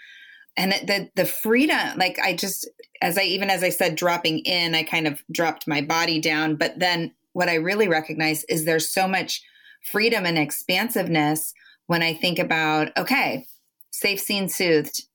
And 0.56 0.70
the, 0.70 1.10
the 1.16 1.24
freedom, 1.24 1.98
like 1.98 2.20
I 2.22 2.36
just, 2.36 2.70
as 3.02 3.18
I, 3.18 3.22
even 3.22 3.50
as 3.50 3.64
I 3.64 3.70
said, 3.70 3.96
dropping 3.96 4.38
in, 4.38 4.76
I 4.76 4.84
kind 4.84 5.08
of 5.08 5.20
dropped 5.32 5.66
my 5.66 5.80
body 5.80 6.20
down. 6.20 6.54
But 6.54 6.78
then 6.78 7.12
what 7.32 7.48
I 7.48 7.54
really 7.54 7.88
recognize 7.88 8.44
is 8.44 8.64
there's 8.64 8.88
so 8.88 9.08
much 9.08 9.42
freedom 9.90 10.26
and 10.26 10.38
expansiveness 10.38 11.52
when 11.88 12.04
I 12.04 12.14
think 12.14 12.38
about, 12.38 12.96
okay, 12.96 13.46
safe, 13.90 14.20
seen, 14.20 14.48
soothed 14.48 15.08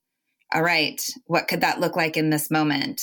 all 0.54 0.64
right, 0.64 1.02
what 1.26 1.48
could 1.48 1.62
that 1.62 1.80
look 1.80 1.96
like 1.96 2.18
in 2.18 2.30
this 2.30 2.50
moment? 2.50 3.02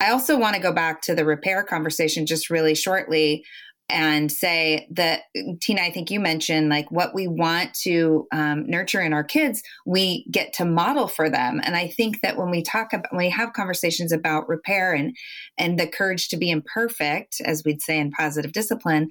I 0.00 0.10
also 0.10 0.38
want 0.38 0.54
to 0.54 0.62
go 0.62 0.72
back 0.72 1.02
to 1.02 1.14
the 1.14 1.24
repair 1.24 1.64
conversation 1.64 2.24
just 2.24 2.50
really 2.50 2.74
shortly 2.74 3.44
and 3.90 4.30
say 4.30 4.86
that 4.90 5.22
tina 5.60 5.80
i 5.80 5.90
think 5.90 6.10
you 6.10 6.20
mentioned 6.20 6.68
like 6.68 6.90
what 6.90 7.14
we 7.14 7.26
want 7.26 7.72
to 7.72 8.26
um, 8.32 8.66
nurture 8.66 9.00
in 9.00 9.14
our 9.14 9.24
kids 9.24 9.62
we 9.86 10.26
get 10.30 10.52
to 10.52 10.64
model 10.64 11.08
for 11.08 11.30
them 11.30 11.60
and 11.64 11.74
i 11.74 11.88
think 11.88 12.20
that 12.20 12.36
when 12.36 12.50
we 12.50 12.62
talk 12.62 12.92
about 12.92 13.10
when 13.12 13.24
we 13.24 13.30
have 13.30 13.52
conversations 13.54 14.12
about 14.12 14.48
repair 14.48 14.92
and 14.92 15.16
and 15.56 15.78
the 15.78 15.86
courage 15.86 16.28
to 16.28 16.36
be 16.36 16.50
imperfect 16.50 17.40
as 17.44 17.62
we'd 17.64 17.80
say 17.80 17.98
in 17.98 18.10
positive 18.10 18.52
discipline 18.52 19.08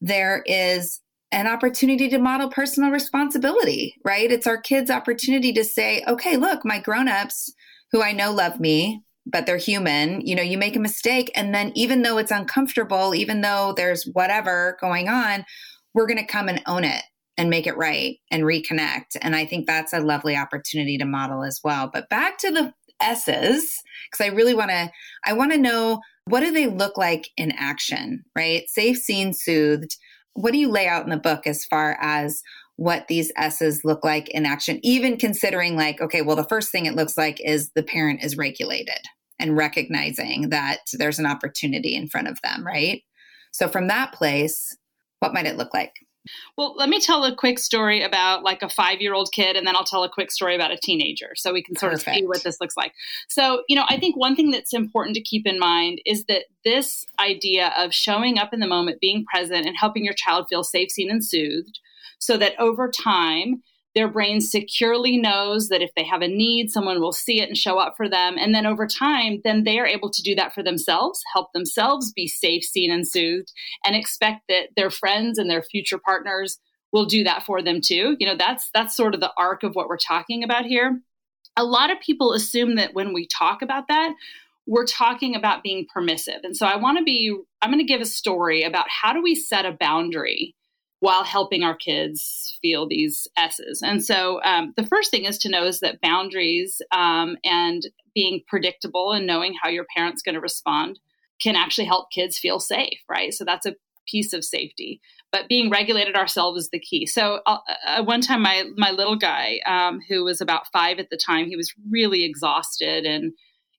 there 0.00 0.42
is 0.46 1.00
an 1.30 1.46
opportunity 1.46 2.08
to 2.08 2.18
model 2.18 2.48
personal 2.48 2.90
responsibility, 2.90 3.94
right? 4.04 4.30
It's 4.30 4.46
our 4.46 4.60
kids' 4.60 4.90
opportunity 4.90 5.52
to 5.52 5.64
say, 5.64 6.02
okay, 6.08 6.36
look, 6.36 6.64
my 6.64 6.78
grown-ups 6.78 7.52
who 7.92 8.02
I 8.02 8.12
know 8.12 8.32
love 8.32 8.60
me, 8.60 9.02
but 9.26 9.44
they're 9.44 9.58
human, 9.58 10.22
you 10.26 10.34
know, 10.34 10.42
you 10.42 10.56
make 10.56 10.74
a 10.74 10.80
mistake. 10.80 11.30
And 11.34 11.54
then 11.54 11.72
even 11.74 12.02
though 12.02 12.16
it's 12.18 12.30
uncomfortable, 12.30 13.14
even 13.14 13.42
though 13.42 13.74
there's 13.76 14.04
whatever 14.12 14.78
going 14.80 15.08
on, 15.08 15.44
we're 15.92 16.06
going 16.06 16.18
to 16.18 16.24
come 16.24 16.48
and 16.48 16.62
own 16.66 16.84
it 16.84 17.02
and 17.36 17.50
make 17.50 17.66
it 17.66 17.76
right 17.76 18.16
and 18.30 18.42
reconnect. 18.42 19.16
And 19.20 19.36
I 19.36 19.44
think 19.44 19.66
that's 19.66 19.92
a 19.92 20.00
lovely 20.00 20.36
opportunity 20.36 20.96
to 20.98 21.04
model 21.04 21.44
as 21.44 21.60
well. 21.62 21.90
But 21.92 22.08
back 22.08 22.38
to 22.38 22.50
the 22.50 22.72
S's, 23.00 23.80
because 24.10 24.24
I 24.24 24.34
really 24.34 24.54
want 24.54 24.70
to, 24.70 24.90
I 25.24 25.34
want 25.34 25.52
to 25.52 25.58
know 25.58 26.00
what 26.24 26.40
do 26.40 26.50
they 26.50 26.66
look 26.66 26.96
like 26.98 27.28
in 27.36 27.52
action, 27.52 28.24
right? 28.34 28.68
Safe, 28.68 28.96
seen, 28.98 29.32
soothed 29.32 29.96
what 30.34 30.52
do 30.52 30.58
you 30.58 30.70
lay 30.70 30.86
out 30.86 31.04
in 31.04 31.10
the 31.10 31.16
book 31.16 31.46
as 31.46 31.64
far 31.64 31.96
as 32.00 32.42
what 32.76 33.08
these 33.08 33.32
S's 33.36 33.84
look 33.84 34.04
like 34.04 34.28
in 34.28 34.46
action, 34.46 34.78
even 34.84 35.16
considering, 35.16 35.76
like, 35.76 36.00
okay, 36.00 36.22
well, 36.22 36.36
the 36.36 36.44
first 36.44 36.70
thing 36.70 36.86
it 36.86 36.94
looks 36.94 37.18
like 37.18 37.40
is 37.44 37.70
the 37.74 37.82
parent 37.82 38.22
is 38.22 38.36
regulated 38.36 39.00
and 39.40 39.56
recognizing 39.56 40.50
that 40.50 40.78
there's 40.92 41.18
an 41.18 41.26
opportunity 41.26 41.96
in 41.96 42.08
front 42.08 42.28
of 42.28 42.38
them, 42.42 42.64
right? 42.64 43.02
So, 43.52 43.68
from 43.68 43.88
that 43.88 44.12
place, 44.12 44.76
what 45.18 45.34
might 45.34 45.46
it 45.46 45.56
look 45.56 45.74
like? 45.74 45.92
Well, 46.56 46.74
let 46.76 46.88
me 46.88 47.00
tell 47.00 47.24
a 47.24 47.34
quick 47.34 47.58
story 47.58 48.02
about 48.02 48.42
like 48.42 48.62
a 48.62 48.68
five 48.68 49.00
year 49.00 49.14
old 49.14 49.30
kid, 49.32 49.56
and 49.56 49.66
then 49.66 49.76
I'll 49.76 49.84
tell 49.84 50.04
a 50.04 50.08
quick 50.08 50.30
story 50.30 50.54
about 50.54 50.70
a 50.70 50.76
teenager 50.76 51.30
so 51.36 51.52
we 51.52 51.62
can 51.62 51.76
sort 51.76 51.92
Perfect. 51.92 52.08
of 52.08 52.14
see 52.14 52.26
what 52.26 52.42
this 52.42 52.60
looks 52.60 52.76
like. 52.76 52.92
So, 53.28 53.62
you 53.68 53.76
know, 53.76 53.84
I 53.88 53.98
think 53.98 54.16
one 54.16 54.36
thing 54.36 54.50
that's 54.50 54.72
important 54.72 55.14
to 55.16 55.22
keep 55.22 55.46
in 55.46 55.58
mind 55.58 56.00
is 56.04 56.24
that 56.24 56.44
this 56.64 57.04
idea 57.20 57.72
of 57.76 57.92
showing 57.92 58.38
up 58.38 58.52
in 58.52 58.60
the 58.60 58.66
moment, 58.66 59.00
being 59.00 59.24
present, 59.32 59.66
and 59.66 59.76
helping 59.78 60.04
your 60.04 60.14
child 60.14 60.46
feel 60.48 60.64
safe, 60.64 60.90
seen, 60.90 61.10
and 61.10 61.24
soothed 61.24 61.78
so 62.18 62.36
that 62.36 62.58
over 62.58 62.90
time, 62.90 63.62
their 63.98 64.06
brain 64.06 64.40
securely 64.40 65.16
knows 65.16 65.70
that 65.70 65.82
if 65.82 65.90
they 65.96 66.04
have 66.04 66.22
a 66.22 66.28
need, 66.28 66.70
someone 66.70 67.00
will 67.00 67.12
see 67.12 67.40
it 67.40 67.48
and 67.48 67.58
show 67.58 67.80
up 67.80 67.94
for 67.96 68.08
them. 68.08 68.36
And 68.38 68.54
then 68.54 68.64
over 68.64 68.86
time, 68.86 69.40
then 69.42 69.64
they 69.64 69.80
are 69.80 69.88
able 69.88 70.08
to 70.08 70.22
do 70.22 70.36
that 70.36 70.54
for 70.54 70.62
themselves, 70.62 71.20
help 71.34 71.52
themselves 71.52 72.12
be 72.12 72.28
safe, 72.28 72.62
seen, 72.62 72.92
and 72.92 73.04
soothed, 73.04 73.52
and 73.84 73.96
expect 73.96 74.42
that 74.48 74.68
their 74.76 74.88
friends 74.88 75.36
and 75.36 75.50
their 75.50 75.64
future 75.64 75.98
partners 75.98 76.60
will 76.92 77.06
do 77.06 77.24
that 77.24 77.42
for 77.42 77.60
them 77.60 77.80
too. 77.80 78.14
You 78.20 78.28
know, 78.28 78.36
that's 78.36 78.70
that's 78.72 78.96
sort 78.96 79.16
of 79.16 79.20
the 79.20 79.32
arc 79.36 79.64
of 79.64 79.74
what 79.74 79.88
we're 79.88 79.98
talking 79.98 80.44
about 80.44 80.64
here. 80.64 81.00
A 81.56 81.64
lot 81.64 81.90
of 81.90 81.98
people 81.98 82.34
assume 82.34 82.76
that 82.76 82.94
when 82.94 83.12
we 83.12 83.26
talk 83.26 83.62
about 83.62 83.88
that, 83.88 84.14
we're 84.68 84.86
talking 84.86 85.34
about 85.34 85.64
being 85.64 85.86
permissive. 85.92 86.38
And 86.44 86.56
so 86.56 86.68
I 86.68 86.76
want 86.76 86.98
to 86.98 87.04
be 87.04 87.36
I'm 87.60 87.72
going 87.72 87.84
to 87.84 87.92
give 87.92 88.00
a 88.00 88.06
story 88.06 88.62
about 88.62 88.86
how 88.88 89.12
do 89.12 89.20
we 89.20 89.34
set 89.34 89.66
a 89.66 89.72
boundary 89.72 90.54
while 91.00 91.24
helping 91.24 91.62
our 91.62 91.76
kids 91.76 92.58
feel 92.60 92.88
these 92.88 93.28
S's. 93.36 93.80
And 93.82 94.04
so 94.04 94.42
um, 94.42 94.74
the 94.76 94.86
first 94.86 95.10
thing 95.10 95.24
is 95.24 95.38
to 95.38 95.48
know 95.48 95.64
is 95.64 95.80
that 95.80 96.00
boundaries 96.00 96.82
um, 96.92 97.36
and 97.44 97.82
being 98.14 98.42
predictable 98.48 99.12
and 99.12 99.26
knowing 99.26 99.54
how 99.62 99.68
your 99.68 99.86
parent's 99.96 100.22
going 100.22 100.34
to 100.34 100.40
respond 100.40 100.98
can 101.40 101.54
actually 101.54 101.86
help 101.86 102.10
kids 102.10 102.38
feel 102.38 102.58
safe, 102.58 102.98
right? 103.08 103.32
So 103.32 103.44
that's 103.44 103.66
a 103.66 103.76
piece 104.08 104.32
of 104.32 104.44
safety. 104.44 105.00
But 105.30 105.48
being 105.48 105.70
regulated 105.70 106.16
ourselves 106.16 106.62
is 106.62 106.70
the 106.70 106.80
key. 106.80 107.06
So 107.06 107.40
uh, 107.46 107.58
uh, 107.86 108.02
one 108.02 108.22
time, 108.22 108.42
my 108.42 108.64
my 108.76 108.90
little 108.90 109.16
guy, 109.16 109.60
um, 109.66 110.00
who 110.08 110.24
was 110.24 110.40
about 110.40 110.66
five 110.72 110.98
at 110.98 111.10
the 111.10 111.18
time, 111.18 111.46
he 111.46 111.56
was 111.56 111.72
really 111.90 112.24
exhausted 112.24 113.04
and 113.04 113.32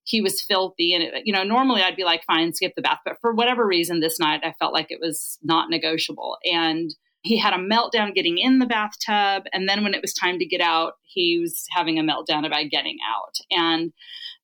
he 0.04 0.22
was 0.22 0.42
filthy. 0.42 0.94
And 0.94 1.04
it, 1.04 1.24
you 1.26 1.34
know, 1.34 1.44
normally 1.44 1.82
I'd 1.82 1.96
be 1.96 2.04
like, 2.04 2.24
fine, 2.26 2.54
skip 2.54 2.74
the 2.76 2.82
bath. 2.82 3.00
But 3.04 3.18
for 3.20 3.34
whatever 3.34 3.66
reason, 3.66 4.00
this 4.00 4.20
night 4.20 4.42
I 4.44 4.54
felt 4.60 4.74
like 4.74 4.88
it 4.90 5.00
was 5.02 5.38
not 5.44 5.70
negotiable. 5.70 6.38
And 6.46 6.92
he 7.22 7.38
had 7.38 7.54
a 7.54 7.58
meltdown 7.58 8.14
getting 8.14 8.38
in 8.38 8.60
the 8.60 8.66
bathtub. 8.66 9.44
And 9.52 9.68
then 9.68 9.84
when 9.84 9.94
it 9.94 10.02
was 10.02 10.14
time 10.14 10.40
to 10.40 10.46
get 10.46 10.62
out, 10.62 10.94
he 11.04 11.40
was 11.40 11.66
having 11.72 12.00
a 12.00 12.04
meltdown 12.04 12.46
about 12.46 12.70
getting 12.70 12.98
out. 13.08 13.36
And 13.52 13.92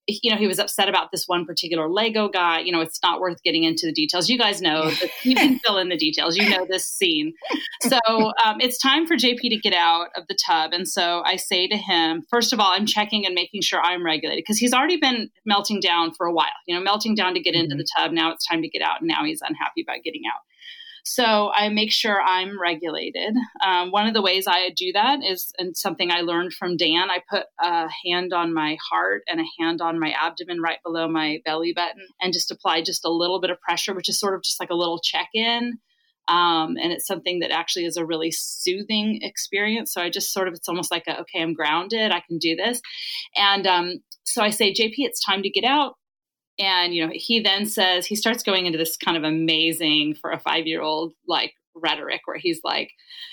you 0.07 0.31
know, 0.31 0.37
he 0.37 0.47
was 0.47 0.59
upset 0.59 0.87
about 0.87 1.11
this 1.11 1.27
one 1.27 1.45
particular 1.45 1.89
Lego 1.89 2.29
guy. 2.29 2.59
You 2.59 2.71
know, 2.71 2.79
it's 2.79 2.99
not 3.01 3.19
worth 3.19 3.41
getting 3.43 3.63
into 3.63 3.87
the 3.87 3.91
details. 3.91 4.29
You 4.29 4.37
guys 4.37 4.61
know, 4.61 4.91
you 5.23 5.35
can 5.35 5.59
fill 5.65 5.79
in 5.79 5.89
the 5.89 5.97
details. 5.97 6.37
You 6.37 6.47
know 6.47 6.65
this 6.69 6.85
scene. 6.85 7.33
So 7.81 7.97
um, 8.07 8.57
it's 8.59 8.77
time 8.77 9.07
for 9.07 9.15
JP 9.15 9.39
to 9.41 9.57
get 9.57 9.73
out 9.73 10.09
of 10.15 10.25
the 10.27 10.37
tub. 10.45 10.73
And 10.73 10.87
so 10.87 11.23
I 11.25 11.37
say 11.37 11.67
to 11.67 11.77
him, 11.77 12.23
first 12.29 12.53
of 12.53 12.59
all, 12.59 12.71
I'm 12.71 12.85
checking 12.85 13.25
and 13.25 13.33
making 13.33 13.61
sure 13.61 13.81
I'm 13.81 14.05
regulated 14.05 14.43
because 14.43 14.59
he's 14.59 14.73
already 14.73 14.97
been 14.97 15.29
melting 15.45 15.79
down 15.79 16.13
for 16.13 16.27
a 16.27 16.33
while, 16.33 16.49
you 16.67 16.75
know, 16.75 16.81
melting 16.81 17.15
down 17.15 17.33
to 17.33 17.39
get 17.39 17.55
mm-hmm. 17.55 17.63
into 17.63 17.75
the 17.75 17.87
tub. 17.97 18.11
Now 18.11 18.31
it's 18.31 18.45
time 18.45 18.61
to 18.61 18.69
get 18.69 18.83
out. 18.83 19.01
And 19.01 19.07
now 19.07 19.23
he's 19.25 19.41
unhappy 19.41 19.81
about 19.81 20.03
getting 20.03 20.21
out. 20.31 20.41
So 21.07 21.51
I 21.53 21.69
make 21.69 21.91
sure 21.91 22.19
I'm 22.19 22.59
regulated. 22.59 23.35
Um, 23.63 23.91
one 23.91 24.07
of 24.07 24.15
the 24.15 24.23
ways 24.23 24.47
I 24.47 24.71
do 24.75 24.91
that 24.93 25.19
is, 25.23 25.51
and 25.59 25.77
something 25.77 26.11
I 26.11 26.21
learned 26.21 26.53
from 26.53 26.77
Dan, 26.77 27.11
I 27.11 27.21
put 27.29 27.45
a 27.61 27.87
hand 28.03 28.33
on 28.33 28.55
my 28.55 28.75
heart 28.89 29.21
and 29.27 29.39
a 29.39 29.45
hand 29.59 29.81
on 29.81 29.99
my 29.99 30.15
abdomen 30.19 30.61
right 30.61 30.79
below 30.83 31.07
my 31.07 31.41
belly 31.45 31.73
button 31.73 32.07
and 32.19 32.33
just 32.33 32.49
apply 32.49 32.81
just 32.81 33.05
a 33.05 33.11
little 33.11 33.39
bit 33.39 33.51
of 33.51 33.61
pressure, 33.61 33.93
which 33.93 34.09
is 34.09 34.19
sort 34.19 34.33
of 34.33 34.41
just 34.41 34.59
like 34.59 34.71
a 34.71 34.75
little 34.75 34.99
check 34.99 35.29
in. 35.35 35.77
Um, 36.27 36.75
and 36.81 36.91
it's 36.91 37.05
something 37.05 37.41
that 37.41 37.51
actually 37.51 37.85
is 37.85 37.97
a 37.97 38.05
really 38.05 38.31
soothing 38.31 39.19
experience. 39.21 39.93
So 39.93 40.01
I 40.01 40.09
just 40.09 40.33
sort 40.33 40.47
of, 40.47 40.55
it's 40.55 40.67
almost 40.67 40.89
like 40.89 41.03
a, 41.07 41.21
okay, 41.21 41.39
I'm 41.39 41.53
grounded, 41.53 42.11
I 42.11 42.23
can 42.27 42.39
do 42.39 42.55
this. 42.55 42.81
And 43.35 43.67
um, 43.67 43.93
so 44.23 44.41
I 44.41 44.49
say, 44.49 44.73
JP, 44.73 44.95
it's 44.97 45.23
time 45.23 45.43
to 45.43 45.51
get 45.51 45.65
out. 45.65 45.97
And, 46.59 46.93
you 46.93 47.05
know, 47.05 47.11
he 47.13 47.39
then 47.39 47.65
says, 47.65 48.05
he 48.05 48.15
starts 48.15 48.43
going 48.43 48.65
into 48.65 48.77
this 48.77 48.97
kind 48.97 49.17
of 49.17 49.23
amazing 49.23 50.15
for 50.15 50.31
a 50.31 50.39
five 50.39 50.67
year 50.67 50.81
old, 50.81 51.13
like 51.27 51.53
rhetoric 51.75 52.21
where 52.25 52.37
he's 52.37 52.61
like, 52.63 52.91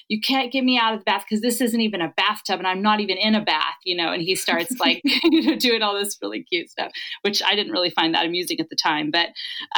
you 0.09 0.21
can't 0.21 0.53
get 0.53 0.65
me 0.65 0.79
out 0.79 0.95
of 0.95 1.01
the 1.01 1.05
bath 1.05 1.25
because 1.29 1.43
this 1.43 1.61
isn't 1.61 1.81
even 1.81 2.01
a 2.01 2.13
bathtub 2.17 2.59
and 2.59 2.67
I'm 2.67 2.83
not 2.83 3.01
even 3.01 3.17
in 3.17 3.35
a 3.35 3.41
bath, 3.41 3.77
you 3.85 3.97
know, 3.97 4.13
and 4.13 4.23
he 4.23 4.35
starts 4.35 4.75
like, 4.81 5.01
you 5.25 5.43
know, 5.43 5.57
doing 5.57 5.83
all 5.83 5.95
this 5.95 6.19
really 6.21 6.43
cute 6.43 6.71
stuff, 6.71 6.93
which 7.23 7.43
I 7.43 7.55
didn't 7.55 7.73
really 7.73 7.91
find 7.91 8.15
that 8.15 8.27
amusing 8.27 8.61
at 8.61 8.69
the 8.69 8.77
time. 8.77 9.11
But 9.11 9.29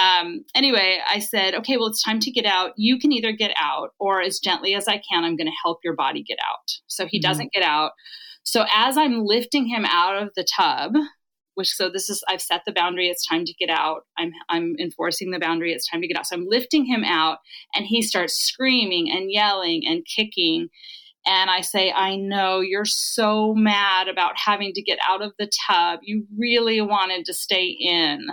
um, 0.00 0.44
anyway, 0.54 1.00
I 1.08 1.18
said, 1.18 1.54
okay, 1.54 1.76
well, 1.76 1.88
it's 1.88 2.02
time 2.02 2.20
to 2.20 2.30
get 2.30 2.46
out. 2.46 2.72
You 2.76 2.98
can 2.98 3.12
either 3.12 3.32
get 3.32 3.54
out 3.60 3.90
or 3.98 4.20
as 4.20 4.38
gently 4.38 4.74
as 4.74 4.88
I 4.88 5.00
can, 5.08 5.24
I'm 5.24 5.36
going 5.36 5.46
to 5.46 5.56
help 5.62 5.80
your 5.84 5.94
body 5.94 6.22
get 6.22 6.38
out. 6.38 6.72
So 6.86 7.06
he 7.06 7.18
mm-hmm. 7.18 7.28
doesn't 7.28 7.52
get 7.52 7.62
out. 7.62 7.92
So 8.42 8.66
as 8.74 8.98
I'm 8.98 9.24
lifting 9.24 9.66
him 9.66 9.84
out 9.86 10.22
of 10.22 10.30
the 10.36 10.46
tub, 10.56 10.92
which 11.54 11.68
so 11.68 11.88
this 11.88 12.08
is 12.10 12.22
I've 12.28 12.42
set 12.42 12.62
the 12.66 12.72
boundary. 12.72 13.08
It's 13.08 13.26
time 13.26 13.44
to 13.44 13.54
get 13.54 13.70
out. 13.70 14.02
I'm 14.18 14.32
I'm 14.48 14.74
enforcing 14.78 15.30
the 15.30 15.38
boundary. 15.38 15.72
It's 15.72 15.88
time 15.88 16.00
to 16.00 16.08
get 16.08 16.16
out. 16.16 16.26
So 16.26 16.36
I'm 16.36 16.46
lifting 16.46 16.84
him 16.84 17.04
out, 17.04 17.38
and 17.74 17.86
he 17.86 18.02
starts 18.02 18.34
screaming 18.34 19.10
and 19.10 19.30
yelling 19.30 19.82
and 19.86 20.04
kicking. 20.04 20.68
And 21.26 21.48
I 21.48 21.62
say, 21.62 21.90
I 21.90 22.16
know 22.16 22.60
you're 22.60 22.84
so 22.84 23.54
mad 23.54 24.08
about 24.08 24.34
having 24.36 24.72
to 24.74 24.82
get 24.82 24.98
out 25.08 25.22
of 25.22 25.32
the 25.38 25.50
tub. 25.66 26.00
You 26.02 26.26
really 26.38 26.82
wanted 26.82 27.24
to 27.26 27.34
stay 27.34 27.66
in. 27.66 28.26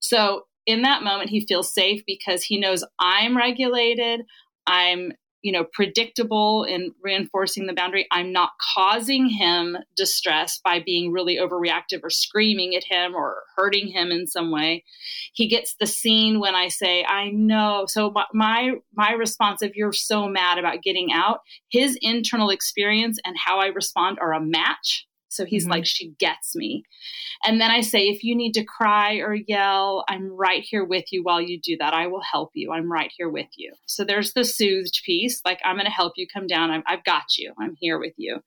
So 0.00 0.42
in 0.66 0.82
that 0.82 1.02
moment, 1.02 1.30
he 1.30 1.46
feels 1.46 1.72
safe 1.72 2.02
because 2.06 2.42
he 2.42 2.60
knows 2.60 2.84
I'm 3.00 3.34
regulated. 3.34 4.20
I'm 4.66 5.12
you 5.42 5.52
know 5.52 5.64
predictable 5.72 6.64
in 6.64 6.92
reinforcing 7.02 7.66
the 7.66 7.72
boundary. 7.72 8.06
I'm 8.10 8.32
not 8.32 8.52
causing 8.74 9.28
him 9.28 9.76
distress 9.96 10.60
by 10.62 10.80
being 10.80 11.12
really 11.12 11.36
overreactive 11.36 12.00
or 12.02 12.10
screaming 12.10 12.74
at 12.74 12.84
him 12.84 13.14
or 13.14 13.42
hurting 13.56 13.88
him 13.88 14.10
in 14.10 14.26
some 14.26 14.50
way. 14.50 14.84
He 15.32 15.48
gets 15.48 15.76
the 15.78 15.86
seen 15.86 16.40
when 16.40 16.54
i 16.54 16.68
say 16.68 17.04
i 17.04 17.30
know. 17.30 17.84
So 17.88 18.12
my 18.32 18.72
my 18.94 19.12
response 19.12 19.62
if 19.62 19.76
you're 19.76 19.92
so 19.92 20.28
mad 20.28 20.58
about 20.58 20.82
getting 20.82 21.12
out 21.12 21.40
his 21.68 21.98
internal 22.00 22.50
experience 22.50 23.18
and 23.24 23.36
how 23.38 23.58
i 23.60 23.66
respond 23.66 24.18
are 24.20 24.32
a 24.32 24.40
match 24.40 25.06
so 25.28 25.44
he's 25.44 25.64
mm-hmm. 25.64 25.72
like, 25.72 25.86
she 25.86 26.14
gets 26.18 26.56
me. 26.56 26.84
And 27.44 27.60
then 27.60 27.70
I 27.70 27.82
say, 27.82 28.08
if 28.08 28.24
you 28.24 28.34
need 28.34 28.52
to 28.54 28.64
cry 28.64 29.16
or 29.16 29.34
yell, 29.34 30.04
I'm 30.08 30.34
right 30.34 30.62
here 30.62 30.84
with 30.84 31.04
you 31.12 31.22
while 31.22 31.40
you 31.40 31.60
do 31.60 31.76
that. 31.78 31.94
I 31.94 32.06
will 32.06 32.22
help 32.22 32.50
you. 32.54 32.72
I'm 32.72 32.90
right 32.90 33.12
here 33.16 33.28
with 33.28 33.48
you. 33.56 33.74
So 33.86 34.04
there's 34.04 34.32
the 34.32 34.44
soothed 34.44 35.00
piece. 35.04 35.40
Like, 35.44 35.60
I'm 35.64 35.76
going 35.76 35.86
to 35.86 35.92
help 35.92 36.14
you 36.16 36.26
come 36.32 36.46
down. 36.46 36.70
i 36.70 36.82
have 36.90 37.04
got 37.04 37.36
you. 37.38 37.52
I'm 37.60 37.76
here 37.78 37.98
with 37.98 38.14
you. 38.16 38.42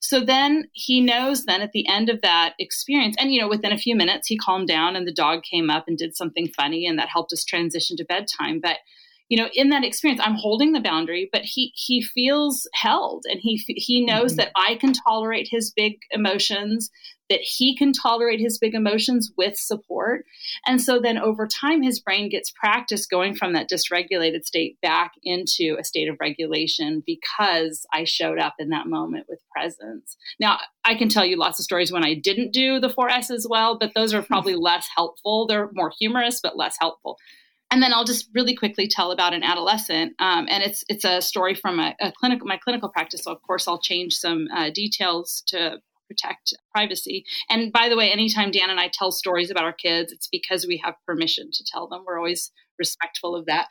So 0.00 0.20
then 0.20 0.68
he 0.72 1.00
knows 1.00 1.44
then 1.44 1.62
at 1.62 1.72
the 1.72 1.88
end 1.88 2.08
of 2.08 2.22
that 2.22 2.54
experience, 2.58 3.16
and 3.18 3.32
you 3.32 3.40
know, 3.40 3.48
within 3.48 3.72
a 3.72 3.78
few 3.78 3.96
minutes, 3.96 4.28
he 4.28 4.36
calmed 4.36 4.68
down 4.68 4.96
and 4.96 5.06
the 5.06 5.12
dog 5.12 5.42
came 5.42 5.70
up 5.70 5.84
and 5.88 5.98
did 5.98 6.16
something 6.16 6.48
funny, 6.56 6.86
and 6.86 6.98
that 6.98 7.08
helped 7.08 7.32
us 7.32 7.44
transition 7.44 7.96
to 7.96 8.04
bedtime. 8.04 8.60
But 8.62 8.78
you 9.30 9.38
know 9.38 9.48
in 9.54 9.70
that 9.70 9.84
experience 9.84 10.20
i'm 10.22 10.34
holding 10.34 10.72
the 10.72 10.80
boundary 10.80 11.30
but 11.32 11.42
he 11.42 11.72
he 11.74 12.02
feels 12.02 12.68
held 12.74 13.24
and 13.30 13.40
he 13.40 13.56
he 13.68 14.04
knows 14.04 14.32
mm-hmm. 14.32 14.40
that 14.40 14.52
i 14.56 14.74
can 14.74 14.92
tolerate 14.92 15.48
his 15.50 15.72
big 15.74 15.94
emotions 16.10 16.90
that 17.30 17.40
he 17.40 17.76
can 17.76 17.92
tolerate 17.92 18.40
his 18.40 18.58
big 18.58 18.74
emotions 18.74 19.32
with 19.38 19.56
support. 19.56 20.24
And 20.66 20.80
so 20.80 20.98
then 21.00 21.16
over 21.16 21.46
time 21.46 21.80
his 21.80 22.00
brain 22.00 22.28
gets 22.28 22.50
practice 22.50 23.06
going 23.06 23.36
from 23.36 23.52
that 23.52 23.70
dysregulated 23.70 24.44
state 24.44 24.78
back 24.82 25.12
into 25.22 25.76
a 25.78 25.84
state 25.84 26.08
of 26.08 26.16
regulation 26.20 27.02
because 27.06 27.86
i 27.94 28.02
showed 28.02 28.40
up 28.40 28.54
in 28.58 28.70
that 28.70 28.88
moment 28.88 29.26
with 29.28 29.38
presence. 29.54 30.16
Now 30.40 30.58
i 30.84 30.96
can 30.96 31.08
tell 31.08 31.24
you 31.24 31.36
lots 31.36 31.60
of 31.60 31.64
stories 31.64 31.92
when 31.92 32.04
i 32.04 32.14
didn't 32.14 32.52
do 32.52 32.80
the 32.80 32.88
4s 32.88 33.30
as 33.30 33.46
well 33.48 33.78
but 33.78 33.92
those 33.94 34.12
are 34.12 34.22
probably 34.22 34.54
less 34.56 34.88
helpful. 34.94 35.46
They're 35.46 35.70
more 35.72 35.92
humorous 35.98 36.40
but 36.42 36.56
less 36.56 36.76
helpful 36.80 37.16
and 37.70 37.82
then 37.82 37.92
I'll 37.94 38.04
just 38.04 38.28
really 38.34 38.56
quickly 38.56 38.88
tell 38.88 39.12
about 39.12 39.34
an 39.34 39.42
adolescent, 39.42 40.14
um, 40.18 40.46
and 40.48 40.62
it's 40.62 40.84
it's 40.88 41.04
a 41.04 41.20
story 41.20 41.54
from 41.54 41.78
a, 41.78 41.94
a, 42.00 42.12
clinical 42.12 42.46
my 42.46 42.56
clinical 42.56 42.88
practice. 42.88 43.24
So 43.24 43.32
of 43.32 43.42
course 43.42 43.68
I'll 43.68 43.80
change 43.80 44.14
some 44.14 44.48
uh, 44.54 44.70
details 44.70 45.42
to 45.48 45.78
protect 46.08 46.52
privacy. 46.74 47.24
And 47.48 47.72
by 47.72 47.88
the 47.88 47.96
way, 47.96 48.10
anytime 48.10 48.50
Dan 48.50 48.70
and 48.70 48.80
I 48.80 48.90
tell 48.92 49.12
stories 49.12 49.50
about 49.50 49.64
our 49.64 49.72
kids, 49.72 50.12
it's 50.12 50.26
because 50.26 50.66
we 50.66 50.80
have 50.84 50.94
permission 51.06 51.50
to 51.52 51.64
tell 51.72 51.86
them. 51.86 52.02
We're 52.04 52.18
always 52.18 52.50
respectful 52.78 53.36
of 53.36 53.46
that. 53.46 53.68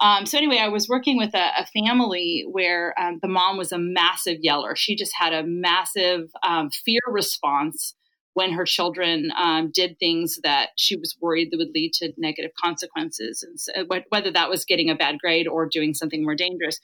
Um, 0.00 0.24
so 0.24 0.38
anyway, 0.38 0.58
I 0.58 0.68
was 0.68 0.88
working 0.88 1.18
with 1.18 1.34
a, 1.34 1.50
a 1.60 1.66
family 1.66 2.46
where 2.50 2.98
um, 2.98 3.18
the 3.20 3.28
mom 3.28 3.58
was 3.58 3.72
a 3.72 3.78
massive 3.78 4.38
yeller. 4.40 4.74
She 4.74 4.96
just 4.96 5.12
had 5.18 5.34
a 5.34 5.44
massive 5.44 6.30
um, 6.42 6.70
fear 6.70 7.00
response 7.08 7.94
when 8.34 8.52
her 8.52 8.64
children 8.64 9.30
um, 9.38 9.70
did 9.72 9.98
things 9.98 10.38
that 10.42 10.70
she 10.76 10.96
was 10.96 11.16
worried 11.20 11.50
that 11.50 11.58
would 11.58 11.74
lead 11.74 11.92
to 11.94 12.12
negative 12.16 12.52
consequences, 12.62 13.42
and 13.42 13.60
so, 13.60 13.72
whether 14.08 14.30
that 14.30 14.50
was 14.50 14.64
getting 14.64 14.90
a 14.90 14.94
bad 14.94 15.18
grade 15.18 15.46
or 15.46 15.68
doing 15.68 15.94
something 15.94 16.24
more 16.24 16.34
dangerous. 16.34 16.78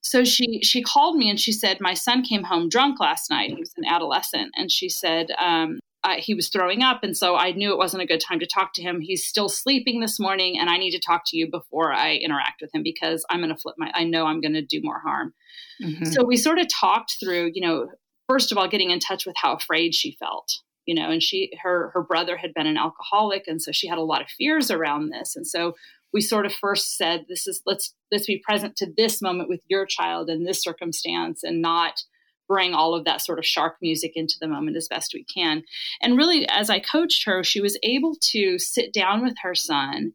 So 0.00 0.24
she 0.24 0.62
she 0.62 0.82
called 0.82 1.16
me 1.16 1.28
and 1.28 1.40
she 1.40 1.52
said, 1.52 1.80
"My 1.80 1.94
son 1.94 2.22
came 2.22 2.44
home 2.44 2.68
drunk 2.68 3.00
last 3.00 3.30
night. 3.30 3.50
He 3.50 3.60
was 3.60 3.72
an 3.76 3.84
adolescent, 3.86 4.52
and 4.56 4.70
she 4.70 4.88
said." 4.88 5.30
Um, 5.38 5.80
uh, 6.04 6.14
he 6.16 6.32
was 6.32 6.48
throwing 6.48 6.82
up, 6.82 7.02
and 7.02 7.16
so 7.16 7.34
I 7.34 7.50
knew 7.50 7.72
it 7.72 7.76
wasn't 7.76 8.04
a 8.04 8.06
good 8.06 8.20
time 8.20 8.38
to 8.38 8.46
talk 8.46 8.72
to 8.74 8.82
him. 8.82 9.00
He's 9.00 9.26
still 9.26 9.48
sleeping 9.48 10.00
this 10.00 10.20
morning, 10.20 10.56
and 10.58 10.70
I 10.70 10.78
need 10.78 10.92
to 10.92 11.00
talk 11.00 11.22
to 11.26 11.36
you 11.36 11.50
before 11.50 11.92
I 11.92 12.14
interact 12.14 12.62
with 12.62 12.72
him 12.72 12.84
because 12.84 13.26
I'm 13.28 13.40
going 13.40 13.52
to 13.52 13.60
flip 13.60 13.74
my. 13.78 13.90
I 13.94 14.04
know 14.04 14.24
I'm 14.24 14.40
going 14.40 14.54
to 14.54 14.64
do 14.64 14.80
more 14.82 15.00
harm. 15.00 15.34
Mm-hmm. 15.82 16.04
So 16.04 16.24
we 16.24 16.36
sort 16.36 16.60
of 16.60 16.68
talked 16.68 17.16
through, 17.20 17.50
you 17.52 17.60
know, 17.60 17.88
first 18.28 18.52
of 18.52 18.58
all, 18.58 18.68
getting 18.68 18.90
in 18.90 19.00
touch 19.00 19.26
with 19.26 19.34
how 19.36 19.56
afraid 19.56 19.92
she 19.92 20.16
felt 20.20 20.48
you 20.88 20.94
know 20.94 21.10
and 21.10 21.22
she 21.22 21.52
her 21.62 21.90
her 21.92 22.02
brother 22.02 22.38
had 22.38 22.54
been 22.54 22.66
an 22.66 22.78
alcoholic 22.78 23.44
and 23.46 23.60
so 23.60 23.72
she 23.72 23.86
had 23.86 23.98
a 23.98 24.02
lot 24.02 24.22
of 24.22 24.28
fears 24.28 24.70
around 24.70 25.10
this. 25.10 25.36
And 25.36 25.46
so 25.46 25.74
we 26.14 26.22
sort 26.22 26.46
of 26.46 26.54
first 26.54 26.96
said 26.96 27.26
this 27.28 27.46
is 27.46 27.60
let's 27.66 27.94
let's 28.10 28.26
be 28.26 28.42
present 28.42 28.74
to 28.76 28.90
this 28.96 29.20
moment 29.20 29.50
with 29.50 29.60
your 29.68 29.84
child 29.84 30.30
in 30.30 30.44
this 30.44 30.62
circumstance 30.62 31.44
and 31.44 31.60
not 31.60 32.02
bring 32.48 32.72
all 32.72 32.94
of 32.94 33.04
that 33.04 33.20
sort 33.20 33.38
of 33.38 33.44
shark 33.44 33.76
music 33.82 34.12
into 34.14 34.36
the 34.40 34.48
moment 34.48 34.78
as 34.78 34.88
best 34.88 35.12
we 35.12 35.24
can. 35.24 35.62
And 36.00 36.16
really 36.16 36.48
as 36.48 36.70
i 36.70 36.80
coached 36.80 37.26
her 37.26 37.44
she 37.44 37.60
was 37.60 37.78
able 37.82 38.16
to 38.32 38.58
sit 38.58 38.94
down 38.94 39.22
with 39.22 39.36
her 39.42 39.54
son 39.54 40.14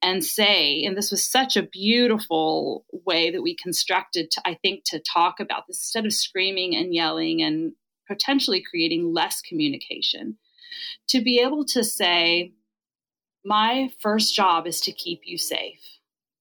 and 0.00 0.24
say 0.24 0.84
and 0.84 0.96
this 0.96 1.10
was 1.10 1.22
such 1.22 1.58
a 1.58 1.62
beautiful 1.62 2.86
way 3.04 3.30
that 3.30 3.42
we 3.42 3.54
constructed 3.62 4.30
to, 4.30 4.40
i 4.46 4.54
think 4.62 4.84
to 4.86 5.00
talk 5.00 5.38
about 5.38 5.64
this 5.66 5.78
instead 5.78 6.06
of 6.06 6.12
screaming 6.14 6.74
and 6.74 6.94
yelling 6.94 7.42
and 7.42 7.72
potentially 8.06 8.62
creating 8.62 9.12
less 9.12 9.40
communication. 9.40 10.36
To 11.08 11.22
be 11.22 11.40
able 11.40 11.64
to 11.66 11.84
say, 11.84 12.52
my 13.44 13.90
first 14.00 14.34
job 14.34 14.66
is 14.66 14.80
to 14.82 14.92
keep 14.92 15.22
you 15.24 15.38
safe. 15.38 15.80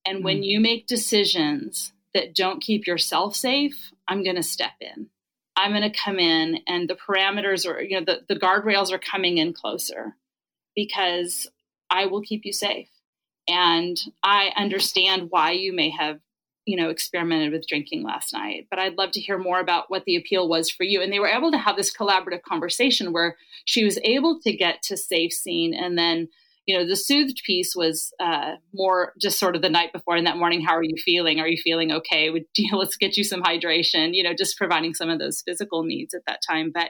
And 0.05 0.17
mm-hmm. 0.17 0.25
when 0.25 0.37
mm. 0.37 0.45
you 0.45 0.59
make 0.59 0.87
decisions 0.87 1.93
that 2.13 2.35
don't 2.35 2.61
keep 2.61 2.87
yourself 2.87 3.35
safe, 3.35 3.91
I'm 4.07 4.23
going 4.23 4.35
to 4.35 4.43
step 4.43 4.73
in. 4.79 5.07
I'm 5.55 5.71
going 5.71 5.89
to 5.89 5.97
come 5.97 6.19
in 6.19 6.59
and 6.67 6.89
the 6.89 6.95
parameters 6.95 7.67
or 7.67 7.79
you 7.81 7.99
know 7.99 8.05
the, 8.05 8.21
the 8.27 8.39
guardrails 8.39 8.91
are 8.91 8.99
coming 8.99 9.37
in 9.37 9.53
closer 9.53 10.15
because 10.75 11.47
I 11.89 12.07
will 12.07 12.21
keep 12.21 12.43
you 12.43 12.53
safe. 12.53 12.89
And 13.47 14.01
I 14.23 14.51
understand 14.55 15.27
why 15.29 15.51
you 15.51 15.73
may 15.73 15.89
have 15.91 16.19
you 16.65 16.77
know, 16.77 16.89
experimented 16.89 17.51
with 17.51 17.67
drinking 17.67 18.03
last 18.03 18.33
night, 18.33 18.67
but 18.69 18.79
I'd 18.79 18.97
love 18.97 19.11
to 19.11 19.19
hear 19.19 19.37
more 19.37 19.59
about 19.59 19.85
what 19.89 20.05
the 20.05 20.15
appeal 20.15 20.47
was 20.47 20.69
for 20.69 20.83
you. 20.83 21.01
And 21.01 21.11
they 21.11 21.19
were 21.19 21.27
able 21.27 21.51
to 21.51 21.57
have 21.57 21.75
this 21.75 21.93
collaborative 21.93 22.41
conversation 22.41 23.11
where 23.11 23.35
she 23.65 23.83
was 23.83 23.99
able 24.03 24.39
to 24.41 24.55
get 24.55 24.81
to 24.83 24.97
safe 24.97 25.33
seen 25.33 25.73
and 25.73 25.97
then 25.97 26.29
you 26.65 26.77
know, 26.77 26.87
the 26.87 26.95
soothed 26.95 27.41
piece 27.45 27.75
was 27.75 28.13
uh, 28.21 28.53
more 28.73 29.13
just 29.19 29.37
sort 29.37 29.55
of 29.55 29.61
the 29.61 29.69
night 29.69 29.91
before 29.91 30.15
and 30.15 30.25
that 30.25 30.37
morning. 30.37 30.61
How 30.61 30.75
are 30.75 30.83
you 30.83 30.95
feeling? 31.03 31.39
Are 31.39 31.47
you 31.47 31.57
feeling 31.61 31.91
okay? 31.91 32.29
Would 32.29 32.45
you 32.57 32.71
know, 32.71 32.77
let's 32.77 32.95
get 32.95 33.17
you 33.17 33.23
some 33.23 33.41
hydration. 33.41 34.13
You 34.13 34.23
know, 34.23 34.33
just 34.33 34.57
providing 34.57 34.93
some 34.93 35.09
of 35.09 35.19
those 35.19 35.41
physical 35.45 35.83
needs 35.83 36.13
at 36.13 36.21
that 36.27 36.39
time. 36.47 36.71
But 36.73 36.89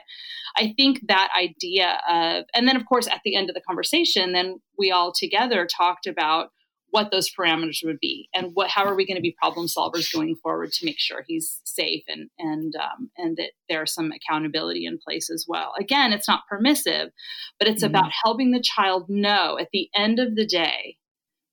I 0.56 0.72
think 0.76 1.00
that 1.08 1.30
idea 1.36 2.00
of, 2.08 2.44
and 2.54 2.68
then 2.68 2.76
of 2.76 2.86
course 2.86 3.08
at 3.08 3.20
the 3.24 3.34
end 3.34 3.50
of 3.50 3.54
the 3.54 3.62
conversation, 3.62 4.32
then 4.32 4.60
we 4.78 4.92
all 4.92 5.12
together 5.12 5.66
talked 5.66 6.06
about 6.06 6.50
what 6.94 7.10
those 7.10 7.28
parameters 7.28 7.84
would 7.84 7.98
be 7.98 8.28
and 8.32 8.54
what 8.54 8.70
how 8.70 8.84
are 8.84 8.94
we 8.94 9.04
going 9.04 9.16
to 9.16 9.20
be 9.20 9.34
problem 9.36 9.66
solvers 9.66 10.12
going 10.12 10.36
forward 10.36 10.70
to 10.70 10.84
make 10.84 11.00
sure 11.00 11.24
he's 11.26 11.60
safe 11.64 12.04
and 12.06 12.30
and 12.38 12.76
um, 12.76 13.10
and 13.18 13.36
that 13.36 13.50
there's 13.68 13.92
some 13.92 14.12
accountability 14.12 14.86
in 14.86 14.96
place 15.04 15.28
as 15.28 15.44
well. 15.48 15.72
Again 15.76 16.12
it's 16.12 16.28
not 16.28 16.46
permissive 16.48 17.10
but 17.58 17.66
it's 17.66 17.82
mm-hmm. 17.82 17.96
about 17.96 18.12
helping 18.22 18.52
the 18.52 18.62
child 18.62 19.10
know 19.10 19.58
at 19.58 19.70
the 19.72 19.88
end 19.92 20.20
of 20.20 20.36
the 20.36 20.46
day 20.46 20.96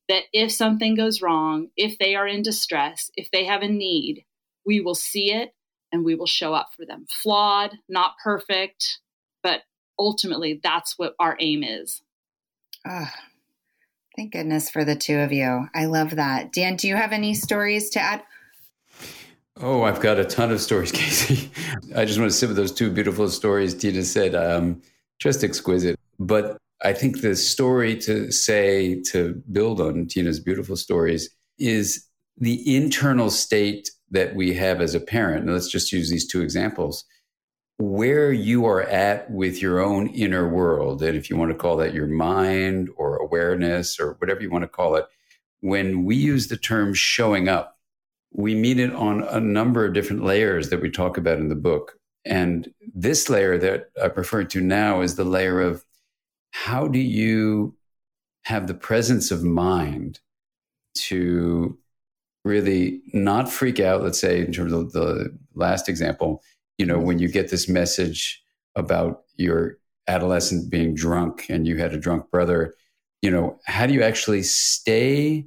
that 0.10 0.26
if 0.32 0.52
something 0.52 0.94
goes 0.94 1.24
wrong 1.24 1.70
if 1.76 1.98
they 1.98 2.14
are 2.14 2.28
in 2.28 2.44
distress 2.44 3.10
if 3.16 3.32
they 3.32 3.46
have 3.46 3.64
a 3.64 3.68
need 3.68 4.24
we 4.64 4.80
will 4.80 4.94
see 4.94 5.34
it 5.34 5.56
and 5.92 6.06
we 6.06 6.14
will 6.14 6.28
show 6.28 6.54
up 6.54 6.70
for 6.78 6.86
them. 6.86 7.08
Flawed 7.10 7.80
not 7.90 8.14
perfect 8.24 9.00
but 9.42 9.62
ultimately 9.98 10.60
that's 10.62 11.00
what 11.00 11.16
our 11.20 11.36
aim 11.40 11.64
is. 11.64 12.04
Uh, 12.88 13.08
Thank 14.16 14.34
goodness 14.34 14.70
for 14.70 14.84
the 14.84 14.96
two 14.96 15.20
of 15.20 15.32
you. 15.32 15.68
I 15.74 15.86
love 15.86 16.12
that. 16.18 16.52
Dan, 16.52 16.76
do 16.76 16.88
you 16.88 16.96
have 16.96 17.14
any 17.14 17.34
stories 17.34 17.90
to 17.92 18.00
add? 18.00 18.24
Oh, 19.60 19.84
I've 19.84 20.02
got 20.02 20.20
a 20.20 20.26
ton 20.26 20.52
of 20.52 20.60
stories, 20.60 20.92
Casey. 20.94 21.50
I 21.96 22.06
just 22.06 22.20
want 22.20 22.32
to 22.32 22.38
sit 22.38 22.48
with 22.48 22.58
those 22.58 22.72
two 22.72 22.92
beautiful 22.92 23.30
stories 23.30 23.74
Tina 23.74 24.04
said. 24.04 24.36
Um, 24.36 24.82
just 25.20 25.44
exquisite. 25.44 25.98
But 26.20 26.58
I 26.84 26.94
think 26.94 27.22
the 27.22 27.36
story 27.36 27.96
to 28.00 28.32
say, 28.32 29.02
to 29.12 29.42
build 29.52 29.80
on 29.80 30.08
Tina's 30.08 30.40
beautiful 30.40 30.76
stories, 30.76 31.30
is 31.60 32.06
the 32.38 32.76
internal 32.76 33.30
state 33.30 33.92
that 34.10 34.36
we 34.36 34.54
have 34.54 34.82
as 34.82 34.96
a 34.96 35.00
parent. 35.00 35.48
Let's 35.48 35.70
just 35.70 35.92
use 35.92 36.10
these 36.10 36.28
two 36.28 36.42
examples 36.42 37.06
where 37.82 38.32
you 38.32 38.66
are 38.66 38.84
at 38.84 39.30
with 39.32 39.60
your 39.60 39.80
own 39.80 40.08
inner 40.08 40.48
world. 40.48 41.02
And 41.02 41.18
if 41.18 41.30
you 41.30 41.36
want 41.36 41.52
to 41.52 41.58
call 41.58 41.78
that 41.78 41.96
your 41.96 42.06
mind 42.06 42.90
or 42.96 43.18
awareness 43.18 44.00
or 44.00 44.14
whatever 44.20 44.42
you 44.42 44.52
want 44.52 44.64
to 44.64 44.68
call 44.68 44.96
it, 44.96 45.08
when 45.62 46.06
we 46.06 46.16
use 46.16 46.48
the 46.48 46.58
term 46.58 46.94
showing 46.94 47.50
up, 47.50 47.80
we 48.32 48.54
mean 48.54 48.80
it 48.80 48.94
on 48.94 49.24
a 49.24 49.40
number 49.40 49.84
of 49.84 49.94
different 49.94 50.24
layers 50.24 50.70
that 50.70 50.82
we 50.82 50.92
talk 50.92 51.18
about 51.18 51.40
in 51.40 51.50
the 51.50 51.56
book. 51.56 51.94
And 52.24 52.72
this 52.94 53.30
layer 53.30 53.58
that 53.58 53.90
I'm 54.02 54.14
referring 54.16 54.48
to 54.50 54.62
now 54.62 55.02
is 55.02 55.16
the 55.16 55.24
layer 55.24 55.60
of 55.60 55.84
how 56.52 56.88
do 56.88 57.00
you 57.00 57.76
have 58.44 58.68
the 58.68 58.74
presence 58.76 59.32
of 59.32 59.44
mind 59.44 60.20
to 60.96 61.78
really 62.44 63.02
not 63.14 63.52
freak 63.52 63.80
out, 63.80 64.04
let's 64.04 64.20
say, 64.20 64.40
in 64.40 64.52
terms 64.52 64.72
of 64.72 64.92
the 64.92 65.36
last 65.56 65.90
example, 65.90 66.44
you 66.82 66.88
know, 66.88 66.98
when 66.98 67.20
you 67.20 67.28
get 67.28 67.52
this 67.52 67.70
message 67.70 68.42
about 68.76 69.22
your 69.36 69.78
adolescent 70.08 70.72
being 70.72 70.96
drunk 70.96 71.46
and 71.48 71.68
you 71.68 71.78
had 71.78 71.94
a 71.94 72.00
drunk 72.00 72.32
brother, 72.32 72.74
you 73.22 73.30
know, 73.30 73.60
how 73.66 73.86
do 73.86 73.94
you 73.94 74.02
actually 74.02 74.42
stay 74.42 75.46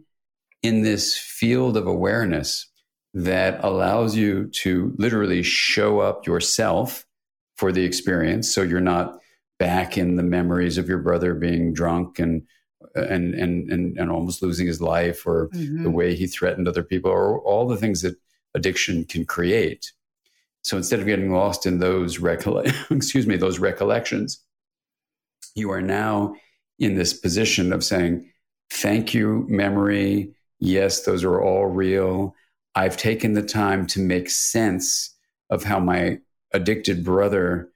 in 0.63 0.83
this 0.83 1.19
field 1.19 1.77
of 1.77 1.89
awareness 1.89 2.71
that 3.15 3.59
allows 3.65 4.15
you 4.15 4.47
to 4.63 4.95
literally 4.97 5.43
show 5.43 5.99
up 5.99 6.25
yourself 6.25 7.05
for 7.57 7.73
the 7.73 7.83
experience 7.83 8.55
so 8.55 8.63
you're 8.63 8.81
not 8.81 9.19
back 9.59 9.99
in 9.99 10.15
the 10.15 10.23
memories 10.23 10.79
of 10.79 10.89
your 10.89 10.99
brother 10.99 11.35
being 11.35 11.73
drunk 11.73 12.21
and 12.21 12.43
and 12.95 13.35
and 13.35 13.73
and, 13.73 13.99
and 13.99 14.09
almost 14.09 14.41
losing 14.41 14.69
his 14.69 14.81
life 14.81 15.27
or 15.27 15.49
mm-hmm. 15.49 15.83
the 15.83 15.91
way 15.91 16.15
he 16.15 16.29
threatened 16.29 16.69
other 16.69 16.85
people 16.85 17.11
or 17.11 17.41
all 17.41 17.67
the 17.67 17.77
things 17.77 18.03
that 18.03 18.15
addiction 18.55 19.05
can 19.05 19.25
create 19.25 19.91
so 20.65 20.79
instead 20.79 20.99
of 20.99 21.07
getting 21.07 21.31
lost 21.31 21.67
in 21.67 21.79
those 21.79 22.19
recolle- 22.19 22.73
excuse 22.91 23.27
me, 23.27 23.37
those 23.37 23.59
recollections, 23.59 24.43
you 25.55 25.71
are 25.71 25.83
now 25.83 26.35
in 26.79 26.97
this 26.97 27.13
position 27.13 27.73
of 27.73 27.85
saying, 27.85 28.31
thank 28.71 29.13
you, 29.13 29.45
memory. 29.49 30.35
Yes, 30.59 31.03
those 31.03 31.23
are 31.23 31.41
all 31.41 31.67
real. 31.67 32.35
I've 32.75 32.97
taken 32.97 33.35
the 33.35 33.43
time 33.43 33.87
to 33.89 34.01
make 34.01 34.31
sense 34.31 35.15
of 35.51 35.63
how 35.63 35.79
my 35.79 36.19
addicted 36.55 37.05
brother 37.05 37.69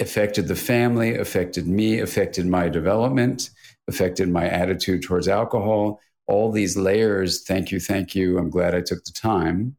affected 0.00 0.48
the 0.48 0.56
family, 0.56 1.14
affected 1.14 1.66
me, 1.68 2.00
affected 2.00 2.46
my 2.46 2.70
development, 2.70 3.50
affected 3.88 4.30
my 4.30 4.48
attitude 4.48 5.02
towards 5.02 5.28
alcohol. 5.28 6.00
All 6.26 6.50
these 6.50 6.78
layers. 6.78 7.42
Thank 7.44 7.70
you, 7.70 7.78
thank 7.78 8.14
you. 8.14 8.38
I'm 8.38 8.48
glad 8.48 8.74
I 8.74 8.80
took 8.80 9.04
the 9.04 9.12
time. 9.12 9.76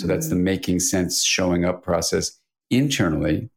So 0.00 0.06
that's 0.06 0.28
the 0.28 0.34
mm-hmm. 0.34 0.44
making 0.44 0.80
sense, 0.80 1.22
showing 1.22 1.66
up 1.66 1.82
process 1.82 2.38
internally. 2.70 3.50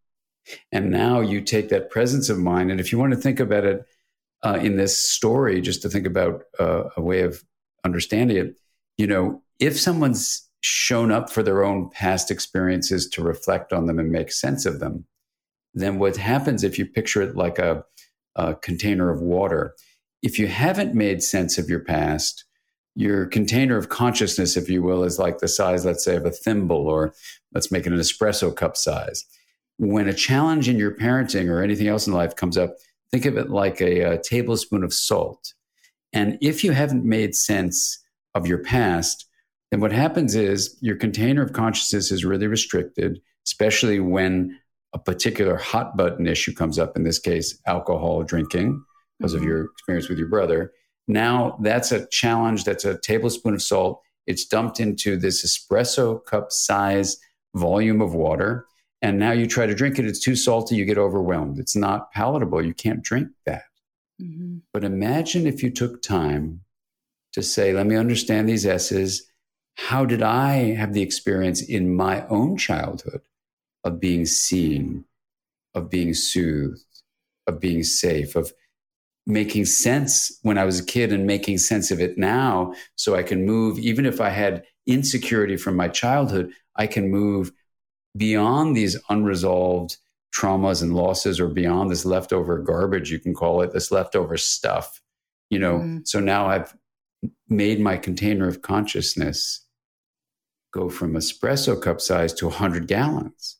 And 0.74 0.92
now 0.92 1.22
you 1.22 1.40
take 1.40 1.70
that 1.70 1.90
presence 1.90 2.28
of 2.30 2.38
mind. 2.38 2.70
And 2.70 2.82
if 2.82 2.92
you 2.92 2.98
want 2.98 3.14
to 3.14 3.20
think 3.20 3.40
about 3.40 3.64
it 3.64 3.86
uh, 4.44 4.60
in 4.62 4.76
this 4.76 4.98
story, 4.98 5.62
just 5.62 5.82
to 5.84 5.90
think 5.90 6.06
about 6.06 6.44
uh, 6.60 6.90
a 6.98 7.02
way 7.02 7.22
of 7.22 7.42
understanding 7.86 8.36
it, 8.36 8.58
you 8.98 9.08
know, 9.08 9.42
if 9.60 9.80
someone's 9.80 10.50
shown 10.60 11.12
up 11.12 11.30
for 11.30 11.44
their 11.44 11.64
own 11.64 11.90
past 11.92 12.30
experiences 12.30 13.08
to 13.10 13.24
reflect 13.24 13.72
on 13.72 13.86
them 13.86 14.00
and 14.00 14.12
make 14.12 14.34
sense 14.34 14.66
of 14.66 14.82
them, 14.82 15.06
then 15.74 15.98
what 15.98 16.18
happens 16.18 16.64
if 16.64 16.78
you 16.78 16.86
picture 16.86 17.22
it 17.22 17.38
like 17.38 17.58
a, 17.58 17.86
a 18.36 18.54
container 18.56 19.10
of 19.10 19.22
water? 19.22 19.76
If 20.22 20.38
you 20.38 20.48
haven't 20.48 20.94
made 20.94 21.24
sense 21.24 21.58
of 21.58 21.70
your 21.70 21.80
past, 21.80 22.44
your 22.96 23.26
container 23.26 23.78
of 23.78 23.90
consciousness, 23.90 24.56
if 24.56 24.70
you 24.70 24.84
will, 24.84 25.04
is 25.04 25.18
like 25.20 25.40
the 25.40 25.48
size, 25.48 25.86
let's 25.86 26.04
say, 26.04 26.16
of 26.16 26.26
a 26.26 26.32
thimble, 26.32 26.88
or 26.88 27.14
let's 27.54 27.72
make 27.72 27.88
it 27.88 27.94
an 27.94 28.00
espresso 28.00 28.56
cup 28.56 28.78
size. 28.78 29.26
When 29.78 30.08
a 30.08 30.14
challenge 30.14 30.70
in 30.70 30.78
your 30.78 30.96
parenting 30.96 31.50
or 31.50 31.62
anything 31.62 31.88
else 31.88 32.06
in 32.06 32.14
life 32.14 32.36
comes 32.36 32.58
up, 32.58 32.76
think 33.12 33.26
of 33.26 33.38
it 33.38 33.50
like 33.50 33.82
a, 33.82 34.02
a 34.02 34.22
tablespoon 34.22 34.84
of 34.84 34.94
salt. 34.94 35.54
And 36.14 36.38
if 36.42 36.64
you 36.64 36.72
haven't 36.72 37.04
made 37.04 37.36
sense 37.36 38.04
of 38.36 38.46
your 38.46 38.60
past, 38.60 39.28
then 39.72 39.80
what 39.80 39.92
happens 39.92 40.36
is 40.36 40.78
your 40.82 40.96
container 40.96 41.42
of 41.42 41.54
consciousness 41.54 42.12
is 42.12 42.24
really 42.24 42.46
restricted, 42.46 43.20
especially 43.48 44.00
when 44.00 44.60
a 44.94 45.00
particular 45.00 45.58
hot 45.58 45.98
button 45.98 46.28
issue 46.28 46.54
comes 46.54 46.78
up, 46.78 46.96
in 46.96 47.04
this 47.04 47.18
case, 47.18 47.60
alcohol 47.66 48.22
drinking, 48.22 48.84
because 49.18 49.34
mm-hmm. 49.34 49.42
of 49.42 49.48
your 49.48 49.64
experience 49.66 50.10
with 50.10 50.20
your 50.20 50.28
brother 50.28 50.72
now 51.08 51.58
that's 51.62 51.92
a 51.92 52.06
challenge. 52.08 52.64
That's 52.64 52.86
a 52.86 52.98
tablespoon 53.00 53.54
of 53.54 53.62
salt. 53.62 54.02
It's 54.26 54.46
dumped 54.46 54.80
into 54.80 55.18
this 55.18 55.46
espresso 55.46 56.24
cup 56.26 56.52
size 56.52 57.18
volume 57.56 58.02
of 58.02 58.14
water. 58.14 58.66
And 59.02 59.20
now 59.20 59.32
you 59.32 59.48
try 59.48 59.66
to 59.66 59.76
drink 59.76 60.00
it. 60.00 60.06
It's 60.06 60.20
too 60.20 60.36
salty. 60.36 60.76
You 60.76 60.86
get 60.86 60.98
overwhelmed. 60.98 61.60
It's 61.60 61.76
not 61.76 62.12
palatable. 62.14 62.66
You 62.66 62.74
can't 62.74 63.04
drink 63.04 63.28
that. 63.46 63.64
Mm-hmm. 64.22 64.60
But 64.72 64.86
imagine 64.86 65.46
if 65.46 65.62
you 65.62 65.72
took 65.72 66.02
time 66.02 66.62
to 67.34 67.44
say, 67.44 67.74
let 67.74 67.86
me 67.86 67.98
understand 67.98 68.48
these 68.48 68.66
S's. 68.66 69.30
How 69.76 70.06
did 70.06 70.22
I 70.22 70.76
have 70.76 70.94
the 70.94 71.02
experience 71.02 71.62
in 71.62 71.96
my 71.96 72.26
own 72.28 72.58
childhood 72.58 73.22
of 73.84 74.00
being 74.00 74.26
seen, 74.26 75.04
of 75.74 75.90
being 75.90 76.14
soothed, 76.14 76.86
of 77.48 77.60
being 77.60 77.84
safe, 77.84 78.36
of 78.36 78.54
making 79.26 79.66
sense 79.66 80.38
when 80.42 80.58
I 80.58 80.66
was 80.66 80.80
a 80.80 80.86
kid 80.86 81.14
and 81.14 81.26
making 81.26 81.58
sense 81.58 81.92
of 81.92 82.00
it 82.00 82.18
now 82.18 82.74
so 82.96 83.16
I 83.16 83.24
can 83.24 83.46
move, 83.46 83.80
even 83.80 84.06
if 84.06 84.20
I 84.20 84.30
had 84.30 84.64
insecurity 84.86 85.58
from 85.58 85.76
my 85.76 85.88
childhood, 85.88 86.52
I 86.76 86.88
can 86.88 87.10
move 87.10 87.52
beyond 88.18 88.76
these 88.76 88.98
unresolved 89.10 89.98
traumas 90.36 90.82
and 90.82 90.96
losses 90.96 91.40
or 91.40 91.48
beyond 91.48 91.92
this 91.92 92.06
leftover 92.06 92.58
garbage, 92.60 93.12
you 93.12 93.20
can 93.20 93.34
call 93.34 93.62
it, 93.62 93.72
this 93.72 93.92
leftover 93.92 94.36
stuff. 94.36 95.00
You 95.50 95.60
know, 95.60 95.80
mm. 95.80 96.08
so 96.08 96.20
now 96.20 96.48
I've 96.48 96.76
made 97.48 97.80
my 97.80 97.98
container 97.98 98.48
of 98.48 98.62
consciousness 98.62 99.66
go 100.74 100.90
from 100.90 101.14
espresso 101.14 101.80
cup 101.80 102.02
size 102.02 102.34
to 102.34 102.48
100 102.48 102.88
gallons. 102.88 103.60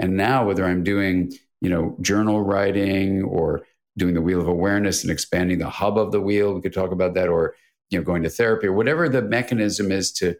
And 0.00 0.16
now, 0.16 0.46
whether 0.46 0.64
I'm 0.64 0.82
doing, 0.82 1.32
you 1.60 1.70
know, 1.70 1.96
journal 2.00 2.42
writing 2.42 3.22
or 3.22 3.66
doing 3.96 4.14
the 4.14 4.22
wheel 4.22 4.40
of 4.40 4.48
awareness 4.48 5.02
and 5.02 5.10
expanding 5.10 5.58
the 5.58 5.68
hub 5.68 5.98
of 5.98 6.12
the 6.12 6.20
wheel. 6.20 6.54
We 6.54 6.60
could 6.60 6.74
talk 6.74 6.92
about 6.92 7.14
that, 7.14 7.28
or 7.28 7.54
you 7.90 7.98
know, 7.98 8.04
going 8.04 8.22
to 8.22 8.30
therapy 8.30 8.66
or 8.66 8.72
whatever 8.72 9.08
the 9.08 9.22
mechanism 9.22 9.92
is 9.92 10.12
to 10.12 10.36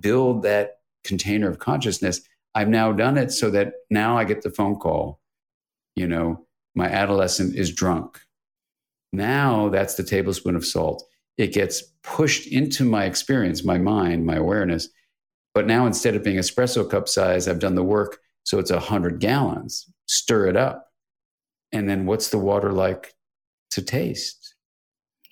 build 0.00 0.42
that 0.42 0.78
container 1.04 1.48
of 1.48 1.58
consciousness. 1.58 2.20
I've 2.54 2.68
now 2.68 2.92
done 2.92 3.18
it 3.18 3.30
so 3.30 3.50
that 3.50 3.74
now 3.90 4.18
I 4.18 4.24
get 4.24 4.42
the 4.42 4.50
phone 4.50 4.76
call. 4.76 5.20
You 5.94 6.08
know, 6.08 6.46
my 6.74 6.88
adolescent 6.88 7.54
is 7.56 7.72
drunk. 7.72 8.20
Now 9.12 9.68
that's 9.68 9.94
the 9.94 10.02
tablespoon 10.02 10.56
of 10.56 10.66
salt. 10.66 11.04
It 11.36 11.52
gets 11.52 11.82
pushed 12.02 12.48
into 12.48 12.84
my 12.84 13.04
experience, 13.04 13.64
my 13.64 13.78
mind, 13.78 14.26
my 14.26 14.36
awareness. 14.36 14.88
But 15.54 15.66
now 15.66 15.86
instead 15.86 16.14
of 16.14 16.24
being 16.24 16.36
espresso 16.36 16.88
cup 16.88 17.08
size, 17.08 17.48
I've 17.48 17.58
done 17.58 17.74
the 17.74 17.82
work 17.82 18.18
so 18.44 18.58
it's 18.58 18.70
a 18.70 18.76
100 18.76 19.20
gallons. 19.20 19.86
Stir 20.06 20.46
it 20.46 20.56
up 20.56 20.87
and 21.72 21.88
then 21.88 22.06
what's 22.06 22.30
the 22.30 22.38
water 22.38 22.72
like 22.72 23.14
to 23.70 23.82
taste? 23.82 24.54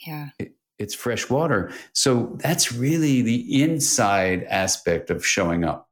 Yeah. 0.07 0.31
It, 0.39 0.53
it's 0.79 0.95
fresh 0.95 1.31
water. 1.31 1.73
So 1.95 2.37
that's 2.39 2.73
really 2.73 3.23
the 3.23 3.63
inside 3.63 4.45
aspect 4.45 5.11
of 5.11 5.27
showing 5.27 5.65
up. 5.65 5.89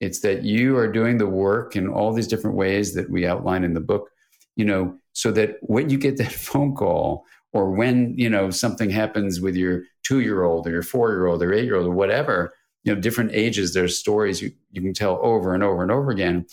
It's 0.00 0.20
that 0.20 0.42
you 0.42 0.76
are 0.78 0.90
doing 0.90 1.18
the 1.18 1.26
work 1.26 1.76
in 1.76 1.88
all 1.88 2.12
these 2.12 2.26
different 2.26 2.56
ways 2.56 2.94
that 2.94 3.10
we 3.10 3.26
outline 3.26 3.62
in 3.62 3.74
the 3.74 3.80
book, 3.80 4.10
you 4.56 4.64
know, 4.64 4.96
so 5.12 5.30
that 5.32 5.56
when 5.60 5.90
you 5.90 5.98
get 5.98 6.16
that 6.16 6.32
phone 6.32 6.74
call 6.74 7.24
or 7.52 7.70
when, 7.70 8.14
you 8.16 8.30
know, 8.30 8.50
something 8.50 8.90
happens 8.90 9.40
with 9.40 9.54
your 9.54 9.82
two 10.02 10.20
year 10.20 10.42
old 10.42 10.66
or 10.66 10.70
your 10.70 10.82
four 10.82 11.10
year 11.10 11.26
old 11.26 11.42
or 11.42 11.52
eight 11.52 11.64
year 11.64 11.76
old 11.76 11.86
or 11.86 11.94
whatever, 11.94 12.54
you 12.84 12.94
know, 12.94 13.00
different 13.00 13.30
ages, 13.32 13.74
there's 13.74 13.98
stories 13.98 14.42
you, 14.42 14.50
you 14.72 14.80
can 14.80 14.94
tell 14.94 15.20
over 15.22 15.54
and 15.54 15.62
over 15.62 15.82
and 15.82 15.92
over 15.92 16.10
again 16.10 16.46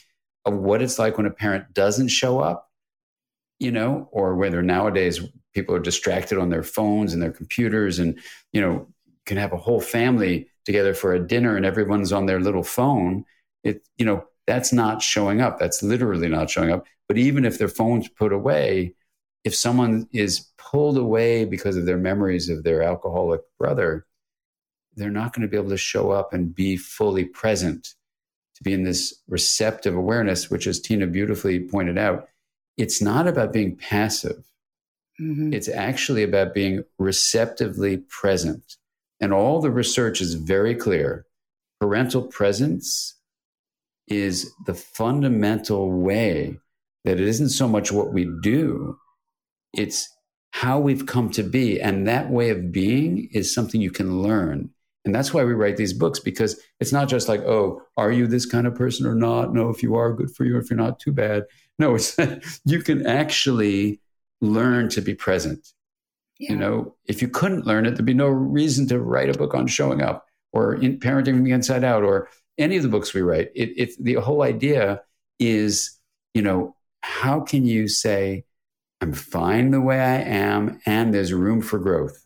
of 0.46 0.54
what 0.54 0.82
it's 0.82 1.00
like 1.00 1.18
when 1.18 1.26
a 1.26 1.32
parent 1.32 1.74
doesn't 1.74 2.10
show 2.10 2.40
up, 2.40 2.69
you 3.60 3.72
know, 3.72 4.08
or 4.12 4.36
whether 4.36 4.62
nowadays 4.62 5.22
people 5.54 5.76
are 5.76 5.80
distracted 5.80 6.38
on 6.38 6.50
their 6.50 6.64
phones 6.64 7.14
and 7.14 7.22
their 7.22 7.32
computers 7.32 8.00
and, 8.00 8.20
you 8.54 8.62
know, 8.62 8.88
can 9.26 9.38
have 9.38 9.54
a 9.54 9.58
whole 9.58 9.82
family 9.82 10.50
together 10.66 10.94
for 10.94 11.14
a 11.14 11.26
dinner 11.26 11.56
and 11.56 11.66
everyone's 11.66 12.12
on 12.12 12.26
their 12.26 12.40
little 12.40 12.64
phone 12.64 13.26
it 13.64 13.88
you 13.98 14.06
know 14.06 14.24
that's 14.48 14.74
not 14.74 15.04
showing 15.04 15.42
up. 15.42 15.60
That's 15.60 15.84
literally 15.84 16.28
not 16.28 16.50
showing 16.50 16.72
up. 16.72 16.88
But 17.08 17.20
even 17.20 17.46
if 17.46 17.60
their 17.60 17.68
phone's 17.68 18.08
put 18.08 18.34
away 18.34 18.96
if 19.44 19.56
someone 19.56 20.08
is 20.12 20.48
pulled 20.58 20.98
away 20.98 21.46
because 21.46 21.78
of 21.78 21.86
their 21.86 21.98
memories 21.98 22.50
of 22.50 22.64
their 22.64 22.84
alcoholic 22.84 23.42
brother 23.58 24.06
they're 24.96 25.10
not 25.10 25.34
going 25.34 25.44
to 25.44 25.48
be 25.48 25.58
able 25.58 25.70
to 25.70 25.78
show 25.78 26.12
up 26.12 26.34
and 26.34 26.54
be 26.54 26.76
fully 26.76 27.26
present 27.26 27.94
to 28.56 28.64
be 28.64 28.74
in 28.74 28.84
this 28.84 29.22
receptive 29.28 29.96
awareness 29.96 30.50
which 30.50 30.68
as 30.68 30.80
tina 30.80 31.08
beautifully 31.08 31.60
pointed 31.60 31.98
out 31.98 32.28
it's 32.80 33.02
not 33.02 33.28
about 33.28 33.54
being 33.54 33.76
passive 33.76 34.44
mm-hmm. 35.22 35.54
it's 35.54 35.70
actually 35.70 36.24
about 36.24 36.54
being 36.54 36.84
receptively 36.98 37.98
present 38.10 38.78
and 39.22 39.34
all 39.34 39.62
the 39.62 39.72
research 39.72 40.22
is 40.22 40.34
very 40.34 40.74
clear 40.74 41.26
parental 41.80 42.24
presence 42.24 43.16
is 44.10 44.52
the 44.66 44.74
fundamental 44.74 45.92
way 45.92 46.58
that 47.06 47.20
it 47.20 47.28
isn't 47.28 47.50
so 47.50 47.68
much 47.68 47.92
what 47.92 48.12
we 48.12 48.30
do, 48.42 48.98
it's 49.74 50.10
how 50.52 50.80
we've 50.80 51.06
come 51.06 51.30
to 51.30 51.44
be. 51.44 51.80
And 51.80 52.08
that 52.08 52.30
way 52.30 52.50
of 52.50 52.72
being 52.72 53.30
is 53.32 53.54
something 53.54 53.80
you 53.80 53.92
can 53.92 54.22
learn. 54.22 54.72
And 55.06 55.16
that's 55.16 55.34
why 55.34 55.44
we 55.44 55.54
write 55.54 55.78
these 55.78 55.94
books 55.94 56.20
because 56.20 56.60
it's 56.80 56.92
not 56.92 57.08
just 57.08 57.30
like, 57.30 57.42
oh, 57.42 57.82
are 57.96 58.12
you 58.12 58.28
this 58.28 58.46
kind 58.46 58.68
of 58.68 58.76
person 58.76 59.06
or 59.06 59.16
not? 59.16 59.54
No, 59.54 59.70
if 59.70 59.82
you 59.82 59.96
are, 59.96 60.14
good 60.14 60.32
for 60.36 60.46
you. 60.46 60.58
If 60.58 60.70
you're 60.70 60.78
not, 60.78 61.00
too 61.00 61.14
bad. 61.14 61.46
No, 61.78 61.96
it's 62.18 62.18
you 62.66 62.82
can 62.82 63.06
actually 63.06 64.02
learn 64.42 64.90
to 64.90 65.02
be 65.02 65.16
present. 65.16 65.74
Yeah. 66.38 66.52
You 66.52 66.58
know, 66.58 66.96
if 67.06 67.22
you 67.22 67.28
couldn't 67.28 67.66
learn 67.66 67.86
it, 67.86 67.92
there'd 67.92 68.06
be 68.06 68.14
no 68.14 68.28
reason 68.28 68.88
to 68.88 69.00
write 69.00 69.30
a 69.30 69.38
book 69.38 69.54
on 69.54 69.68
showing 69.68 70.02
up 70.02 70.26
or 70.52 70.76
in 70.76 71.00
parenting 71.00 71.36
from 71.36 71.44
the 71.44 71.52
inside 71.52 71.84
out 71.84 72.04
or 72.04 72.30
any 72.58 72.76
of 72.76 72.84
the 72.84 72.90
books 72.90 73.14
we 73.14 73.22
write, 73.22 73.50
it, 73.56 73.70
it, 73.78 74.04
the 74.04 74.16
whole 74.16 74.42
idea 74.42 75.02
is, 75.40 75.98
you 76.34 76.42
know, 76.42 76.76
how 77.02 77.40
can 77.40 77.66
you 77.66 77.88
say, 77.88 78.44
I'm 79.02 79.14
fine 79.14 79.72
the 79.72 79.80
way 79.80 80.00
I 80.00 80.18
am, 80.22 80.82
and 80.86 81.14
there's 81.14 81.32
room 81.32 81.62
for 81.62 81.80
growth? 81.80 82.26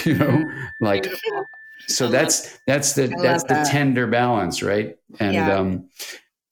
you 0.06 0.14
know 0.14 0.44
like 0.80 1.06
so 1.86 2.08
that's 2.08 2.58
that's 2.66 2.94
the 2.94 3.08
that's 3.22 3.42
the 3.44 3.54
that. 3.54 3.70
tender 3.70 4.06
balance 4.06 4.62
right 4.62 4.96
and 5.18 5.34
yeah. 5.34 5.58
um 5.58 5.88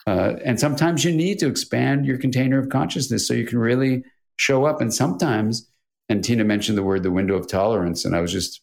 uh, 0.06 0.36
and 0.42 0.58
sometimes 0.58 1.04
you 1.04 1.12
need 1.12 1.38
to 1.38 1.46
expand 1.46 2.06
your 2.06 2.16
container 2.16 2.58
of 2.58 2.70
consciousness 2.70 3.28
so 3.28 3.34
you 3.34 3.46
can 3.46 3.58
really 3.58 4.02
show 4.36 4.64
up 4.64 4.80
and 4.80 4.92
sometimes 4.92 5.70
and 6.08 6.24
tina 6.24 6.44
mentioned 6.44 6.78
the 6.78 6.82
word 6.82 7.02
the 7.02 7.10
window 7.10 7.34
of 7.34 7.46
tolerance 7.46 8.04
and 8.04 8.16
i 8.16 8.20
was 8.20 8.32
just 8.32 8.60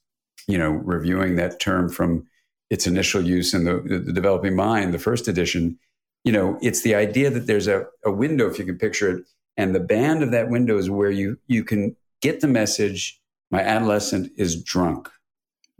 you 0.47 0.57
know 0.57 0.69
reviewing 0.69 1.35
that 1.35 1.59
term 1.59 1.89
from 1.89 2.25
its 2.71 2.87
initial 2.87 3.21
use 3.21 3.53
in 3.53 3.63
the, 3.63 3.79
the 4.05 4.11
developing 4.11 4.55
mind 4.55 4.93
the 4.93 4.99
first 4.99 5.27
edition 5.27 5.77
you 6.23 6.31
know 6.31 6.57
it's 6.61 6.81
the 6.81 6.95
idea 6.95 7.29
that 7.29 7.47
there's 7.47 7.67
a, 7.67 7.85
a 8.03 8.11
window 8.11 8.49
if 8.49 8.57
you 8.57 8.65
can 8.65 8.77
picture 8.77 9.17
it 9.17 9.23
and 9.57 9.73
the 9.73 9.79
band 9.79 10.23
of 10.23 10.31
that 10.31 10.49
window 10.49 10.77
is 10.77 10.89
where 10.89 11.11
you 11.11 11.37
you 11.47 11.63
can 11.63 11.95
get 12.21 12.41
the 12.41 12.47
message 12.47 13.21
my 13.55 13.61
adolescent 13.61 14.31
is 14.35 14.61
drunk. 14.61 15.09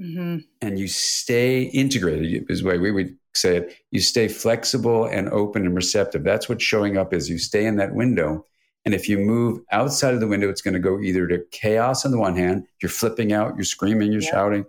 Mm-hmm. 0.02 0.38
And 0.62 0.80
you 0.80 0.88
stay 0.88 1.64
integrated, 1.64 2.50
is 2.50 2.62
the 2.62 2.68
way 2.68 2.78
we 2.78 2.92
would 2.92 3.18
say 3.34 3.58
it. 3.58 3.76
You 3.92 4.00
stay 4.00 4.30
flexible 4.30 5.06
and 5.06 5.28
open 5.30 5.66
and 5.66 5.76
receptive. 5.76 6.24
That's 6.24 6.48
what 6.48 6.62
showing 6.62 6.98
up 6.98 7.14
is. 7.14 7.30
You 7.30 7.38
stay 7.38 7.66
in 7.66 7.76
that 7.76 7.94
window. 7.94 8.46
And 8.86 8.94
if 8.94 9.10
you 9.10 9.18
move 9.18 9.60
outside 9.72 10.14
of 10.14 10.22
the 10.22 10.28
window, 10.28 10.48
it's 10.50 10.62
going 10.62 10.76
to 10.76 10.80
go 10.80 11.02
either 11.02 11.28
to 11.28 11.44
chaos 11.52 12.06
on 12.06 12.12
the 12.12 12.18
one 12.18 12.38
hand, 12.38 12.66
you're 12.82 12.90
flipping 12.90 13.34
out, 13.34 13.56
you're 13.56 13.66
screaming, 13.66 14.12
you're 14.14 14.22
shouting, 14.22 14.66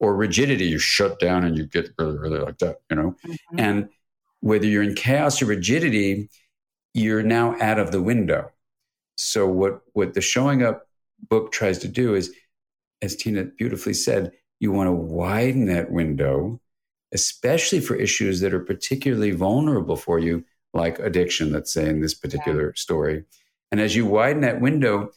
or 0.00 0.16
rigidity, 0.16 0.64
you 0.64 0.78
shut 0.78 1.20
down 1.20 1.44
and 1.44 1.56
you 1.56 1.64
get 1.66 1.90
really, 1.96 2.18
really 2.18 2.40
like 2.40 2.58
that, 2.58 2.80
you 2.90 2.96
know? 2.96 3.14
Mm-hmm. 3.24 3.60
And 3.60 3.88
whether 4.40 4.66
you're 4.66 4.82
in 4.82 4.94
chaos 4.96 5.40
or 5.40 5.46
rigidity, 5.46 6.28
you're 6.92 7.22
now 7.22 7.54
out 7.60 7.78
of 7.78 7.92
the 7.92 8.02
window. 8.02 8.50
So 9.16 9.46
what 9.46 9.82
what 9.92 10.14
the 10.14 10.20
showing 10.20 10.64
up 10.64 10.88
book 11.28 11.52
tries 11.52 11.78
to 11.80 11.88
do 11.88 12.14
is, 12.14 12.32
as 13.02 13.16
Tina 13.16 13.44
beautifully 13.44 13.94
said, 13.94 14.32
you 14.60 14.72
want 14.72 14.88
to 14.88 14.92
widen 14.92 15.66
that 15.66 15.90
window, 15.90 16.60
especially 17.12 17.80
for 17.80 17.94
issues 17.94 18.40
that 18.40 18.52
are 18.52 18.60
particularly 18.60 19.30
vulnerable 19.30 19.96
for 19.96 20.18
you, 20.18 20.44
like 20.74 20.98
addiction, 20.98 21.52
let's 21.52 21.72
say 21.72 21.88
in 21.88 22.00
this 22.00 22.14
particular 22.14 22.66
yeah. 22.66 22.72
story. 22.74 23.24
And 23.70 23.80
as 23.80 23.94
you 23.94 24.06
widen 24.06 24.42
that 24.42 24.60
window, 24.60 25.12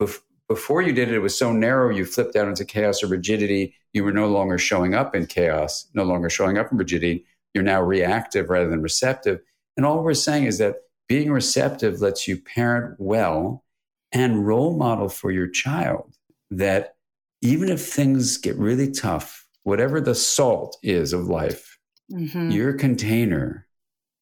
bef- 0.00 0.20
before 0.48 0.80
you 0.80 0.92
did 0.92 1.08
it, 1.08 1.14
it 1.14 1.20
was 1.20 1.36
so 1.36 1.52
narrow, 1.52 1.90
you 1.90 2.04
flipped 2.04 2.34
out 2.36 2.48
into 2.48 2.64
chaos 2.64 3.02
or 3.02 3.08
rigidity. 3.08 3.74
You 3.92 4.04
were 4.04 4.12
no 4.12 4.28
longer 4.28 4.56
showing 4.56 4.94
up 4.94 5.14
in 5.14 5.26
chaos, 5.26 5.86
no 5.94 6.04
longer 6.04 6.30
showing 6.30 6.56
up 6.56 6.72
in 6.72 6.78
rigidity. 6.78 7.26
You're 7.52 7.64
now 7.64 7.82
reactive 7.82 8.48
rather 8.48 8.68
than 8.68 8.82
receptive. 8.82 9.40
And 9.76 9.84
all 9.84 10.02
we're 10.02 10.14
saying 10.14 10.44
is 10.44 10.58
that 10.58 10.76
being 11.08 11.30
receptive 11.30 12.00
lets 12.00 12.26
you 12.26 12.38
parent 12.38 12.96
well 12.98 13.64
and 14.12 14.46
role 14.46 14.76
model 14.76 15.08
for 15.08 15.30
your 15.30 15.48
child 15.48 16.14
that 16.50 16.94
even 17.40 17.68
if 17.68 17.80
things 17.80 18.36
get 18.36 18.56
really 18.56 18.90
tough, 18.90 19.46
whatever 19.62 20.00
the 20.00 20.14
salt 20.14 20.76
is 20.82 21.12
of 21.12 21.28
life, 21.28 21.78
mm-hmm. 22.12 22.50
your 22.50 22.72
container 22.72 23.66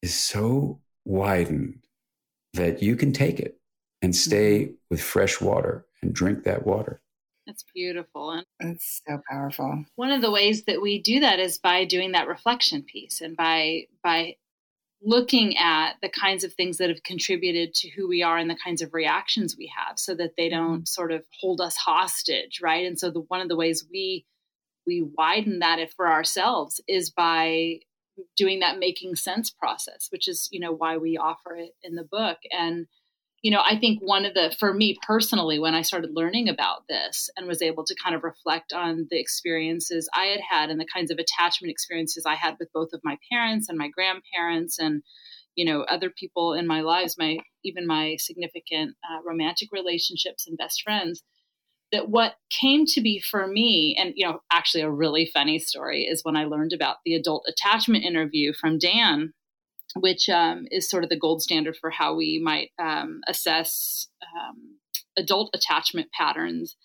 is 0.01 0.17
so 0.17 0.79
widened 1.05 1.79
that 2.53 2.81
you 2.81 2.95
can 2.95 3.11
take 3.11 3.39
it 3.39 3.59
and 4.01 4.15
stay 4.15 4.71
with 4.89 5.01
fresh 5.01 5.41
water 5.41 5.85
and 6.01 6.13
drink 6.13 6.43
that 6.43 6.65
water. 6.65 7.01
That's 7.45 7.63
beautiful. 7.73 8.31
And 8.31 8.45
it's 8.59 9.01
so 9.07 9.21
powerful. 9.29 9.85
one 9.95 10.11
of 10.11 10.21
the 10.21 10.31
ways 10.31 10.65
that 10.65 10.81
we 10.81 11.01
do 11.01 11.21
that 11.21 11.39
is 11.39 11.57
by 11.57 11.85
doing 11.85 12.11
that 12.11 12.27
reflection 12.27 12.83
piece 12.83 13.21
and 13.21 13.37
by 13.37 13.87
by 14.03 14.35
looking 15.01 15.57
at 15.57 15.93
the 16.01 16.09
kinds 16.09 16.43
of 16.43 16.53
things 16.53 16.77
that 16.77 16.89
have 16.89 17.03
contributed 17.03 17.73
to 17.73 17.89
who 17.89 18.07
we 18.07 18.23
are 18.23 18.37
and 18.37 18.49
the 18.49 18.57
kinds 18.63 18.81
of 18.81 18.93
reactions 18.93 19.55
we 19.57 19.71
have 19.75 19.99
so 19.99 20.15
that 20.15 20.31
they 20.37 20.49
mm-hmm. 20.49 20.57
don't 20.57 20.87
sort 20.87 21.11
of 21.11 21.23
hold 21.39 21.61
us 21.61 21.75
hostage 21.75 22.59
right? 22.61 22.85
And 22.85 22.99
so 22.99 23.11
the 23.11 23.21
one 23.21 23.41
of 23.41 23.49
the 23.49 23.55
ways 23.55 23.85
we 23.91 24.25
we 24.85 25.05
widen 25.17 25.59
that 25.59 25.79
if 25.79 25.91
for 25.91 26.09
ourselves 26.11 26.81
is 26.87 27.11
by 27.11 27.79
doing 28.35 28.61
that 28.61 28.79
making 28.79 29.13
sense 29.13 29.51
process 29.51 30.07
which 30.09 30.27
is 30.27 30.47
you 30.51 30.59
know 30.59 30.71
why 30.71 30.97
we 30.97 31.17
offer 31.17 31.55
it 31.55 31.71
in 31.83 31.95
the 31.95 32.07
book. 32.09 32.37
And 32.51 32.87
you 33.47 33.51
know, 33.51 33.63
I 33.65 33.79
think 33.79 33.99
one 34.01 34.25
of 34.25 34.33
the, 34.33 34.53
for 34.59 34.73
me 34.73 34.97
personally, 35.07 35.57
when 35.57 35.73
I 35.73 35.81
started 35.81 36.09
learning 36.13 36.49
about 36.49 36.83
this 36.89 37.29
and 37.37 37.47
was 37.47 37.61
able 37.61 37.85
to 37.85 37.95
kind 37.95 38.13
of 38.13 38.25
reflect 38.25 38.73
on 38.73 39.07
the 39.09 39.17
experiences 39.17 40.09
I 40.13 40.25
had 40.25 40.41
had 40.41 40.69
and 40.69 40.77
the 40.77 40.87
kinds 40.93 41.11
of 41.11 41.17
attachment 41.17 41.71
experiences 41.71 42.25
I 42.25 42.35
had 42.35 42.57
with 42.59 42.67
both 42.73 42.89
of 42.91 42.99
my 43.05 43.17
parents 43.31 43.69
and 43.69 43.77
my 43.77 43.87
grandparents 43.87 44.79
and, 44.79 45.01
you 45.55 45.63
know, 45.63 45.83
other 45.83 46.09
people 46.09 46.55
in 46.55 46.67
my 46.67 46.81
lives, 46.81 47.15
my, 47.17 47.37
even 47.63 47.87
my 47.87 48.17
significant 48.19 48.97
uh, 49.09 49.21
romantic 49.25 49.69
relationships 49.71 50.45
and 50.45 50.57
best 50.57 50.81
friends, 50.83 51.23
that 51.93 52.09
what 52.09 52.33
came 52.49 52.85
to 52.87 52.99
be 52.99 53.21
for 53.21 53.47
me, 53.47 53.95
and, 53.97 54.11
you 54.17 54.27
know, 54.27 54.41
actually 54.51 54.83
a 54.83 54.91
really 54.91 55.31
funny 55.33 55.57
story 55.57 56.03
is 56.03 56.19
when 56.21 56.35
I 56.35 56.43
learned 56.43 56.73
about 56.73 56.97
the 57.05 57.15
adult 57.15 57.45
attachment 57.47 58.03
interview 58.03 58.51
from 58.51 58.77
Dan 58.77 59.31
which 60.01 60.29
um, 60.29 60.65
is 60.71 60.89
sort 60.89 61.03
of 61.03 61.09
the 61.09 61.19
gold 61.19 61.41
standard 61.41 61.75
for 61.75 61.89
how 61.89 62.15
we 62.15 62.39
might 62.43 62.71
um, 62.79 63.21
assess 63.27 64.07
um, 64.21 64.77
adult 65.17 65.49
attachment 65.53 66.11
patterns 66.11 66.75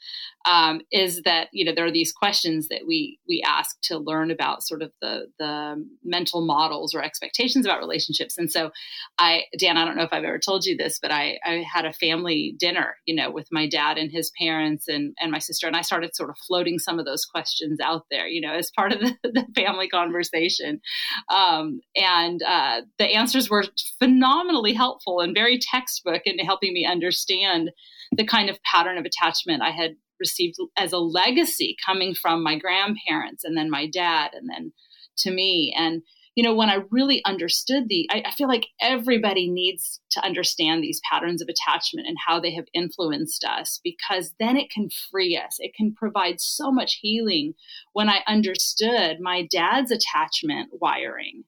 um, 0.45 0.81
is 0.91 1.23
that 1.23 1.49
you 1.53 1.65
know 1.65 1.73
there 1.75 1.87
are 1.87 1.93
these 1.93 2.13
questions 2.13 2.69
that 2.69 2.83
we 2.87 3.19
we 3.29 3.43
ask 3.47 3.77
to 3.83 3.99
learn 3.99 4.31
about 4.31 4.63
sort 4.63 4.83
of 4.83 4.93
the 5.01 5.27
the 5.39 5.85
mental 6.05 6.45
models 6.45 6.95
or 6.95 7.03
expectations 7.03 7.65
about 7.65 7.81
relationships. 7.81 8.39
And 8.39 8.51
so 8.51 8.71
i 9.19 9.43
dan 9.59 9.77
i 9.77 9.85
don't 9.85 9.97
know 9.97 10.05
if 10.05 10.13
i've 10.13 10.25
ever 10.25 10.39
told 10.39 10.65
you 10.65 10.77
this 10.77 10.99
but 11.01 11.11
i 11.11 11.39
i 11.45 11.65
had 11.71 11.85
a 11.85 11.93
family 11.93 12.55
dinner 12.59 12.97
you 13.07 13.15
know 13.15 13.31
with 13.31 13.49
my 13.51 13.69
dad 13.69 13.99
and 13.99 14.11
his 14.11 14.31
parents 14.39 14.89
and 14.89 15.15
and 15.21 15.31
my 15.31 15.39
sister 15.39 15.67
and 15.67 15.77
i 15.77 15.83
started 15.83 16.15
sort 16.15 16.31
of 16.31 16.37
floating 16.47 16.79
some 16.79 16.99
of 16.99 17.05
those 17.05 17.25
questions 17.25 17.79
out 17.81 18.07
there 18.11 18.27
you 18.27 18.41
know 18.41 18.53
as 18.53 18.71
part 18.71 18.93
of 18.93 19.01
the, 19.01 19.17
the 19.23 19.47
family 19.55 19.89
conversation. 19.89 20.81
Um, 21.29 21.81
and 21.97 22.43
uh, 22.43 22.83
the 22.99 23.07
answers 23.07 23.51
were 23.51 23.65
phenomenally 23.99 24.73
helpful 24.73 25.21
and 25.21 25.35
very 25.35 25.59
textbook 25.59 26.23
in 26.25 26.39
helping 26.39 26.73
me 26.73 26.87
understand 26.87 27.71
the 28.13 28.25
kind 28.25 28.51
of 28.51 28.63
pattern 28.63 28.99
of 28.99 29.05
attachment 29.05 29.63
I 29.63 29.71
had 29.71 29.97
received 30.21 30.57
as 30.77 30.93
a 30.93 30.99
legacy 30.99 31.77
coming 31.85 32.15
from 32.15 32.43
my 32.43 32.57
grandparents 32.57 33.43
and 33.43 33.57
then 33.57 33.71
my 33.71 33.87
dad 33.87 34.31
and 34.35 34.49
then 34.49 34.73
to 35.19 35.31
me. 35.31 35.75
And, 35.77 36.03
you 36.37 36.45
know, 36.45 36.55
when 36.55 36.71
I 36.71 36.85
really 36.91 37.23
understood 37.25 37.89
the, 37.89 38.09
I, 38.11 38.23
I, 38.27 38.31
feel 38.31 38.49
like 38.49 38.67
everybody 38.81 39.51
needs 39.51 40.01
to 40.13 40.25
understand 40.25 40.83
these 40.83 41.01
patterns 41.11 41.43
of 41.43 41.49
attachment 41.49 42.07
and 42.07 42.17
how 42.27 42.41
they 42.41 42.55
have 42.55 42.67
influenced 42.73 43.45
us 43.45 43.81
because 43.83 44.33
then 44.39 44.57
it 44.57 44.71
can 44.71 44.89
free 45.11 45.37
us. 45.37 45.57
It 45.59 45.75
can 45.75 45.95
provide 45.95 46.41
so 46.41 46.71
much 46.71 46.99
healing 47.03 47.55
when 47.93 48.09
I 48.09 48.21
understood 48.27 49.19
my 49.21 49.47
dad's 49.51 49.91
attachment 49.91 50.71
wiring 50.81 51.45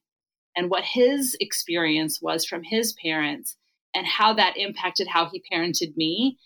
and 0.55 0.69
what 0.69 0.83
his 0.83 1.35
experience 1.39 2.21
was 2.21 2.45
from 2.45 2.61
his 2.63 2.93
parents 3.01 3.57
and 3.95 4.05
how 4.05 4.33
that 4.33 4.57
impacted 4.57 5.07
how 5.07 5.29
he 5.29 5.41
parented 5.51 5.95
me 5.95 6.37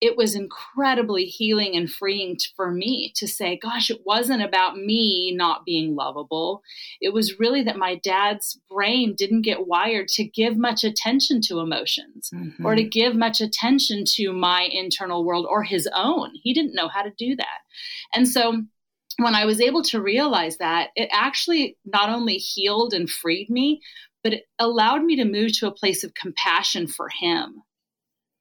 it 0.00 0.16
was 0.16 0.36
incredibly 0.36 1.24
healing 1.24 1.74
and 1.76 1.90
freeing 1.90 2.36
for 2.54 2.70
me 2.70 3.12
to 3.16 3.26
say, 3.26 3.58
gosh, 3.60 3.90
it 3.90 4.02
wasn't 4.04 4.42
about 4.42 4.76
me 4.76 5.34
not 5.34 5.64
being 5.64 5.96
lovable. 5.96 6.62
It 7.00 7.12
was 7.12 7.40
really 7.40 7.64
that 7.64 7.76
my 7.76 7.96
dad's 7.96 8.60
brain 8.70 9.14
didn't 9.16 9.42
get 9.42 9.66
wired 9.66 10.06
to 10.08 10.24
give 10.24 10.56
much 10.56 10.84
attention 10.84 11.40
to 11.42 11.58
emotions 11.58 12.30
mm-hmm. 12.32 12.64
or 12.64 12.76
to 12.76 12.84
give 12.84 13.16
much 13.16 13.40
attention 13.40 14.04
to 14.14 14.32
my 14.32 14.68
internal 14.70 15.24
world 15.24 15.46
or 15.48 15.64
his 15.64 15.88
own. 15.92 16.30
He 16.34 16.54
didn't 16.54 16.74
know 16.74 16.88
how 16.88 17.02
to 17.02 17.12
do 17.18 17.34
that. 17.36 17.58
And 18.14 18.28
so, 18.28 18.62
when 19.20 19.34
I 19.34 19.46
was 19.46 19.60
able 19.60 19.82
to 19.84 20.00
realize 20.00 20.58
that, 20.58 20.90
it 20.94 21.08
actually 21.10 21.76
not 21.84 22.08
only 22.08 22.34
healed 22.34 22.94
and 22.94 23.10
freed 23.10 23.50
me, 23.50 23.80
but 24.22 24.32
it 24.32 24.44
allowed 24.60 25.02
me 25.02 25.16
to 25.16 25.24
move 25.24 25.58
to 25.58 25.66
a 25.66 25.74
place 25.74 26.04
of 26.04 26.14
compassion 26.14 26.86
for 26.86 27.08
him 27.20 27.64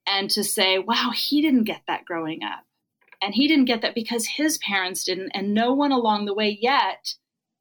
and 0.08 0.30
to 0.32 0.44
say, 0.44 0.80
wow, 0.80 1.12
he 1.14 1.42
didn't 1.42 1.66
get 1.66 1.82
that 1.88 2.06
growing 2.06 2.44
up. 2.44 2.64
And 3.22 3.34
he 3.34 3.48
didn't 3.48 3.66
get 3.66 3.82
that 3.82 3.96
because 3.96 4.26
his 4.26 4.58
parents 4.60 5.04
didn't, 5.04 5.32
and 5.34 5.54
no 5.54 5.74
one 5.74 5.92
along 5.92 6.26
the 6.26 6.36
way 6.36 6.58
yet 6.62 7.16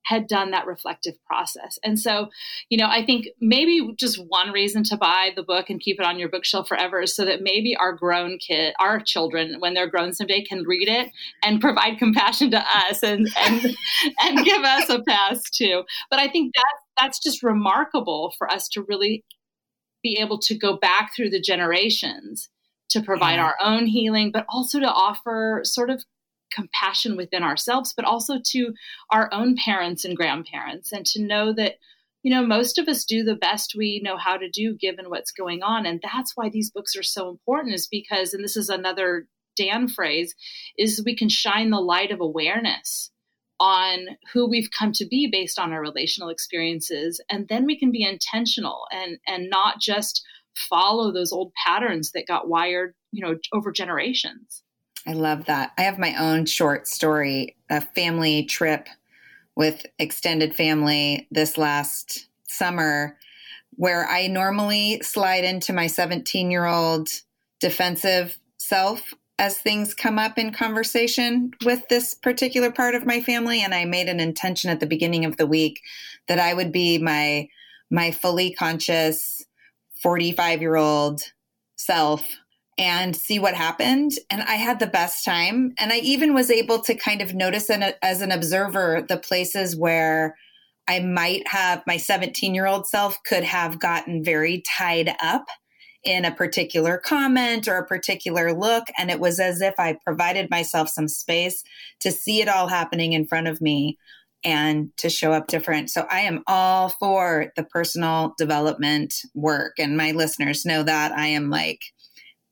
had 0.07 0.29
done 0.29 0.53
that 0.53 0.67
reflective 0.67 1.15
process. 1.25 1.79
And 1.83 1.99
so, 1.99 2.29
you 2.69 2.79
know, 2.79 2.87
I 2.87 3.05
think 3.05 3.27
maybe 3.41 3.93
just 3.99 4.25
one 4.29 4.53
reason 4.53 4.85
to 4.85 4.97
buy 4.97 5.31
the 5.35 5.43
book 5.43 5.69
and 5.69 5.81
keep 5.81 5.99
it 5.99 6.07
on 6.07 6.19
your 6.19 6.29
bookshelf 6.29 6.69
forever 6.69 7.01
is 7.01 7.15
so 7.15 7.25
that 7.25 7.43
maybe 7.43 7.77
our 7.77 7.93
grown 7.93 8.39
kid, 8.39 8.75
our 8.79 9.01
children, 9.01 9.57
when 9.59 9.75
they're 9.75 9.91
grown 9.91 10.13
someday, 10.13 10.45
can 10.45 10.63
read 10.63 10.89
it 10.89 11.11
and 11.43 11.61
provide 11.61 11.99
compassion 11.99 12.53
to 12.53 12.59
us 12.59 13.03
and 13.03 13.29
and 13.37 13.77
and 14.23 14.45
give 14.45 14.63
us 14.63 14.89
a 14.89 15.03
pass 15.03 15.43
too. 15.51 15.83
But 16.09 16.21
I 16.21 16.29
think 16.29 16.55
that's 16.55 16.87
that's 16.99 17.19
just 17.19 17.43
remarkable 17.43 18.33
for 18.39 18.51
us 18.51 18.69
to 18.69 18.83
really 18.83 19.25
be 20.07 20.19
able 20.21 20.39
to 20.39 20.55
go 20.67 20.77
back 20.77 21.11
through 21.15 21.31
the 21.31 21.41
generations 21.53 22.49
to 22.91 23.03
provide 23.03 23.35
yeah. 23.35 23.45
our 23.47 23.57
own 23.61 23.87
healing, 23.87 24.31
but 24.31 24.47
also 24.49 24.79
to 24.79 24.87
offer 25.07 25.61
sort 25.65 25.91
of 25.91 26.05
compassion 26.53 27.17
within 27.17 27.43
ourselves, 27.43 27.93
but 27.97 28.05
also 28.05 28.35
to 28.53 28.73
our 29.11 29.29
own 29.33 29.57
parents 29.57 30.05
and 30.05 30.17
grandparents, 30.17 30.93
and 30.93 31.05
to 31.05 31.21
know 31.21 31.53
that, 31.53 31.75
you 32.23 32.31
know, 32.33 32.47
most 32.47 32.79
of 32.79 32.87
us 32.87 33.05
do 33.05 33.25
the 33.25 33.35
best 33.35 33.75
we 33.77 34.01
know 34.05 34.17
how 34.17 34.37
to 34.37 34.49
do 34.49 34.77
given 34.77 35.11
what's 35.11 35.33
going 35.33 35.63
on. 35.63 35.87
And 35.87 36.01
that's 36.01 36.33
why 36.37 36.49
these 36.49 36.71
books 36.71 36.95
are 36.97 37.03
so 37.03 37.29
important, 37.29 37.75
is 37.75 37.89
because, 37.89 38.33
and 38.33 38.45
this 38.45 38.57
is 38.57 38.69
another 38.69 39.27
Dan 39.57 39.89
phrase, 39.89 40.35
is 40.79 41.03
we 41.05 41.17
can 41.17 41.29
shine 41.29 41.71
the 41.71 41.81
light 41.81 42.13
of 42.13 42.21
awareness 42.21 43.11
on 43.59 44.09
who 44.33 44.49
we've 44.49 44.71
come 44.71 44.93
to 44.93 45.07
be 45.07 45.29
based 45.31 45.59
on 45.59 45.73
our 45.73 45.81
relational 45.81 46.29
experiences. 46.29 47.21
And 47.31 47.49
then 47.49 47.65
we 47.65 47.79
can 47.79 47.91
be 47.91 48.03
intentional 48.03 48.87
and 48.93 49.19
and 49.27 49.49
not 49.51 49.81
just 49.81 50.25
follow 50.55 51.13
those 51.13 51.33
old 51.33 51.53
patterns 51.65 52.13
that 52.13 52.27
got 52.27 52.49
wired 52.49 52.95
you 53.13 53.25
know 53.25 53.37
over 53.53 53.73
generations. 53.73 54.63
I 55.07 55.13
love 55.13 55.45
that. 55.47 55.73
I 55.79 55.83
have 55.83 55.99
my 55.99 56.15
own 56.17 56.47
short 56.47 56.89
story 56.89 57.57
a 57.71 57.81
family 57.81 58.45
trip 58.45 58.89
with 59.57 59.87
extended 59.99 60.55
family 60.55 61.27
this 61.31 61.57
last 61.59 62.29
summer 62.49 63.19
where 63.73 64.07
i 64.07 64.27
normally 64.27 65.01
slide 65.03 65.45
into 65.45 65.73
my 65.73 65.87
17 65.87 66.51
year 66.51 66.67
old 66.67 67.09
defensive 67.61 68.39
self 68.59 69.15
as 69.39 69.59
things 69.59 69.93
come 69.93 70.19
up 70.19 70.39
in 70.39 70.53
conversation 70.53 71.51
with 71.65 71.87
this 71.89 72.15
particular 72.15 72.71
part 72.71 72.95
of 72.95 73.07
my 73.07 73.21
family 73.21 73.63
and 73.63 73.75
i 73.75 73.85
made 73.85 74.09
an 74.09 74.21
intention 74.21 74.71
at 74.71 74.81
the 74.81 74.87
beginning 74.87 75.25
of 75.25 75.37
the 75.37 75.47
week 75.47 75.81
that 76.29 76.39
i 76.39 76.55
would 76.55 76.73
be 76.73 76.99
my 76.99 77.47
my 77.91 78.11
fully 78.11 78.53
conscious 78.53 79.45
45 80.03 80.61
year 80.61 80.77
old 80.77 81.21
self 81.77 82.37
and 82.79 83.17
see 83.17 83.39
what 83.39 83.55
happened. 83.55 84.13
And 84.31 84.43
i 84.43 84.55
had 84.55 84.79
the 84.79 84.87
best 84.87 85.25
time. 85.25 85.73
And 85.79 85.93
i 85.93 85.97
even 85.99 86.35
was 86.35 86.51
able 86.51 86.81
to 86.81 86.95
kind 86.95 87.23
of 87.23 87.35
notice 87.35 87.71
an, 87.71 87.95
as 88.03 88.21
an 88.21 88.33
observer 88.33 89.05
the 89.09 89.19
places 89.19 89.77
where 89.77 90.37
i 90.89 91.01
might 91.01 91.47
have 91.49 91.83
my 91.87 91.97
17 91.97 92.55
year 92.55 92.67
old 92.67 92.87
self 92.87 93.17
could 93.25 93.45
have 93.45 93.81
gotten 93.81 94.23
very 94.23 94.63
tied 94.63 95.15
up 95.21 95.47
in 96.07 96.25
a 96.25 96.35
particular 96.35 96.97
comment 96.99 97.69
or 97.69 97.77
a 97.77 97.87
particular 97.87 98.53
look. 98.53 98.85
And 98.97 99.11
it 99.11 99.21
was 99.21 99.41
as 99.41 99.61
if 99.61 99.75
I 99.79 99.99
provided 100.05 100.49
myself 100.49 100.89
some 100.89 101.09
space 101.09 101.63
to 102.01 102.13
see 102.13 102.41
it 102.41 102.49
all 102.49 102.69
happening 102.69 103.13
in 103.13 103.27
front 103.27 103.49
of 103.49 103.61
me 103.61 103.99
and 104.45 104.97
to 104.99 105.11
show 105.11 105.33
up 105.33 105.49
different. 105.49 105.91
So 105.91 106.07
I 106.09 106.21
am 106.21 106.45
all 106.47 106.91
for 106.91 107.53
the 107.57 107.65
personal 107.65 108.35
development 108.39 109.23
work. 109.35 109.73
And 109.79 109.97
my 109.97 110.13
listeners 110.13 110.65
know 110.65 110.85
that 110.85 111.11
I 111.13 111.27
am 111.27 111.51
like, 111.51 111.81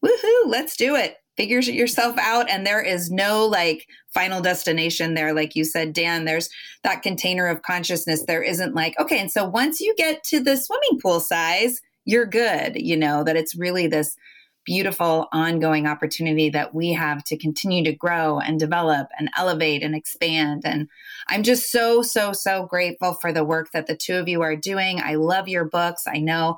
woohoo, 0.05 0.47
let's 0.47 0.77
do 0.77 0.97
it. 0.97 1.17
Figure 1.37 1.61
yourself 1.61 2.17
out. 2.19 2.51
And 2.51 2.67
there 2.67 2.83
is 2.83 3.11
no 3.11 3.47
like 3.47 3.87
final 4.13 4.41
destination 4.41 5.15
there. 5.15 5.33
Like 5.33 5.55
you 5.55 5.65
said, 5.65 5.93
Dan, 5.93 6.25
there's 6.25 6.49
that 6.83 7.03
container 7.03 7.47
of 7.47 7.63
consciousness. 7.63 8.25
There 8.27 8.43
isn't 8.43 8.75
like, 8.75 8.99
okay, 8.99 9.21
and 9.21 9.31
so 9.31 9.45
once 9.45 9.81
you 9.81 9.95
get 9.97 10.25
to 10.25 10.41
the 10.41 10.57
swimming 10.57 10.99
pool 11.01 11.21
size, 11.21 11.81
you're 12.05 12.27
good, 12.27 12.77
you 12.77 12.97
know, 12.97 13.25
that 13.25 13.37
it's 13.37 13.57
really 13.57 13.87
this 13.87 14.17
beautiful 14.65 15.29
ongoing 15.33 15.87
opportunity 15.87 16.49
that 16.51 16.75
we 16.75 16.93
have 16.93 17.23
to 17.25 17.37
continue 17.37 17.85
to 17.85 17.93
grow 17.93 18.39
and 18.39 18.59
develop 18.59 19.09
and 19.19 19.31
elevate 19.37 19.83
and 19.83 19.95
expand. 19.95 20.63
And 20.65 20.89
I'm 21.29 21.43
just 21.43 21.71
so, 21.71 22.03
so, 22.03 22.33
so 22.33 22.67
grateful 22.67 23.15
for 23.15 23.33
the 23.33 23.45
work 23.45 23.71
that 23.73 23.87
the 23.87 23.97
two 23.97 24.17
of 24.17 24.29
you 24.29 24.43
are 24.43 24.57
doing. 24.57 25.01
I 25.01 25.17
love 25.17 25.49
your 25.49 25.65
books. 25.67 26.05
I 26.07 26.19
know 26.19 26.57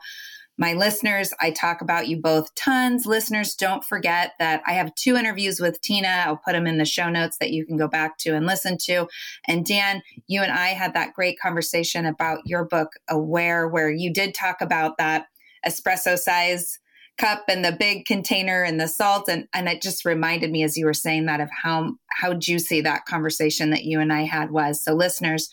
my 0.58 0.72
listeners. 0.72 1.34
I 1.40 1.50
talk 1.50 1.80
about 1.82 2.08
you 2.08 2.18
both 2.18 2.54
tons. 2.54 3.04
Listeners, 3.04 3.54
don't 3.54 3.84
forget 3.84 4.32
that 4.38 4.62
I 4.66 4.72
have 4.72 4.94
two 4.94 5.16
interviews 5.16 5.60
with 5.60 5.80
Tina. 5.82 6.08
I'll 6.08 6.38
put 6.38 6.52
them 6.52 6.66
in 6.66 6.78
the 6.78 6.84
show 6.84 7.10
notes 7.10 7.36
that 7.38 7.50
you 7.50 7.66
can 7.66 7.76
go 7.76 7.88
back 7.88 8.16
to 8.18 8.34
and 8.34 8.46
listen 8.46 8.78
to. 8.82 9.06
And 9.46 9.66
Dan, 9.66 10.02
you 10.28 10.42
and 10.42 10.52
I 10.52 10.68
had 10.68 10.94
that 10.94 11.12
great 11.12 11.38
conversation 11.38 12.06
about 12.06 12.46
your 12.46 12.64
book, 12.64 12.92
Aware, 13.08 13.68
where 13.68 13.90
you 13.90 14.12
did 14.12 14.34
talk 14.34 14.60
about 14.60 14.96
that 14.96 15.26
espresso 15.66 16.18
size 16.18 16.78
cup 17.18 17.44
and 17.48 17.64
the 17.64 17.72
big 17.72 18.04
container 18.04 18.62
and 18.62 18.78
the 18.78 18.88
salt 18.88 19.28
and 19.28 19.48
and 19.54 19.68
it 19.68 19.80
just 19.80 20.04
reminded 20.04 20.50
me 20.50 20.62
as 20.62 20.76
you 20.76 20.84
were 20.84 20.94
saying 20.94 21.26
that 21.26 21.40
of 21.40 21.48
how 21.50 21.94
how 22.10 22.34
juicy 22.34 22.80
that 22.82 23.06
conversation 23.06 23.70
that 23.70 23.84
you 23.84 24.00
and 24.00 24.12
I 24.12 24.22
had 24.22 24.50
was. 24.50 24.82
So 24.82 24.94
listeners 24.94 25.50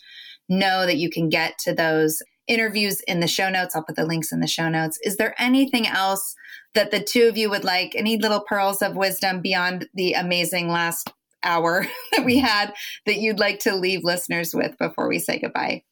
know 0.48 0.86
that 0.86 0.96
you 0.96 1.08
can 1.10 1.28
get 1.28 1.58
to 1.60 1.72
those 1.74 2.22
interviews 2.46 3.00
in 3.02 3.20
the 3.20 3.26
show 3.26 3.48
notes. 3.48 3.74
I'll 3.74 3.84
put 3.84 3.96
the 3.96 4.04
links 4.04 4.32
in 4.32 4.40
the 4.40 4.46
show 4.46 4.68
notes. 4.68 4.98
Is 5.02 5.16
there 5.16 5.34
anything 5.38 5.86
else 5.86 6.34
that 6.74 6.90
the 6.90 7.02
two 7.02 7.28
of 7.28 7.38
you 7.38 7.48
would 7.48 7.64
like? 7.64 7.94
Any 7.94 8.18
little 8.18 8.40
pearls 8.40 8.82
of 8.82 8.96
wisdom 8.96 9.40
beyond 9.40 9.88
the 9.94 10.12
amazing 10.12 10.68
last 10.68 11.10
hour 11.42 11.86
that 12.12 12.24
we 12.24 12.38
had 12.38 12.74
that 13.06 13.18
you'd 13.18 13.38
like 13.38 13.60
to 13.60 13.74
leave 13.74 14.04
listeners 14.04 14.54
with 14.54 14.76
before 14.78 15.08
we 15.08 15.18
say 15.18 15.38
goodbye? 15.38 15.82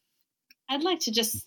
I'd 0.68 0.83
like 0.83 1.01
to 1.01 1.11
just 1.11 1.47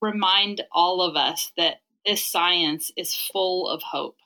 remind 0.00 0.62
all 0.72 1.00
of 1.00 1.16
us 1.16 1.52
that 1.56 1.76
this 2.06 2.24
science 2.24 2.90
is 2.96 3.14
full 3.14 3.68
of 3.68 3.82
hope. 3.82 4.16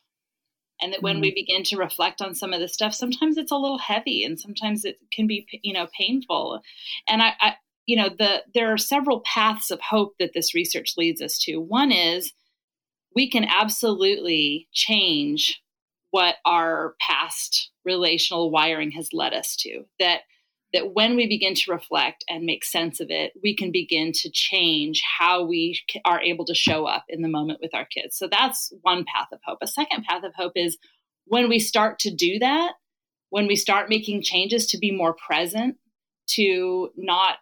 And 0.81 0.93
that 0.93 1.03
when 1.03 1.21
we 1.21 1.31
mm. 1.31 1.37
begin 1.37 1.63
to 1.65 1.79
reflect 1.79 2.21
on 2.21 2.35
some 2.35 2.53
of 2.53 2.61
this 2.61 2.75
stuff, 2.75 2.95
sometimes 2.95 3.39
it's 3.39 3.53
a 3.53 3.57
little 3.57 3.79
heavy 3.79 4.25
and 4.25 4.39
sometimes 4.39 4.85
it 4.85 4.99
can 5.11 5.27
be, 5.27 5.47
you 5.63 5.73
know, 5.73 5.89
painful. 5.99 6.61
And 7.09 7.23
I, 7.23 7.33
I 7.41 7.55
you 7.87 7.97
know, 7.97 8.11
the 8.11 8.43
there 8.53 8.73
are 8.73 8.79
several 8.79 9.21
paths 9.21 9.71
of 9.71 9.81
hope 9.81 10.15
that 10.19 10.33
this 10.35 10.55
research 10.55 10.95
leads 10.97 11.23
us 11.23 11.39
to. 11.39 11.57
One 11.57 11.93
is 11.93 12.33
we 13.15 13.31
can 13.31 13.45
absolutely 13.45 14.69
change 14.73 15.63
what 16.11 16.37
our 16.45 16.95
past 17.01 17.71
relational 17.85 18.51
wiring 18.51 18.91
has 18.91 19.09
led 19.13 19.33
us 19.33 19.57
to. 19.57 19.85
That 19.99 20.23
that 20.73 20.95
when 20.95 21.17
we 21.17 21.27
begin 21.27 21.55
to 21.55 21.73
reflect 21.73 22.25
and 22.29 22.45
make 22.45 22.65
sense 22.65 23.01
of 23.01 23.09
it, 23.11 23.33
we 23.43 23.55
can 23.57 23.71
begin 23.71 24.13
to 24.13 24.31
change 24.31 25.01
how 25.19 25.45
we 25.45 25.79
are 26.05 26.21
able 26.21 26.45
to 26.45 26.55
show 26.55 26.87
up 26.87 27.05
in 27.09 27.23
the 27.23 27.29
moment 27.29 27.61
with 27.63 27.75
our 27.75 27.87
kids. 27.87 28.19
So 28.19 28.29
that's 28.31 28.73
one 28.83 29.05
path 29.05 29.29
of 29.33 29.41
hope. 29.45 29.59
A 29.63 29.67
second 29.67 30.05
path 30.05 30.25
of 30.25 30.35
hope 30.35 30.53
is 30.57 30.77
when 31.25 31.49
we 31.49 31.59
start 31.59 31.99
to 32.01 32.15
do 32.15 32.39
that, 32.41 32.75
when 33.31 33.47
we 33.47 33.57
start 33.57 33.89
making 33.89 34.23
changes 34.23 34.67
to 34.67 34.79
be 34.79 34.91
more 34.91 35.15
present, 35.15 35.77
to 36.31 36.91
not 36.97 37.37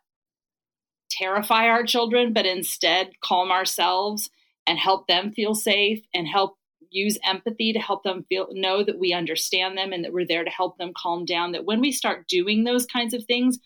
terrify 1.10 1.66
our 1.66 1.84
children, 1.84 2.32
but 2.32 2.46
instead 2.46 3.10
calm 3.22 3.50
ourselves 3.50 4.30
and 4.66 4.78
help 4.78 5.06
them 5.06 5.32
feel 5.32 5.54
safe 5.54 6.04
and 6.14 6.26
help 6.26 6.56
use 6.90 7.18
empathy 7.24 7.72
to 7.72 7.78
help 7.78 8.02
them 8.02 8.24
feel 8.28 8.48
know 8.52 8.82
that 8.82 8.98
we 8.98 9.12
understand 9.12 9.76
them 9.76 9.92
and 9.92 10.04
that 10.04 10.12
we're 10.12 10.26
there 10.26 10.44
to 10.44 10.50
help 10.50 10.78
them 10.78 10.92
calm 10.96 11.24
down 11.24 11.52
that 11.52 11.64
when 11.64 11.80
we 11.80 11.92
start 11.92 12.28
doing 12.28 12.64
those 12.64 12.86
kinds 12.86 13.14
of 13.14 13.24
things 13.24 13.58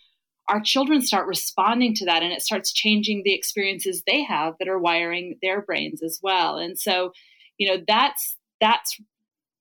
our 0.49 0.61
children 0.61 1.03
start 1.03 1.27
responding 1.27 1.95
to 1.95 2.07
that 2.07 2.23
and 2.23 2.33
it 2.33 2.43
starts 2.43 2.73
changing 2.73 3.23
the 3.23 3.35
experiences 3.35 4.03
they 4.07 4.23
have 4.23 4.55
that 4.59 4.69
are 4.69 4.79
wiring 4.79 5.39
their 5.43 5.61
brains 5.61 6.03
as 6.03 6.19
well. 6.23 6.57
And 6.57 6.79
so 6.79 7.13
you 7.59 7.69
know 7.69 7.83
that's 7.87 8.37
that's 8.61 8.99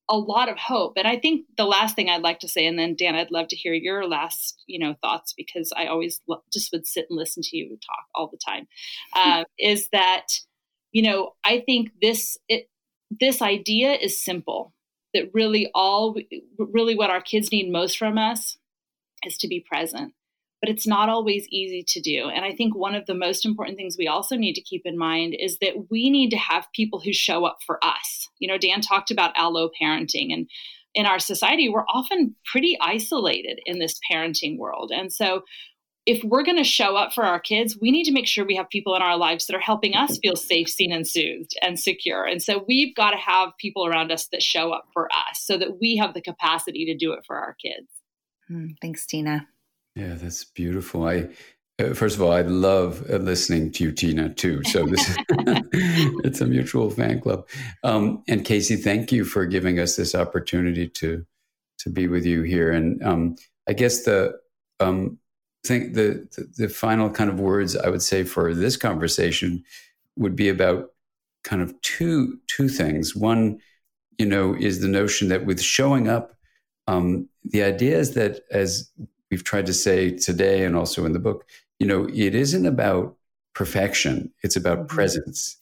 a 0.09 0.17
lot 0.17 0.49
of 0.49 0.57
hope. 0.57 0.93
And 0.95 1.07
i 1.07 1.17
think 1.17 1.45
the 1.57 1.65
last 1.65 1.95
thing 1.95 2.09
i'd 2.09 2.21
like 2.21 2.39
to 2.39 2.47
say 2.47 2.65
and 2.65 2.79
then 2.79 2.95
dan 2.95 3.15
i'd 3.15 3.31
love 3.31 3.49
to 3.49 3.55
hear 3.55 3.73
your 3.73 4.07
last 4.07 4.61
you 4.67 4.79
know 4.79 4.95
thoughts 5.01 5.33
because 5.35 5.73
i 5.75 5.87
always 5.87 6.21
lo- 6.27 6.43
just 6.53 6.71
would 6.71 6.87
sit 6.87 7.07
and 7.09 7.17
listen 7.17 7.43
to 7.43 7.57
you 7.57 7.69
talk 7.69 8.05
all 8.15 8.27
the 8.27 8.37
time 8.37 8.67
uh, 9.13 9.43
is 9.59 9.89
that 9.91 10.27
you 10.91 11.01
know 11.01 11.33
i 11.43 11.61
think 11.65 11.91
this 12.01 12.37
it, 12.47 12.69
this 13.09 13.41
idea 13.41 13.93
is 13.93 14.23
simple 14.23 14.73
that 15.13 15.29
really 15.33 15.69
all 15.73 16.15
really 16.57 16.95
what 16.95 17.09
our 17.09 17.21
kids 17.21 17.51
need 17.51 17.71
most 17.71 17.97
from 17.97 18.17
us 18.17 18.57
is 19.23 19.37
to 19.37 19.47
be 19.47 19.63
present 19.67 20.13
but 20.61 20.69
it's 20.69 20.87
not 20.87 21.07
always 21.07 21.47
easy 21.49 21.83
to 21.87 22.01
do. 22.01 22.29
And 22.29 22.43
i 22.43 22.53
think 22.53 22.75
one 22.75 22.95
of 22.95 23.05
the 23.05 23.13
most 23.13 23.45
important 23.45 23.77
things 23.77 23.95
we 23.97 24.07
also 24.07 24.35
need 24.35 24.53
to 24.53 24.61
keep 24.61 24.83
in 24.85 24.97
mind 24.97 25.35
is 25.37 25.59
that 25.59 25.89
we 25.89 26.09
need 26.09 26.29
to 26.31 26.37
have 26.37 26.67
people 26.73 26.99
who 26.99 27.13
show 27.13 27.45
up 27.45 27.59
for 27.65 27.83
us. 27.83 28.27
You 28.39 28.47
know 28.47 28.57
dan 28.57 28.81
talked 28.81 29.11
about 29.11 29.33
allo 29.35 29.69
parenting 29.81 30.33
and 30.33 30.49
in 30.93 31.05
our 31.05 31.19
society 31.19 31.69
we're 31.69 31.85
often 31.87 32.35
pretty 32.51 32.77
isolated 32.81 33.59
in 33.65 33.79
this 33.79 33.99
parenting 34.11 34.57
world. 34.57 34.91
And 34.93 35.11
so 35.13 35.43
if 36.07 36.23
we're 36.23 36.43
going 36.43 36.57
to 36.57 36.63
show 36.63 36.95
up 36.95 37.11
for 37.13 37.25
our 37.25 37.39
kids, 37.39 37.77
we 37.79 37.91
need 37.91 38.05
to 38.05 38.13
make 38.13 38.27
sure 38.27 38.45
we 38.45 38.55
have 38.55 38.69
people 38.69 38.95
in 38.95 39.01
our 39.01 39.17
lives 39.17 39.45
that 39.45 39.55
are 39.55 39.59
helping 39.59 39.93
us 39.93 40.17
feel 40.19 40.37
safe, 40.37 40.69
seen, 40.69 40.93
and 40.93 41.05
soothed 41.05 41.53
and 41.61 41.77
secure. 41.77 42.23
And 42.23 42.41
so 42.41 42.63
we've 42.65 42.95
got 42.95 43.11
to 43.11 43.17
have 43.17 43.49
people 43.59 43.85
around 43.85 44.09
us 44.09 44.27
that 44.27 44.41
show 44.41 44.71
up 44.71 44.85
for 44.93 45.09
us 45.11 45.41
so 45.41 45.57
that 45.57 45.81
we 45.81 45.97
have 45.97 46.13
the 46.13 46.21
capacity 46.21 46.85
to 46.85 46.95
do 46.95 47.11
it 47.11 47.25
for 47.27 47.35
our 47.35 47.55
kids. 47.61 47.89
Mm, 48.49 48.77
thanks, 48.81 49.05
Tina. 49.05 49.47
Yeah, 49.95 50.13
that's 50.15 50.45
beautiful. 50.45 51.05
I 51.05 51.27
uh, 51.79 51.93
first 51.93 52.15
of 52.15 52.21
all, 52.21 52.31
I 52.31 52.41
love 52.41 53.03
uh, 53.09 53.17
listening 53.17 53.71
to 53.73 53.83
you, 53.83 53.91
Tina, 53.91 54.33
too. 54.33 54.63
So 54.63 54.85
this 54.85 55.15
it's 55.29 56.39
a 56.39 56.45
mutual 56.45 56.89
fan 56.89 57.19
club. 57.19 57.47
Um, 57.83 58.23
and 58.29 58.45
Casey, 58.45 58.77
thank 58.77 59.11
you 59.11 59.25
for 59.25 59.45
giving 59.45 59.79
us 59.79 59.97
this 59.97 60.15
opportunity 60.15 60.87
to 60.87 61.25
to 61.79 61.89
be 61.89 62.07
with 62.07 62.25
you 62.25 62.43
here. 62.43 62.71
And 62.71 63.03
um, 63.03 63.35
I 63.67 63.73
guess 63.73 64.03
the 64.03 64.39
um, 64.79 65.19
think 65.63 65.93
the, 65.93 66.27
the, 66.35 66.65
the 66.65 66.69
final 66.69 67.09
kind 67.09 67.29
of 67.29 67.39
words 67.39 67.75
I 67.75 67.89
would 67.89 68.01
say 68.01 68.23
for 68.23 68.53
this 68.53 68.77
conversation 68.77 69.63
would 70.15 70.35
be 70.35 70.49
about 70.49 70.91
kind 71.43 71.61
of 71.61 71.79
two 71.81 72.39
two 72.47 72.67
things. 72.67 73.15
One, 73.15 73.59
you 74.17 74.25
know, 74.25 74.53
is 74.53 74.81
the 74.81 74.87
notion 74.87 75.29
that 75.29 75.45
with 75.45 75.61
showing 75.61 76.07
up, 76.07 76.33
um, 76.87 77.29
the 77.43 77.63
idea 77.63 77.97
is 77.97 78.13
that 78.15 78.41
as 78.51 78.91
we've 79.31 79.43
tried 79.43 79.65
to 79.67 79.73
say 79.73 80.11
today 80.11 80.63
and 80.63 80.75
also 80.75 81.05
in 81.05 81.13
the 81.13 81.19
book, 81.19 81.45
you 81.79 81.87
know, 81.87 82.07
it 82.13 82.35
isn't 82.35 82.65
about 82.65 83.15
perfection; 83.53 84.31
it's 84.43 84.55
about 84.55 84.79
mm-hmm. 84.79 84.95
presence. 84.95 85.57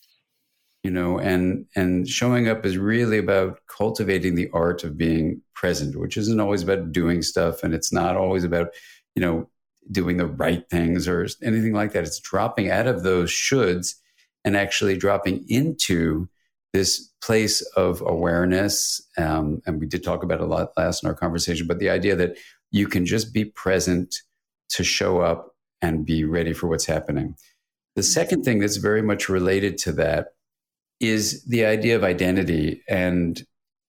You 0.84 0.91
know, 0.91 1.18
and 1.20 1.66
and 1.76 2.08
showing 2.08 2.48
up 2.48 2.66
is 2.66 2.78
really 2.78 3.18
about 3.18 3.60
cultivating 3.68 4.36
the 4.36 4.50
art 4.54 4.84
of 4.84 4.98
being 4.98 5.41
present, 5.56 5.96
which 5.96 6.16
isn't 6.16 6.39
always 6.39 6.62
about 6.62 6.91
doing 6.91 7.22
stuff, 7.24 7.64
and 7.64 7.74
it's 7.74 7.91
not 7.91 8.16
always 8.16 8.43
about 8.43 8.70
you 9.16 9.22
know 9.22 9.50
doing 9.92 10.18
the 10.18 10.26
right 10.26 10.68
things 10.70 11.08
or 11.08 11.28
anything 11.44 11.74
like 11.74 11.94
that. 11.94 12.04
It's 12.04 12.20
dropping 12.20 12.70
out 12.70 12.88
of 12.88 13.04
those 13.04 13.30
shoulds 13.30 13.96
and 14.44 14.56
actually 14.56 14.98
dropping 14.98 15.46
into 15.48 16.28
this 16.74 17.10
place 17.22 17.62
of 17.78 18.02
awareness. 18.02 19.02
Um, 19.18 19.62
and 19.66 19.80
we 19.80 19.88
did 19.88 20.04
talk 20.04 20.24
about 20.24 20.42
a 20.42 20.46
lot 20.46 20.72
last 20.78 21.04
in 21.04 21.10
our 21.10 21.16
conversation, 21.16 21.68
but 21.68 21.80
the 21.80 21.90
idea 21.90 22.16
that 22.16 22.38
you 22.72 22.88
can 22.88 23.06
just 23.06 23.34
be 23.34 23.46
present 23.46 24.16
to 24.70 24.84
show 24.84 25.22
up 25.22 25.56
and 25.82 26.06
be 26.06 26.26
ready 26.26 26.54
for 26.54 26.68
what's 26.68 26.86
happening. 26.86 27.36
The 27.96 28.04
second 28.04 28.44
thing 28.44 28.60
that's 28.60 28.78
very 28.78 29.02
much 29.02 29.30
related 29.30 29.78
to 29.80 29.94
that 29.94 30.34
is 31.00 31.44
the 31.46 31.66
idea 31.66 31.96
of 31.96 32.04
identity. 32.04 32.84
And 32.90 33.42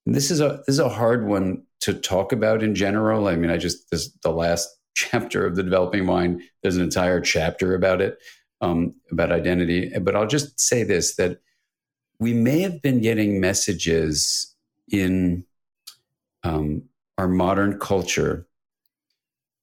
this 0.05 0.31
is 0.31 0.41
a 0.41 0.63
this 0.67 0.75
is 0.75 0.79
a 0.79 0.89
hard 0.89 1.27
one 1.27 1.65
to 1.81 1.95
talk 1.95 2.33
about 2.33 2.63
in 2.63 2.75
general. 2.75 3.27
I 3.27 3.37
mean, 3.37 3.51
I 3.51 3.57
just 3.57 3.91
this 3.91 4.11
the 4.23 4.31
last 4.31 4.69
chapter 4.97 5.47
of 5.47 5.55
the 5.55 5.63
developing 5.63 6.05
mind. 6.05 6.43
There's 6.63 6.77
an 6.77 6.83
entire 6.83 7.21
chapter 7.21 7.75
about 7.75 8.01
it, 8.01 8.19
um, 8.61 8.95
about 9.13 9.31
identity. 9.31 9.93
But 10.01 10.17
I'll 10.17 10.27
just 10.27 10.59
say 10.59 10.83
this 10.83 11.15
that 11.17 11.39
we 12.19 12.33
may 12.33 12.61
have 12.61 12.83
been 12.83 13.01
getting 13.01 13.41
messages 13.41 14.55
in 14.91 15.45
um, 16.43 16.85
our 17.19 17.29
modern 17.29 17.79
culture 17.79 18.47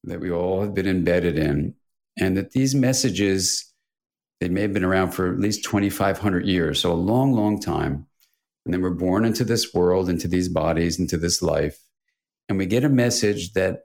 that 0.03 0.19
we 0.19 0.31
all 0.31 0.61
have 0.61 0.73
been 0.73 0.87
embedded 0.87 1.37
in, 1.37 1.73
and 2.19 2.37
that 2.37 2.51
these 2.51 2.75
messages 2.75 3.73
they 4.39 4.49
may 4.49 4.61
have 4.61 4.73
been 4.73 4.83
around 4.83 5.11
for 5.11 5.31
at 5.31 5.39
least 5.39 5.63
2,500 5.63 6.45
years, 6.45 6.81
so 6.81 6.91
a 6.91 6.93
long, 6.93 7.31
long 7.31 7.61
time. 7.61 8.05
And 8.65 8.73
then 8.73 8.81
we're 8.81 8.89
born 8.89 9.23
into 9.23 9.45
this 9.45 9.73
world, 9.73 10.09
into 10.09 10.27
these 10.27 10.49
bodies, 10.49 10.99
into 10.99 11.15
this 11.15 11.41
life. 11.41 11.79
And 12.49 12.57
we 12.57 12.65
get 12.65 12.83
a 12.83 12.89
message 12.89 13.53
that 13.53 13.83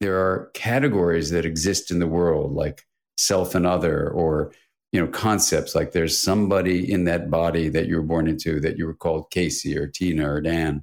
there 0.00 0.16
are 0.16 0.50
categories 0.54 1.30
that 1.30 1.44
exist 1.44 1.90
in 1.90 1.98
the 1.98 2.06
world 2.06 2.52
like 2.52 2.86
self 3.16 3.54
and 3.54 3.66
other 3.66 4.08
or 4.10 4.52
you 4.92 5.00
know 5.00 5.08
concepts 5.08 5.74
like 5.74 5.92
there's 5.92 6.20
somebody 6.20 6.90
in 6.90 7.04
that 7.04 7.30
body 7.30 7.68
that 7.68 7.86
you 7.86 7.96
were 7.96 8.02
born 8.02 8.28
into 8.28 8.60
that 8.60 8.78
you 8.78 8.86
were 8.86 8.94
called 8.94 9.30
casey 9.30 9.76
or 9.76 9.86
tina 9.86 10.28
or 10.28 10.40
dan. 10.40 10.82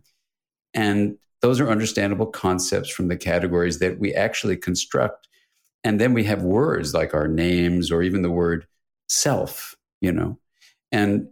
And 0.73 1.17
those 1.41 1.59
are 1.59 1.69
understandable 1.69 2.25
concepts 2.25 2.89
from 2.89 3.07
the 3.07 3.17
categories 3.17 3.79
that 3.79 3.99
we 3.99 4.13
actually 4.13 4.57
construct. 4.57 5.27
And 5.83 6.01
then 6.01 6.13
we 6.13 6.23
have 6.25 6.41
words 6.41 6.93
like 6.93 7.13
our 7.13 7.27
names 7.27 7.91
or 7.91 8.01
even 8.01 8.21
the 8.21 8.31
word 8.31 8.67
self 9.07 9.75
you 10.01 10.11
know? 10.11 10.37
And 10.91 11.29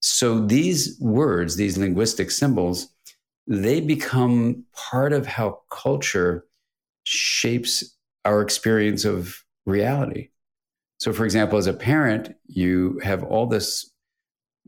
so 0.00 0.44
these 0.44 0.98
words 1.00 1.56
these 1.56 1.78
linguistic 1.78 2.30
symbols 2.30 2.88
they 3.48 3.80
become 3.80 4.64
part 4.72 5.12
of 5.12 5.26
how 5.26 5.60
culture 5.70 6.44
shapes 7.06 7.96
our 8.24 8.42
experience 8.42 9.04
of 9.04 9.44
reality. 9.64 10.30
So, 10.98 11.12
for 11.12 11.24
example, 11.24 11.58
as 11.58 11.66
a 11.66 11.72
parent, 11.72 12.34
you 12.46 12.98
have 13.02 13.22
all 13.22 13.46
this 13.46 13.90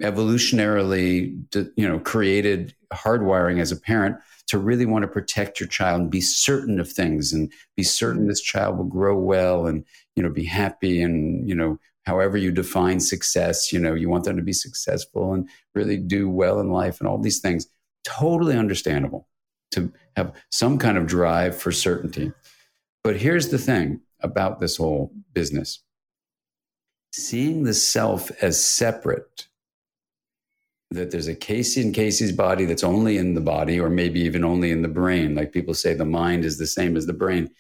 evolutionarily, 0.01 1.43
you 1.77 1.89
know, 1.89 1.99
created 1.99 2.75
hardwiring 2.93 3.61
as 3.61 3.73
a 3.73 3.77
parent 3.77 4.17
to 4.47 4.59
really 4.59 4.87
want 4.87 5.03
to 5.03 5.09
protect 5.09 5.59
your 5.59 5.69
child 5.69 6.01
and 6.01 6.11
be 6.11 6.21
certain 6.21 6.79
of 6.79 6.91
things 6.91 7.33
and 7.33 7.53
be 7.77 7.83
certain 7.83 8.23
mm-hmm. 8.23 8.29
this 8.29 8.41
child 8.41 8.79
will 8.79 8.85
grow 8.85 9.19
well 9.19 9.67
and 9.67 9.85
you 10.17 10.23
know 10.23 10.31
be 10.31 10.45
happy 10.45 11.03
and 11.03 11.47
you 11.47 11.55
know 11.55 11.79
however 12.07 12.39
you 12.39 12.51
define 12.51 12.99
success 12.99 13.73
you 13.73 13.79
know 13.79 13.93
you 13.93 14.09
want 14.09 14.25
them 14.25 14.37
to 14.37 14.43
be 14.43 14.55
successful 14.55 15.35
and 15.35 15.49
really 15.75 15.99
do 15.99 16.31
well 16.31 16.61
in 16.61 16.71
life 16.71 17.01
and 17.01 17.09
all 17.09 17.19
these 17.19 17.41
things. 17.41 17.67
Totally 18.05 18.57
understandable 18.57 19.29
to 19.71 19.93
have 20.17 20.33
some 20.51 20.79
kind 20.79 20.97
of 20.97 21.07
drive 21.07 21.57
for 21.57 21.73
certainty 21.73 22.33
but 23.05 23.17
here's 23.17 23.49
the 23.49 23.59
thing 23.59 24.01
about 24.21 24.59
this 24.59 24.77
whole 24.77 25.13
business 25.33 25.83
seeing 27.13 27.65
the 27.65 27.75
self 27.75 28.31
as 28.43 28.65
separate 28.65 29.49
that 30.91 31.11
there's 31.11 31.29
a 31.29 31.35
Casey 31.35 31.83
in 31.83 31.93
Casey's 31.93 32.33
body 32.33 32.65
that's 32.65 32.85
only 32.85 33.19
in 33.19 33.35
the 33.35 33.41
body, 33.41 33.79
or 33.79 33.91
maybe 33.91 34.21
even 34.21 34.45
only 34.45 34.71
in 34.71 34.83
the 34.83 34.89
brain. 34.89 35.35
Like 35.35 35.53
people 35.53 35.75
say, 35.75 35.95
the 35.95 36.05
mind 36.05 36.45
is 36.45 36.59
the 36.59 36.67
same 36.67 36.97
as 36.97 37.07
the 37.07 37.13
brain, 37.13 37.51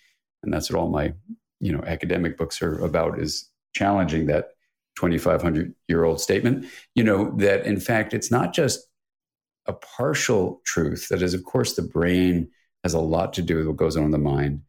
and 0.42 0.52
that's 0.52 0.70
what 0.70 0.78
all 0.78 0.88
my 0.88 1.12
you 1.60 1.72
know 1.72 1.82
academic 1.86 2.38
books 2.38 2.62
are 2.62 2.78
about 2.84 3.18
is 3.18 3.50
challenging 3.74 4.26
that 4.26 4.50
2,500 4.96 5.74
year 5.88 6.04
old 6.04 6.20
statement. 6.20 6.66
You 6.94 7.04
know 7.04 7.36
that 7.36 7.66
in 7.66 7.80
fact 7.80 8.14
it's 8.14 8.30
not 8.30 8.54
just 8.54 8.87
a 9.68 9.72
partial 9.72 10.60
truth. 10.64 11.08
That 11.08 11.22
is, 11.22 11.34
of 11.34 11.44
course, 11.44 11.74
the 11.74 11.82
brain 11.82 12.50
has 12.82 12.94
a 12.94 13.00
lot 13.00 13.34
to 13.34 13.42
do 13.42 13.58
with 13.58 13.66
what 13.66 13.76
goes 13.76 13.96
on 13.96 14.04
in 14.04 14.10
the 14.10 14.18
mind. 14.18 14.62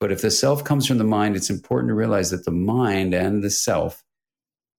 But 0.00 0.12
if 0.12 0.20
the 0.20 0.30
self 0.30 0.64
comes 0.64 0.86
from 0.86 0.98
the 0.98 1.04
mind, 1.04 1.36
it's 1.36 1.50
important 1.50 1.90
to 1.90 1.94
realize 1.94 2.30
that 2.30 2.44
the 2.44 2.50
mind 2.50 3.14
and 3.14 3.42
the 3.42 3.50
self 3.50 4.02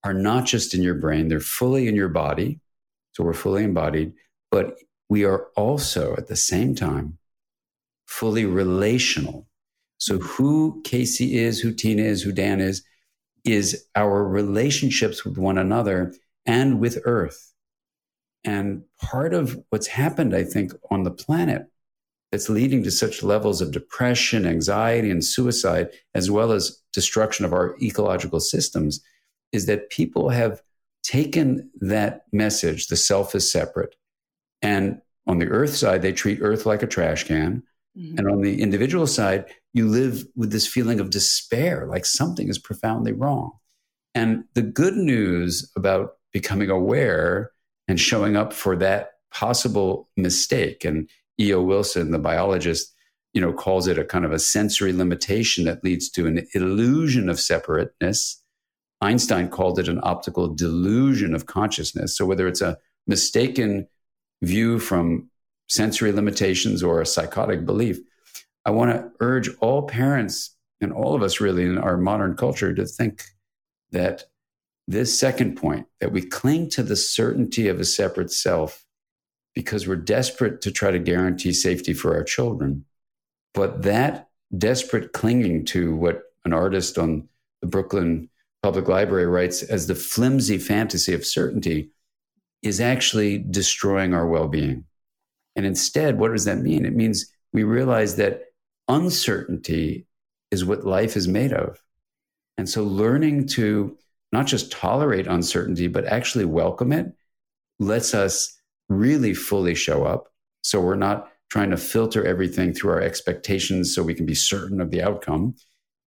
are 0.04 0.14
not 0.14 0.44
just 0.44 0.74
in 0.74 0.82
your 0.82 0.94
brain; 0.94 1.28
they're 1.28 1.40
fully 1.40 1.88
in 1.88 1.96
your 1.96 2.10
body 2.10 2.60
so 3.14 3.22
we're 3.22 3.32
fully 3.32 3.62
embodied, 3.62 4.12
but 4.50 4.76
we 5.08 5.24
are 5.24 5.46
also 5.56 6.14
at 6.16 6.26
the 6.26 6.36
same 6.36 6.74
time 6.74 7.18
fully 8.06 8.44
relational. 8.44 9.46
So 9.98 10.18
who 10.18 10.82
Casey 10.84 11.38
is, 11.38 11.60
who 11.60 11.72
Tina 11.72 12.02
is, 12.02 12.22
who 12.22 12.32
Dan 12.32 12.60
is, 12.60 12.82
is 13.44 13.86
our 13.94 14.24
relationships 14.24 15.24
with 15.24 15.38
one 15.38 15.58
another 15.58 16.12
and 16.44 16.80
with 16.80 16.98
Earth. 17.04 17.53
And 18.44 18.82
part 19.00 19.34
of 19.34 19.58
what's 19.70 19.86
happened, 19.86 20.34
I 20.34 20.44
think, 20.44 20.72
on 20.90 21.02
the 21.02 21.10
planet 21.10 21.66
that's 22.30 22.48
leading 22.48 22.82
to 22.82 22.90
such 22.90 23.22
levels 23.22 23.60
of 23.60 23.72
depression, 23.72 24.44
anxiety, 24.44 25.10
and 25.10 25.24
suicide, 25.24 25.90
as 26.14 26.30
well 26.30 26.52
as 26.52 26.80
destruction 26.92 27.44
of 27.44 27.52
our 27.52 27.76
ecological 27.80 28.40
systems, 28.40 29.00
is 29.52 29.66
that 29.66 29.90
people 29.90 30.30
have 30.30 30.60
taken 31.02 31.70
that 31.80 32.22
message, 32.32 32.88
the 32.88 32.96
self 32.96 33.34
is 33.34 33.50
separate, 33.50 33.94
and 34.62 35.00
on 35.26 35.38
the 35.38 35.48
earth 35.48 35.74
side, 35.74 36.02
they 36.02 36.12
treat 36.12 36.40
earth 36.42 36.66
like 36.66 36.82
a 36.82 36.86
trash 36.86 37.24
can. 37.24 37.62
Mm-hmm. 37.96 38.18
And 38.18 38.30
on 38.30 38.42
the 38.42 38.60
individual 38.60 39.06
side, 39.06 39.46
you 39.72 39.88
live 39.88 40.26
with 40.36 40.52
this 40.52 40.66
feeling 40.66 41.00
of 41.00 41.10
despair, 41.10 41.86
like 41.86 42.04
something 42.04 42.48
is 42.48 42.58
profoundly 42.58 43.12
wrong. 43.12 43.52
And 44.14 44.44
the 44.54 44.62
good 44.62 44.94
news 44.94 45.70
about 45.76 46.16
becoming 46.32 46.70
aware 46.70 47.52
and 47.88 48.00
showing 48.00 48.36
up 48.36 48.52
for 48.52 48.76
that 48.76 49.12
possible 49.32 50.08
mistake, 50.16 50.84
and 50.84 51.08
E.O. 51.40 51.60
Wilson, 51.62 52.12
the 52.12 52.18
biologist, 52.18 52.94
you 53.32 53.40
know, 53.40 53.52
calls 53.52 53.88
it 53.88 53.98
a 53.98 54.04
kind 54.04 54.24
of 54.24 54.32
a 54.32 54.38
sensory 54.38 54.92
limitation 54.92 55.64
that 55.64 55.82
leads 55.82 56.08
to 56.10 56.26
an 56.26 56.46
illusion 56.54 57.28
of 57.28 57.40
separateness 57.40 58.40
Einstein 59.04 59.48
called 59.48 59.78
it 59.78 59.88
an 59.88 60.00
optical 60.02 60.48
delusion 60.48 61.34
of 61.34 61.46
consciousness. 61.46 62.16
So 62.16 62.24
whether 62.24 62.48
it's 62.48 62.62
a 62.62 62.78
mistaken 63.06 63.86
view 64.42 64.78
from 64.78 65.28
sensory 65.68 66.10
limitations 66.10 66.82
or 66.82 67.00
a 67.00 67.06
psychotic 67.06 67.66
belief, 67.66 67.98
I 68.64 68.70
want 68.70 68.92
to 68.92 69.10
urge 69.20 69.50
all 69.58 69.82
parents 69.82 70.56
and 70.80 70.92
all 70.92 71.14
of 71.14 71.22
us 71.22 71.40
really 71.40 71.64
in 71.64 71.78
our 71.78 71.98
modern 71.98 72.34
culture 72.34 72.74
to 72.74 72.86
think 72.86 73.24
that 73.90 74.24
this 74.86 75.18
second 75.18 75.56
point, 75.56 75.86
that 76.00 76.12
we 76.12 76.22
cling 76.22 76.68
to 76.70 76.82
the 76.82 76.96
certainty 76.96 77.68
of 77.68 77.80
a 77.80 77.84
separate 77.84 78.30
self 78.30 78.84
because 79.54 79.86
we're 79.86 79.96
desperate 79.96 80.60
to 80.62 80.70
try 80.70 80.90
to 80.90 80.98
guarantee 80.98 81.52
safety 81.52 81.94
for 81.94 82.14
our 82.14 82.24
children. 82.24 82.84
But 83.54 83.82
that 83.82 84.28
desperate 84.56 85.12
clinging 85.12 85.64
to 85.66 85.94
what 85.94 86.22
an 86.44 86.52
artist 86.52 86.98
on 86.98 87.28
the 87.60 87.68
Brooklyn 87.68 88.28
Public 88.62 88.88
Library 88.88 89.26
writes 89.26 89.62
as 89.62 89.86
the 89.86 89.94
flimsy 89.94 90.58
fantasy 90.58 91.14
of 91.14 91.24
certainty 91.24 91.90
is 92.62 92.80
actually 92.80 93.38
destroying 93.38 94.14
our 94.14 94.26
well 94.26 94.48
being. 94.48 94.84
And 95.56 95.64
instead, 95.64 96.18
what 96.18 96.32
does 96.32 96.46
that 96.46 96.58
mean? 96.58 96.84
It 96.84 96.94
means 96.94 97.32
we 97.52 97.62
realize 97.62 98.16
that 98.16 98.42
uncertainty 98.88 100.06
is 100.50 100.64
what 100.64 100.84
life 100.84 101.16
is 101.16 101.28
made 101.28 101.52
of. 101.52 101.80
And 102.56 102.68
so 102.68 102.82
learning 102.82 103.46
to 103.48 103.96
not 104.34 104.46
just 104.46 104.70
tolerate 104.70 105.26
uncertainty, 105.26 105.86
but 105.86 106.04
actually 106.04 106.44
welcome 106.44 106.92
it 106.92 107.06
lets 107.78 108.14
us 108.14 108.60
really 108.88 109.34
fully 109.34 109.74
show 109.74 110.04
up. 110.04 110.28
So 110.62 110.80
we're 110.80 110.94
not 110.96 111.28
trying 111.50 111.70
to 111.70 111.76
filter 111.76 112.24
everything 112.26 112.72
through 112.72 112.92
our 112.92 113.00
expectations 113.00 113.94
so 113.94 114.02
we 114.02 114.14
can 114.14 114.26
be 114.26 114.34
certain 114.34 114.80
of 114.80 114.90
the 114.90 115.02
outcome. 115.02 115.54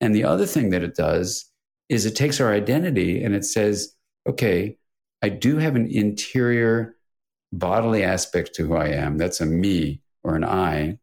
And 0.01 0.15
the 0.15 0.25
other 0.25 0.47
thing 0.47 0.71
that 0.71 0.83
it 0.83 0.95
does 0.95 1.51
is 1.89 2.05
it 2.05 2.17
takes 2.17 2.41
our 2.41 2.53
identity 2.53 3.23
and 3.23 3.35
it 3.35 3.45
says, 3.45 3.95
okay, 4.29 4.77
I 5.23 5.29
do 5.29 5.59
have 5.59 5.77
an 5.77 5.89
interior 5.91 6.97
bodily 7.53 8.03
aspect 8.03 8.55
to 8.55 8.67
who 8.67 8.77
I 8.77 8.89
am. 8.89 9.19
That's 9.19 9.41
a 9.41 9.47
me 9.47 10.03
or 10.25 10.35
an 10.35 10.45
I. 10.45 10.99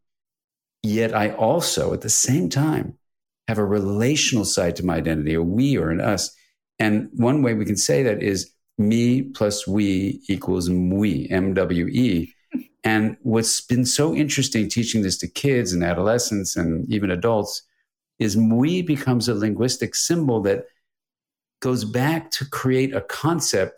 Yet 0.84 1.16
I 1.16 1.32
also, 1.32 1.94
at 1.94 2.02
the 2.02 2.10
same 2.10 2.50
time, 2.50 2.98
have 3.48 3.58
a 3.58 3.66
relational 3.66 4.46
side 4.46 4.76
to 4.78 4.86
my 4.86 4.98
identity, 4.98 5.34
a 5.34 5.42
we 5.42 5.78
or 5.78 5.90
an 5.90 6.02
us. 6.02 6.36
And 6.80 7.10
one 7.14 7.42
way 7.42 7.54
we 7.54 7.66
can 7.66 7.78
say 7.78 8.04
that 8.04 8.22
is 8.22 8.52
me 8.78 9.22
plus 9.22 9.68
we 9.68 10.22
equals 10.28 10.70
mwe, 10.70 11.32
M 11.32 11.54
W 11.54 11.88
E. 11.88 12.34
And 12.86 13.16
what's 13.22 13.62
been 13.62 13.86
so 13.86 14.14
interesting 14.14 14.68
teaching 14.68 15.04
this 15.04 15.18
to 15.20 15.28
kids 15.30 15.72
and 15.72 15.86
adolescents 15.86 16.58
and 16.58 16.86
even 16.92 17.12
adults 17.12 17.64
is 18.20 18.36
mwe 18.36 18.86
becomes 18.86 19.30
a 19.30 19.34
linguistic 19.34 19.96
symbol 19.96 20.42
that 20.42 20.66
goes 21.62 21.86
back 21.86 22.30
to 22.32 22.46
create 22.50 22.94
a 22.94 23.00
concept 23.00 23.76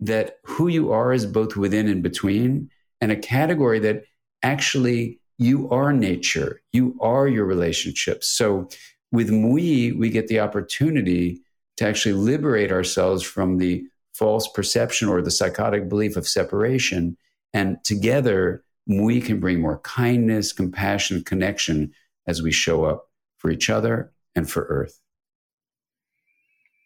that 0.00 0.38
who 0.44 0.66
you 0.66 0.90
are 0.92 1.12
is 1.12 1.26
both 1.26 1.56
within 1.56 1.86
and 1.86 2.02
between, 2.02 2.68
and 3.00 3.12
a 3.12 3.16
category 3.16 3.78
that 3.78 4.02
actually 4.42 5.20
you 5.38 5.70
are 5.70 5.92
nature, 5.92 6.60
you 6.72 6.96
are 7.00 7.28
your 7.28 7.44
relationships. 7.44 8.28
So 8.28 8.68
with 9.12 9.30
mwe, 9.30 9.96
we 9.96 10.10
get 10.10 10.26
the 10.26 10.40
opportunity 10.40 11.40
to 11.76 11.86
actually 11.86 12.14
liberate 12.14 12.70
ourselves 12.70 13.22
from 13.22 13.58
the 13.58 13.84
false 14.12 14.48
perception 14.48 15.08
or 15.08 15.20
the 15.20 15.30
psychotic 15.30 15.88
belief 15.88 16.16
of 16.16 16.26
separation. 16.26 17.16
And 17.52 17.78
together, 17.84 18.64
we 18.86 19.20
can 19.20 19.40
bring 19.40 19.60
more 19.60 19.78
kindness, 19.80 20.52
compassion, 20.52 21.24
connection 21.24 21.92
as 22.26 22.42
we 22.42 22.52
show 22.52 22.84
up 22.84 23.08
for 23.38 23.50
each 23.50 23.68
other 23.68 24.12
and 24.34 24.48
for 24.50 24.64
Earth. 24.64 25.00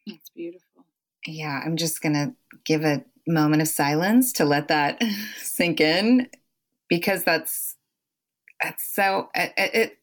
That's 0.07 0.31
beautiful. 0.31 0.87
Yeah, 1.27 1.61
I'm 1.65 1.77
just 1.77 2.01
going 2.01 2.15
to 2.15 2.35
give 2.65 2.85
a 2.85 3.05
moment 3.27 3.61
of 3.61 3.69
silence 3.69 4.33
to 4.35 4.45
let 4.45 4.69
that 4.69 5.03
sink 5.43 5.81
in 5.81 6.29
because 6.89 7.25
that's 7.25 7.77
that's 8.63 8.85
so 8.93 9.29
it, 9.35 9.53
it 9.57 9.99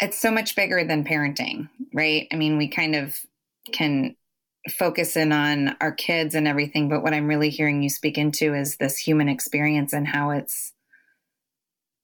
it's 0.00 0.18
so 0.18 0.30
much 0.30 0.54
bigger 0.54 0.84
than 0.84 1.04
parenting, 1.04 1.68
right? 1.92 2.28
I 2.32 2.36
mean, 2.36 2.58
we 2.58 2.68
kind 2.68 2.94
of 2.94 3.18
can 3.72 4.16
focus 4.70 5.16
in 5.16 5.32
on 5.32 5.76
our 5.80 5.92
kids 5.92 6.34
and 6.34 6.48
everything, 6.48 6.88
but 6.88 7.02
what 7.02 7.12
I'm 7.12 7.26
really 7.26 7.50
hearing 7.50 7.82
you 7.82 7.90
speak 7.90 8.16
into 8.16 8.54
is 8.54 8.76
this 8.76 8.96
human 8.96 9.28
experience 9.28 9.92
and 9.92 10.06
how 10.06 10.30
it's 10.30 10.72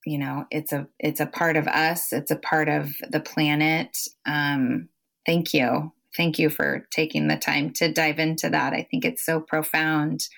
you 0.07 0.17
know, 0.17 0.47
it's 0.51 0.73
a 0.73 0.89
it's 0.99 1.21
a 1.21 1.27
part 1.27 1.59
of 1.59 1.69
us, 1.69 2.13
it's 2.13 2.31
a 2.31 2.37
part 2.37 2.69
of 2.69 2.95
the 3.11 3.21
planet. 3.21 3.99
Um 4.27 4.89
thank 5.27 5.53
you 5.53 5.93
thank 6.17 6.39
you 6.39 6.51
for 6.51 6.87
taking 6.91 7.29
the 7.29 7.37
time 7.37 7.73
to 7.75 7.93
dive 7.93 8.19
into 8.19 8.49
that. 8.51 8.73
I 8.73 8.87
think 8.91 9.05
it's 9.05 9.25
so 9.25 9.41
profound 9.41 10.29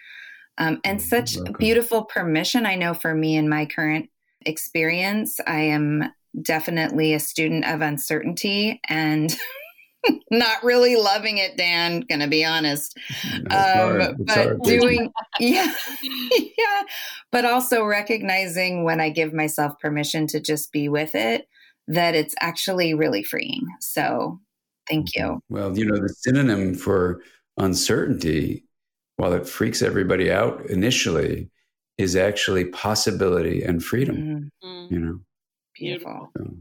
um, 0.58 0.80
and 0.84 1.00
such 1.00 1.36
beautiful 1.58 2.04
permission. 2.04 2.66
I 2.66 2.74
know 2.74 2.94
for 2.94 3.14
me 3.14 3.36
in 3.36 3.48
my 3.48 3.66
current 3.66 4.10
experience, 4.44 5.40
I 5.46 5.60
am 5.60 6.12
definitely 6.40 7.14
a 7.14 7.20
student 7.20 7.64
of 7.66 7.80
uncertainty 7.80 8.80
and 8.88 9.34
not 10.30 10.62
really 10.62 10.96
loving 10.96 11.38
it, 11.38 11.56
Dan, 11.56 12.00
gonna 12.00 12.28
be 12.28 12.44
honest. 12.44 12.98
Um, 13.50 14.16
but 14.18 14.62
doing, 14.62 15.12
yeah, 15.40 15.72
yeah, 16.02 16.82
but 17.30 17.44
also 17.44 17.84
recognizing 17.84 18.84
when 18.84 19.00
I 19.00 19.10
give 19.10 19.32
myself 19.32 19.78
permission 19.78 20.26
to 20.28 20.40
just 20.40 20.72
be 20.72 20.88
with 20.88 21.14
it, 21.14 21.48
that 21.86 22.14
it's 22.14 22.34
actually 22.40 22.94
really 22.94 23.22
freeing. 23.22 23.66
So 23.80 24.40
Thank 24.88 25.14
you. 25.14 25.40
Well, 25.48 25.78
you 25.78 25.84
know, 25.84 25.96
the 25.96 26.08
synonym 26.08 26.74
for 26.74 27.22
uncertainty 27.56 28.64
while 29.16 29.32
it 29.34 29.46
freaks 29.46 29.82
everybody 29.82 30.32
out 30.32 30.66
initially, 30.66 31.48
is 31.96 32.16
actually 32.16 32.64
possibility 32.66 33.62
and 33.62 33.84
freedom. 33.84 34.50
Mm. 34.64 34.90
You 34.90 34.98
know, 34.98 35.20
Beautiful. 35.76 36.30
So, 36.36 36.54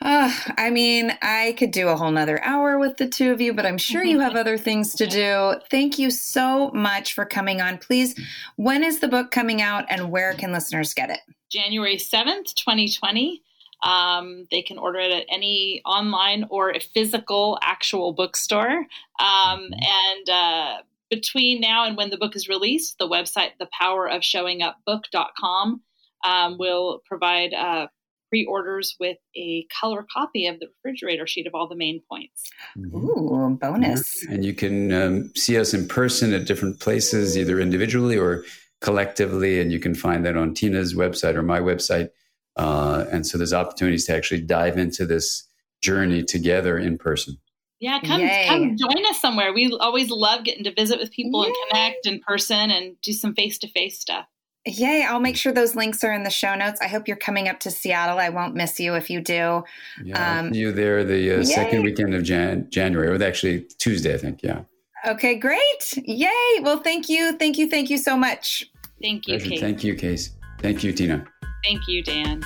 Uh, 0.00 0.32
I 0.58 0.70
mean, 0.70 1.12
I 1.22 1.54
could 1.58 1.70
do 1.70 1.88
a 1.88 1.96
whole 1.96 2.10
nother 2.10 2.42
hour 2.44 2.78
with 2.78 2.96
the 2.96 3.08
two 3.08 3.32
of 3.32 3.40
you, 3.40 3.54
but 3.54 3.64
I'm 3.64 3.78
sure 3.78 4.04
you 4.04 4.20
have 4.20 4.36
other 4.36 4.58
things 4.58 4.94
to 4.96 5.06
do. 5.06 5.54
Thank 5.70 5.98
you 5.98 6.10
so 6.10 6.70
much 6.72 7.14
for 7.14 7.24
coming 7.24 7.60
on. 7.60 7.78
Please, 7.78 8.14
when 8.56 8.84
is 8.84 9.00
the 9.00 9.08
book 9.08 9.30
coming 9.30 9.62
out 9.62 9.86
and 9.88 10.10
where 10.10 10.34
can 10.34 10.52
listeners 10.52 10.94
get 10.94 11.10
it? 11.10 11.20
January 11.50 11.96
7th, 11.96 12.54
2020. 12.54 13.42
Um, 13.82 14.46
they 14.50 14.62
can 14.62 14.78
order 14.78 14.98
it 14.98 15.12
at 15.12 15.26
any 15.28 15.80
online 15.84 16.46
or 16.50 16.70
a 16.70 16.80
physical 16.80 17.58
actual 17.62 18.12
bookstore. 18.12 18.86
Um, 19.20 19.68
and 19.72 20.28
uh, 20.28 20.78
between 21.10 21.60
now 21.60 21.84
and 21.84 21.96
when 21.96 22.10
the 22.10 22.16
book 22.16 22.34
is 22.34 22.48
released, 22.48 22.98
the 22.98 23.08
website, 23.08 23.50
thepowerofshowingupbook.com, 23.60 25.80
um, 26.24 26.58
will 26.58 27.02
provide 27.04 27.54
uh, 27.54 27.86
pre 28.34 28.44
orders 28.46 28.96
with 28.98 29.16
a 29.36 29.64
color 29.80 30.04
copy 30.12 30.46
of 30.48 30.58
the 30.58 30.66
refrigerator 30.66 31.24
sheet 31.24 31.46
of 31.46 31.54
all 31.54 31.68
the 31.68 31.76
main 31.76 32.02
points. 32.10 32.50
mhm. 32.76 32.92
Ooh, 32.92 33.56
bonus. 33.60 34.26
And 34.26 34.44
you 34.44 34.54
can 34.54 34.92
um, 34.92 35.32
see 35.36 35.56
us 35.56 35.72
in 35.72 35.86
person 35.86 36.32
at 36.32 36.44
different 36.44 36.80
places, 36.80 37.38
either 37.38 37.60
individually 37.60 38.18
or 38.18 38.44
collectively. 38.80 39.60
And 39.60 39.70
you 39.70 39.78
can 39.78 39.94
find 39.94 40.26
that 40.26 40.36
on 40.36 40.52
Tina's 40.52 40.94
website 40.94 41.36
or 41.36 41.42
my 41.42 41.60
website. 41.60 42.08
Uh, 42.56 43.04
and 43.12 43.24
so 43.24 43.38
there's 43.38 43.52
opportunities 43.52 44.06
to 44.06 44.16
actually 44.16 44.40
dive 44.40 44.78
into 44.78 45.06
this 45.06 45.48
journey 45.80 46.24
together 46.24 46.76
in 46.76 46.98
person. 46.98 47.38
Yeah, 47.78 48.00
come 48.00 48.20
Yay. 48.20 48.46
come 48.48 48.76
join 48.76 49.04
us 49.06 49.20
somewhere. 49.20 49.52
We 49.52 49.76
always 49.78 50.10
love 50.10 50.44
getting 50.44 50.64
to 50.64 50.72
visit 50.72 50.98
with 50.98 51.12
people 51.12 51.44
and 51.44 51.54
connect 51.68 52.06
in 52.06 52.20
person 52.20 52.70
and 52.70 52.96
do 53.02 53.12
some 53.12 53.34
face 53.34 53.58
to 53.58 53.68
face 53.68 54.00
stuff. 54.00 54.26
Yay, 54.66 55.04
I'll 55.06 55.20
make 55.20 55.36
sure 55.36 55.52
those 55.52 55.76
links 55.76 56.02
are 56.04 56.12
in 56.12 56.22
the 56.22 56.30
show 56.30 56.54
notes. 56.54 56.80
I 56.80 56.86
hope 56.86 57.06
you're 57.06 57.18
coming 57.18 57.48
up 57.48 57.60
to 57.60 57.70
Seattle. 57.70 58.18
I 58.18 58.30
won't 58.30 58.54
miss 58.54 58.80
you 58.80 58.94
if 58.94 59.10
you 59.10 59.20
do. 59.20 59.62
Yeah, 60.02 60.14
I'll 60.38 60.46
Um, 60.46 60.54
you 60.54 60.72
there 60.72 61.04
the 61.04 61.40
uh, 61.40 61.44
second 61.44 61.82
weekend 61.82 62.14
of 62.14 62.22
Jan- 62.22 62.68
January, 62.70 63.08
or 63.08 63.22
actually 63.22 63.66
Tuesday, 63.78 64.14
I 64.14 64.16
think. 64.18 64.42
Yeah. 64.42 64.60
Okay, 65.06 65.34
great. 65.34 65.98
Yay. 66.06 66.60
Well, 66.62 66.78
thank 66.78 67.10
you. 67.10 67.36
Thank 67.36 67.58
you. 67.58 67.68
Thank 67.68 67.90
you 67.90 67.98
so 67.98 68.16
much. 68.16 68.70
Thank 69.02 69.28
you, 69.28 69.38
Kate. 69.38 69.60
Thank 69.60 69.84
you, 69.84 69.94
Case. 69.94 70.30
Thank 70.60 70.82
you, 70.82 70.92
Tina. 70.92 71.26
Thank 71.62 71.86
you, 71.86 72.02
Dan. 72.02 72.42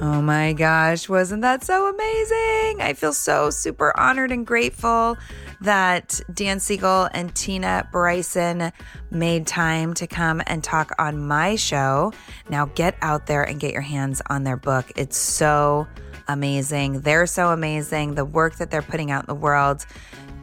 Oh 0.00 0.20
my 0.22 0.52
gosh, 0.52 1.08
wasn't 1.08 1.40
that 1.42 1.64
so 1.64 1.88
amazing? 1.88 2.82
I 2.82 2.92
feel 2.94 3.12
so 3.14 3.50
super 3.50 3.98
honored 3.98 4.30
and 4.30 4.46
grateful 4.46 5.16
that 5.60 6.20
Dan 6.32 6.60
Siegel 6.60 7.08
and 7.12 7.34
Tina 7.34 7.88
Bryson 7.90 8.72
made 9.10 9.46
time 9.46 9.94
to 9.94 10.06
come 10.06 10.42
and 10.46 10.62
talk 10.62 10.92
on 10.98 11.26
my 11.26 11.56
show. 11.56 12.12
Now 12.48 12.66
get 12.66 12.96
out 13.02 13.26
there 13.26 13.42
and 13.42 13.58
get 13.58 13.72
your 13.72 13.82
hands 13.82 14.22
on 14.28 14.44
their 14.44 14.56
book. 14.56 14.90
It's 14.96 15.16
so 15.16 15.86
amazing. 16.28 17.00
They're 17.00 17.26
so 17.26 17.48
amazing. 17.48 18.14
The 18.14 18.24
work 18.24 18.56
that 18.56 18.70
they're 18.70 18.82
putting 18.82 19.10
out 19.10 19.24
in 19.24 19.26
the 19.26 19.34
world 19.34 19.84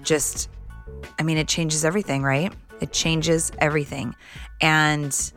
just, 0.04 0.50
I 1.18 1.24
mean, 1.24 1.38
it 1.38 1.48
changes 1.48 1.86
everything, 1.86 2.24
right? 2.24 2.54
It 2.82 2.92
changes 2.92 3.52
everything. 3.60 4.16
And 4.62 5.32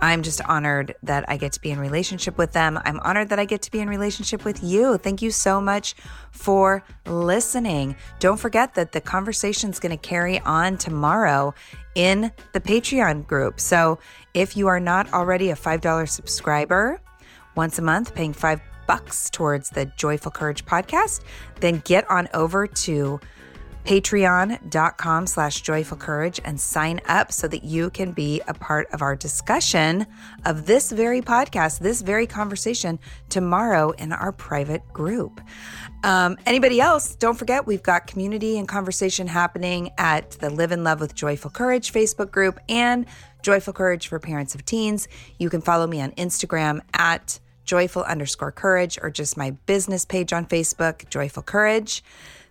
I'm 0.00 0.22
just 0.22 0.40
honored 0.42 0.94
that 1.02 1.24
I 1.28 1.36
get 1.36 1.52
to 1.52 1.60
be 1.60 1.70
in 1.70 1.80
relationship 1.80 2.38
with 2.38 2.52
them. 2.52 2.78
I'm 2.84 3.00
honored 3.00 3.30
that 3.30 3.38
I 3.38 3.44
get 3.44 3.62
to 3.62 3.70
be 3.70 3.80
in 3.80 3.88
relationship 3.88 4.44
with 4.44 4.62
you. 4.62 4.96
Thank 4.96 5.22
you 5.22 5.30
so 5.30 5.60
much 5.60 5.94
for 6.30 6.84
listening. 7.06 7.96
Don't 8.20 8.38
forget 8.38 8.74
that 8.74 8.92
the 8.92 9.00
conversation 9.00 9.70
is 9.70 9.80
going 9.80 9.96
to 9.96 10.08
carry 10.08 10.38
on 10.40 10.76
tomorrow 10.78 11.52
in 11.94 12.30
the 12.52 12.60
Patreon 12.60 13.26
group. 13.26 13.58
So 13.58 13.98
if 14.34 14.56
you 14.56 14.68
are 14.68 14.80
not 14.80 15.12
already 15.12 15.50
a 15.50 15.56
$5 15.56 16.08
subscriber, 16.08 17.00
once 17.56 17.78
a 17.78 17.82
month, 17.82 18.14
paying 18.14 18.32
five 18.32 18.60
bucks 18.86 19.28
towards 19.30 19.70
the 19.70 19.86
Joyful 19.96 20.30
Courage 20.30 20.64
podcast, 20.64 21.22
then 21.60 21.82
get 21.84 22.08
on 22.08 22.28
over 22.34 22.66
to 22.66 23.18
patreon.com 23.88 25.26
slash 25.26 25.62
joyful 25.62 25.96
courage 25.96 26.38
and 26.44 26.60
sign 26.60 27.00
up 27.08 27.32
so 27.32 27.48
that 27.48 27.64
you 27.64 27.88
can 27.88 28.12
be 28.12 28.38
a 28.46 28.52
part 28.52 28.86
of 28.92 29.00
our 29.00 29.16
discussion 29.16 30.06
of 30.44 30.66
this 30.66 30.92
very 30.92 31.22
podcast 31.22 31.78
this 31.78 32.02
very 32.02 32.26
conversation 32.26 32.98
tomorrow 33.30 33.92
in 33.92 34.12
our 34.12 34.30
private 34.30 34.86
group. 34.92 35.40
Um, 36.04 36.36
anybody 36.44 36.82
else 36.82 37.14
don't 37.14 37.38
forget 37.38 37.66
we've 37.66 37.82
got 37.82 38.06
community 38.06 38.58
and 38.58 38.68
conversation 38.68 39.26
happening 39.26 39.90
at 39.96 40.32
the 40.32 40.50
live 40.50 40.70
and 40.70 40.84
love 40.84 41.00
with 41.00 41.14
joyful 41.14 41.50
courage 41.50 41.90
facebook 41.90 42.30
group 42.30 42.60
and 42.68 43.06
joyful 43.40 43.72
courage 43.72 44.06
for 44.08 44.18
parents 44.18 44.54
of 44.54 44.66
teens. 44.66 45.08
You 45.38 45.48
can 45.48 45.62
follow 45.62 45.86
me 45.86 46.02
on 46.02 46.10
instagram 46.12 46.82
at 46.92 47.40
joyful 47.64 48.02
underscore 48.02 48.52
courage 48.52 48.98
or 49.00 49.08
just 49.08 49.38
my 49.38 49.52
business 49.64 50.04
page 50.04 50.34
on 50.34 50.44
facebook 50.44 51.08
joyful 51.08 51.42
courage 51.42 52.02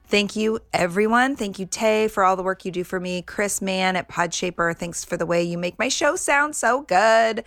Thank 0.07 0.37
you, 0.37 0.59
everyone. 0.73 1.35
Thank 1.35 1.59
you, 1.59 1.65
Tay, 1.65 2.07
for 2.07 2.23
all 2.23 2.37
the 2.37 2.43
work 2.43 2.63
you 2.63 2.71
do 2.71 2.85
for 2.85 2.99
me. 2.99 3.21
Chris 3.21 3.61
Mann 3.61 3.97
at 3.97 4.07
Podshaper, 4.07 4.73
thanks 4.75 5.03
for 5.03 5.17
the 5.17 5.25
way 5.25 5.43
you 5.43 5.57
make 5.57 5.77
my 5.77 5.89
show 5.89 6.15
sound 6.15 6.55
so 6.55 6.81
good. 6.81 7.43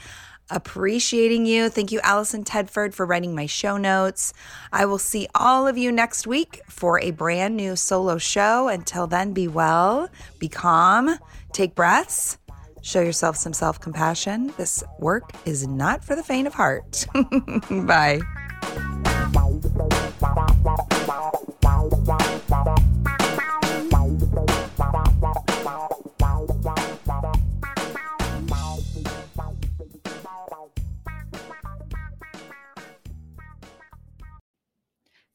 Appreciating 0.51 1.47
you. 1.47 1.71
Thank 1.71 1.91
you, 1.91 2.01
Allison 2.03 2.45
Tedford, 2.45 2.93
for 2.93 3.07
writing 3.07 3.35
my 3.35 3.47
show 3.47 3.77
notes. 3.77 4.35
I 4.73 4.85
will 4.85 4.99
see 4.99 5.27
all 5.35 5.67
of 5.67 5.79
you 5.79 5.91
next 5.91 6.27
week 6.27 6.61
for 6.69 7.01
a 7.01 7.13
brand 7.13 7.57
new 7.57 7.77
solo 7.77 8.19
show. 8.19 8.69
Until 8.69 9.07
then, 9.07 9.33
be 9.33 9.49
well, 9.49 10.11
be 10.39 10.49
calm, 10.49 11.19
take 11.53 11.75
breaths, 11.75 12.37
show 12.83 13.01
yourself 13.01 13.37
some 13.37 13.53
self 13.53 13.81
compassion. 13.81 14.53
This 14.59 14.85
work 14.99 15.31
is 15.47 15.67
not 15.67 16.05
for 16.05 16.15
the 16.17 16.23
faint 16.23 16.47
of 16.47 16.55
heart. 16.55 17.07
Bye. 17.71 18.21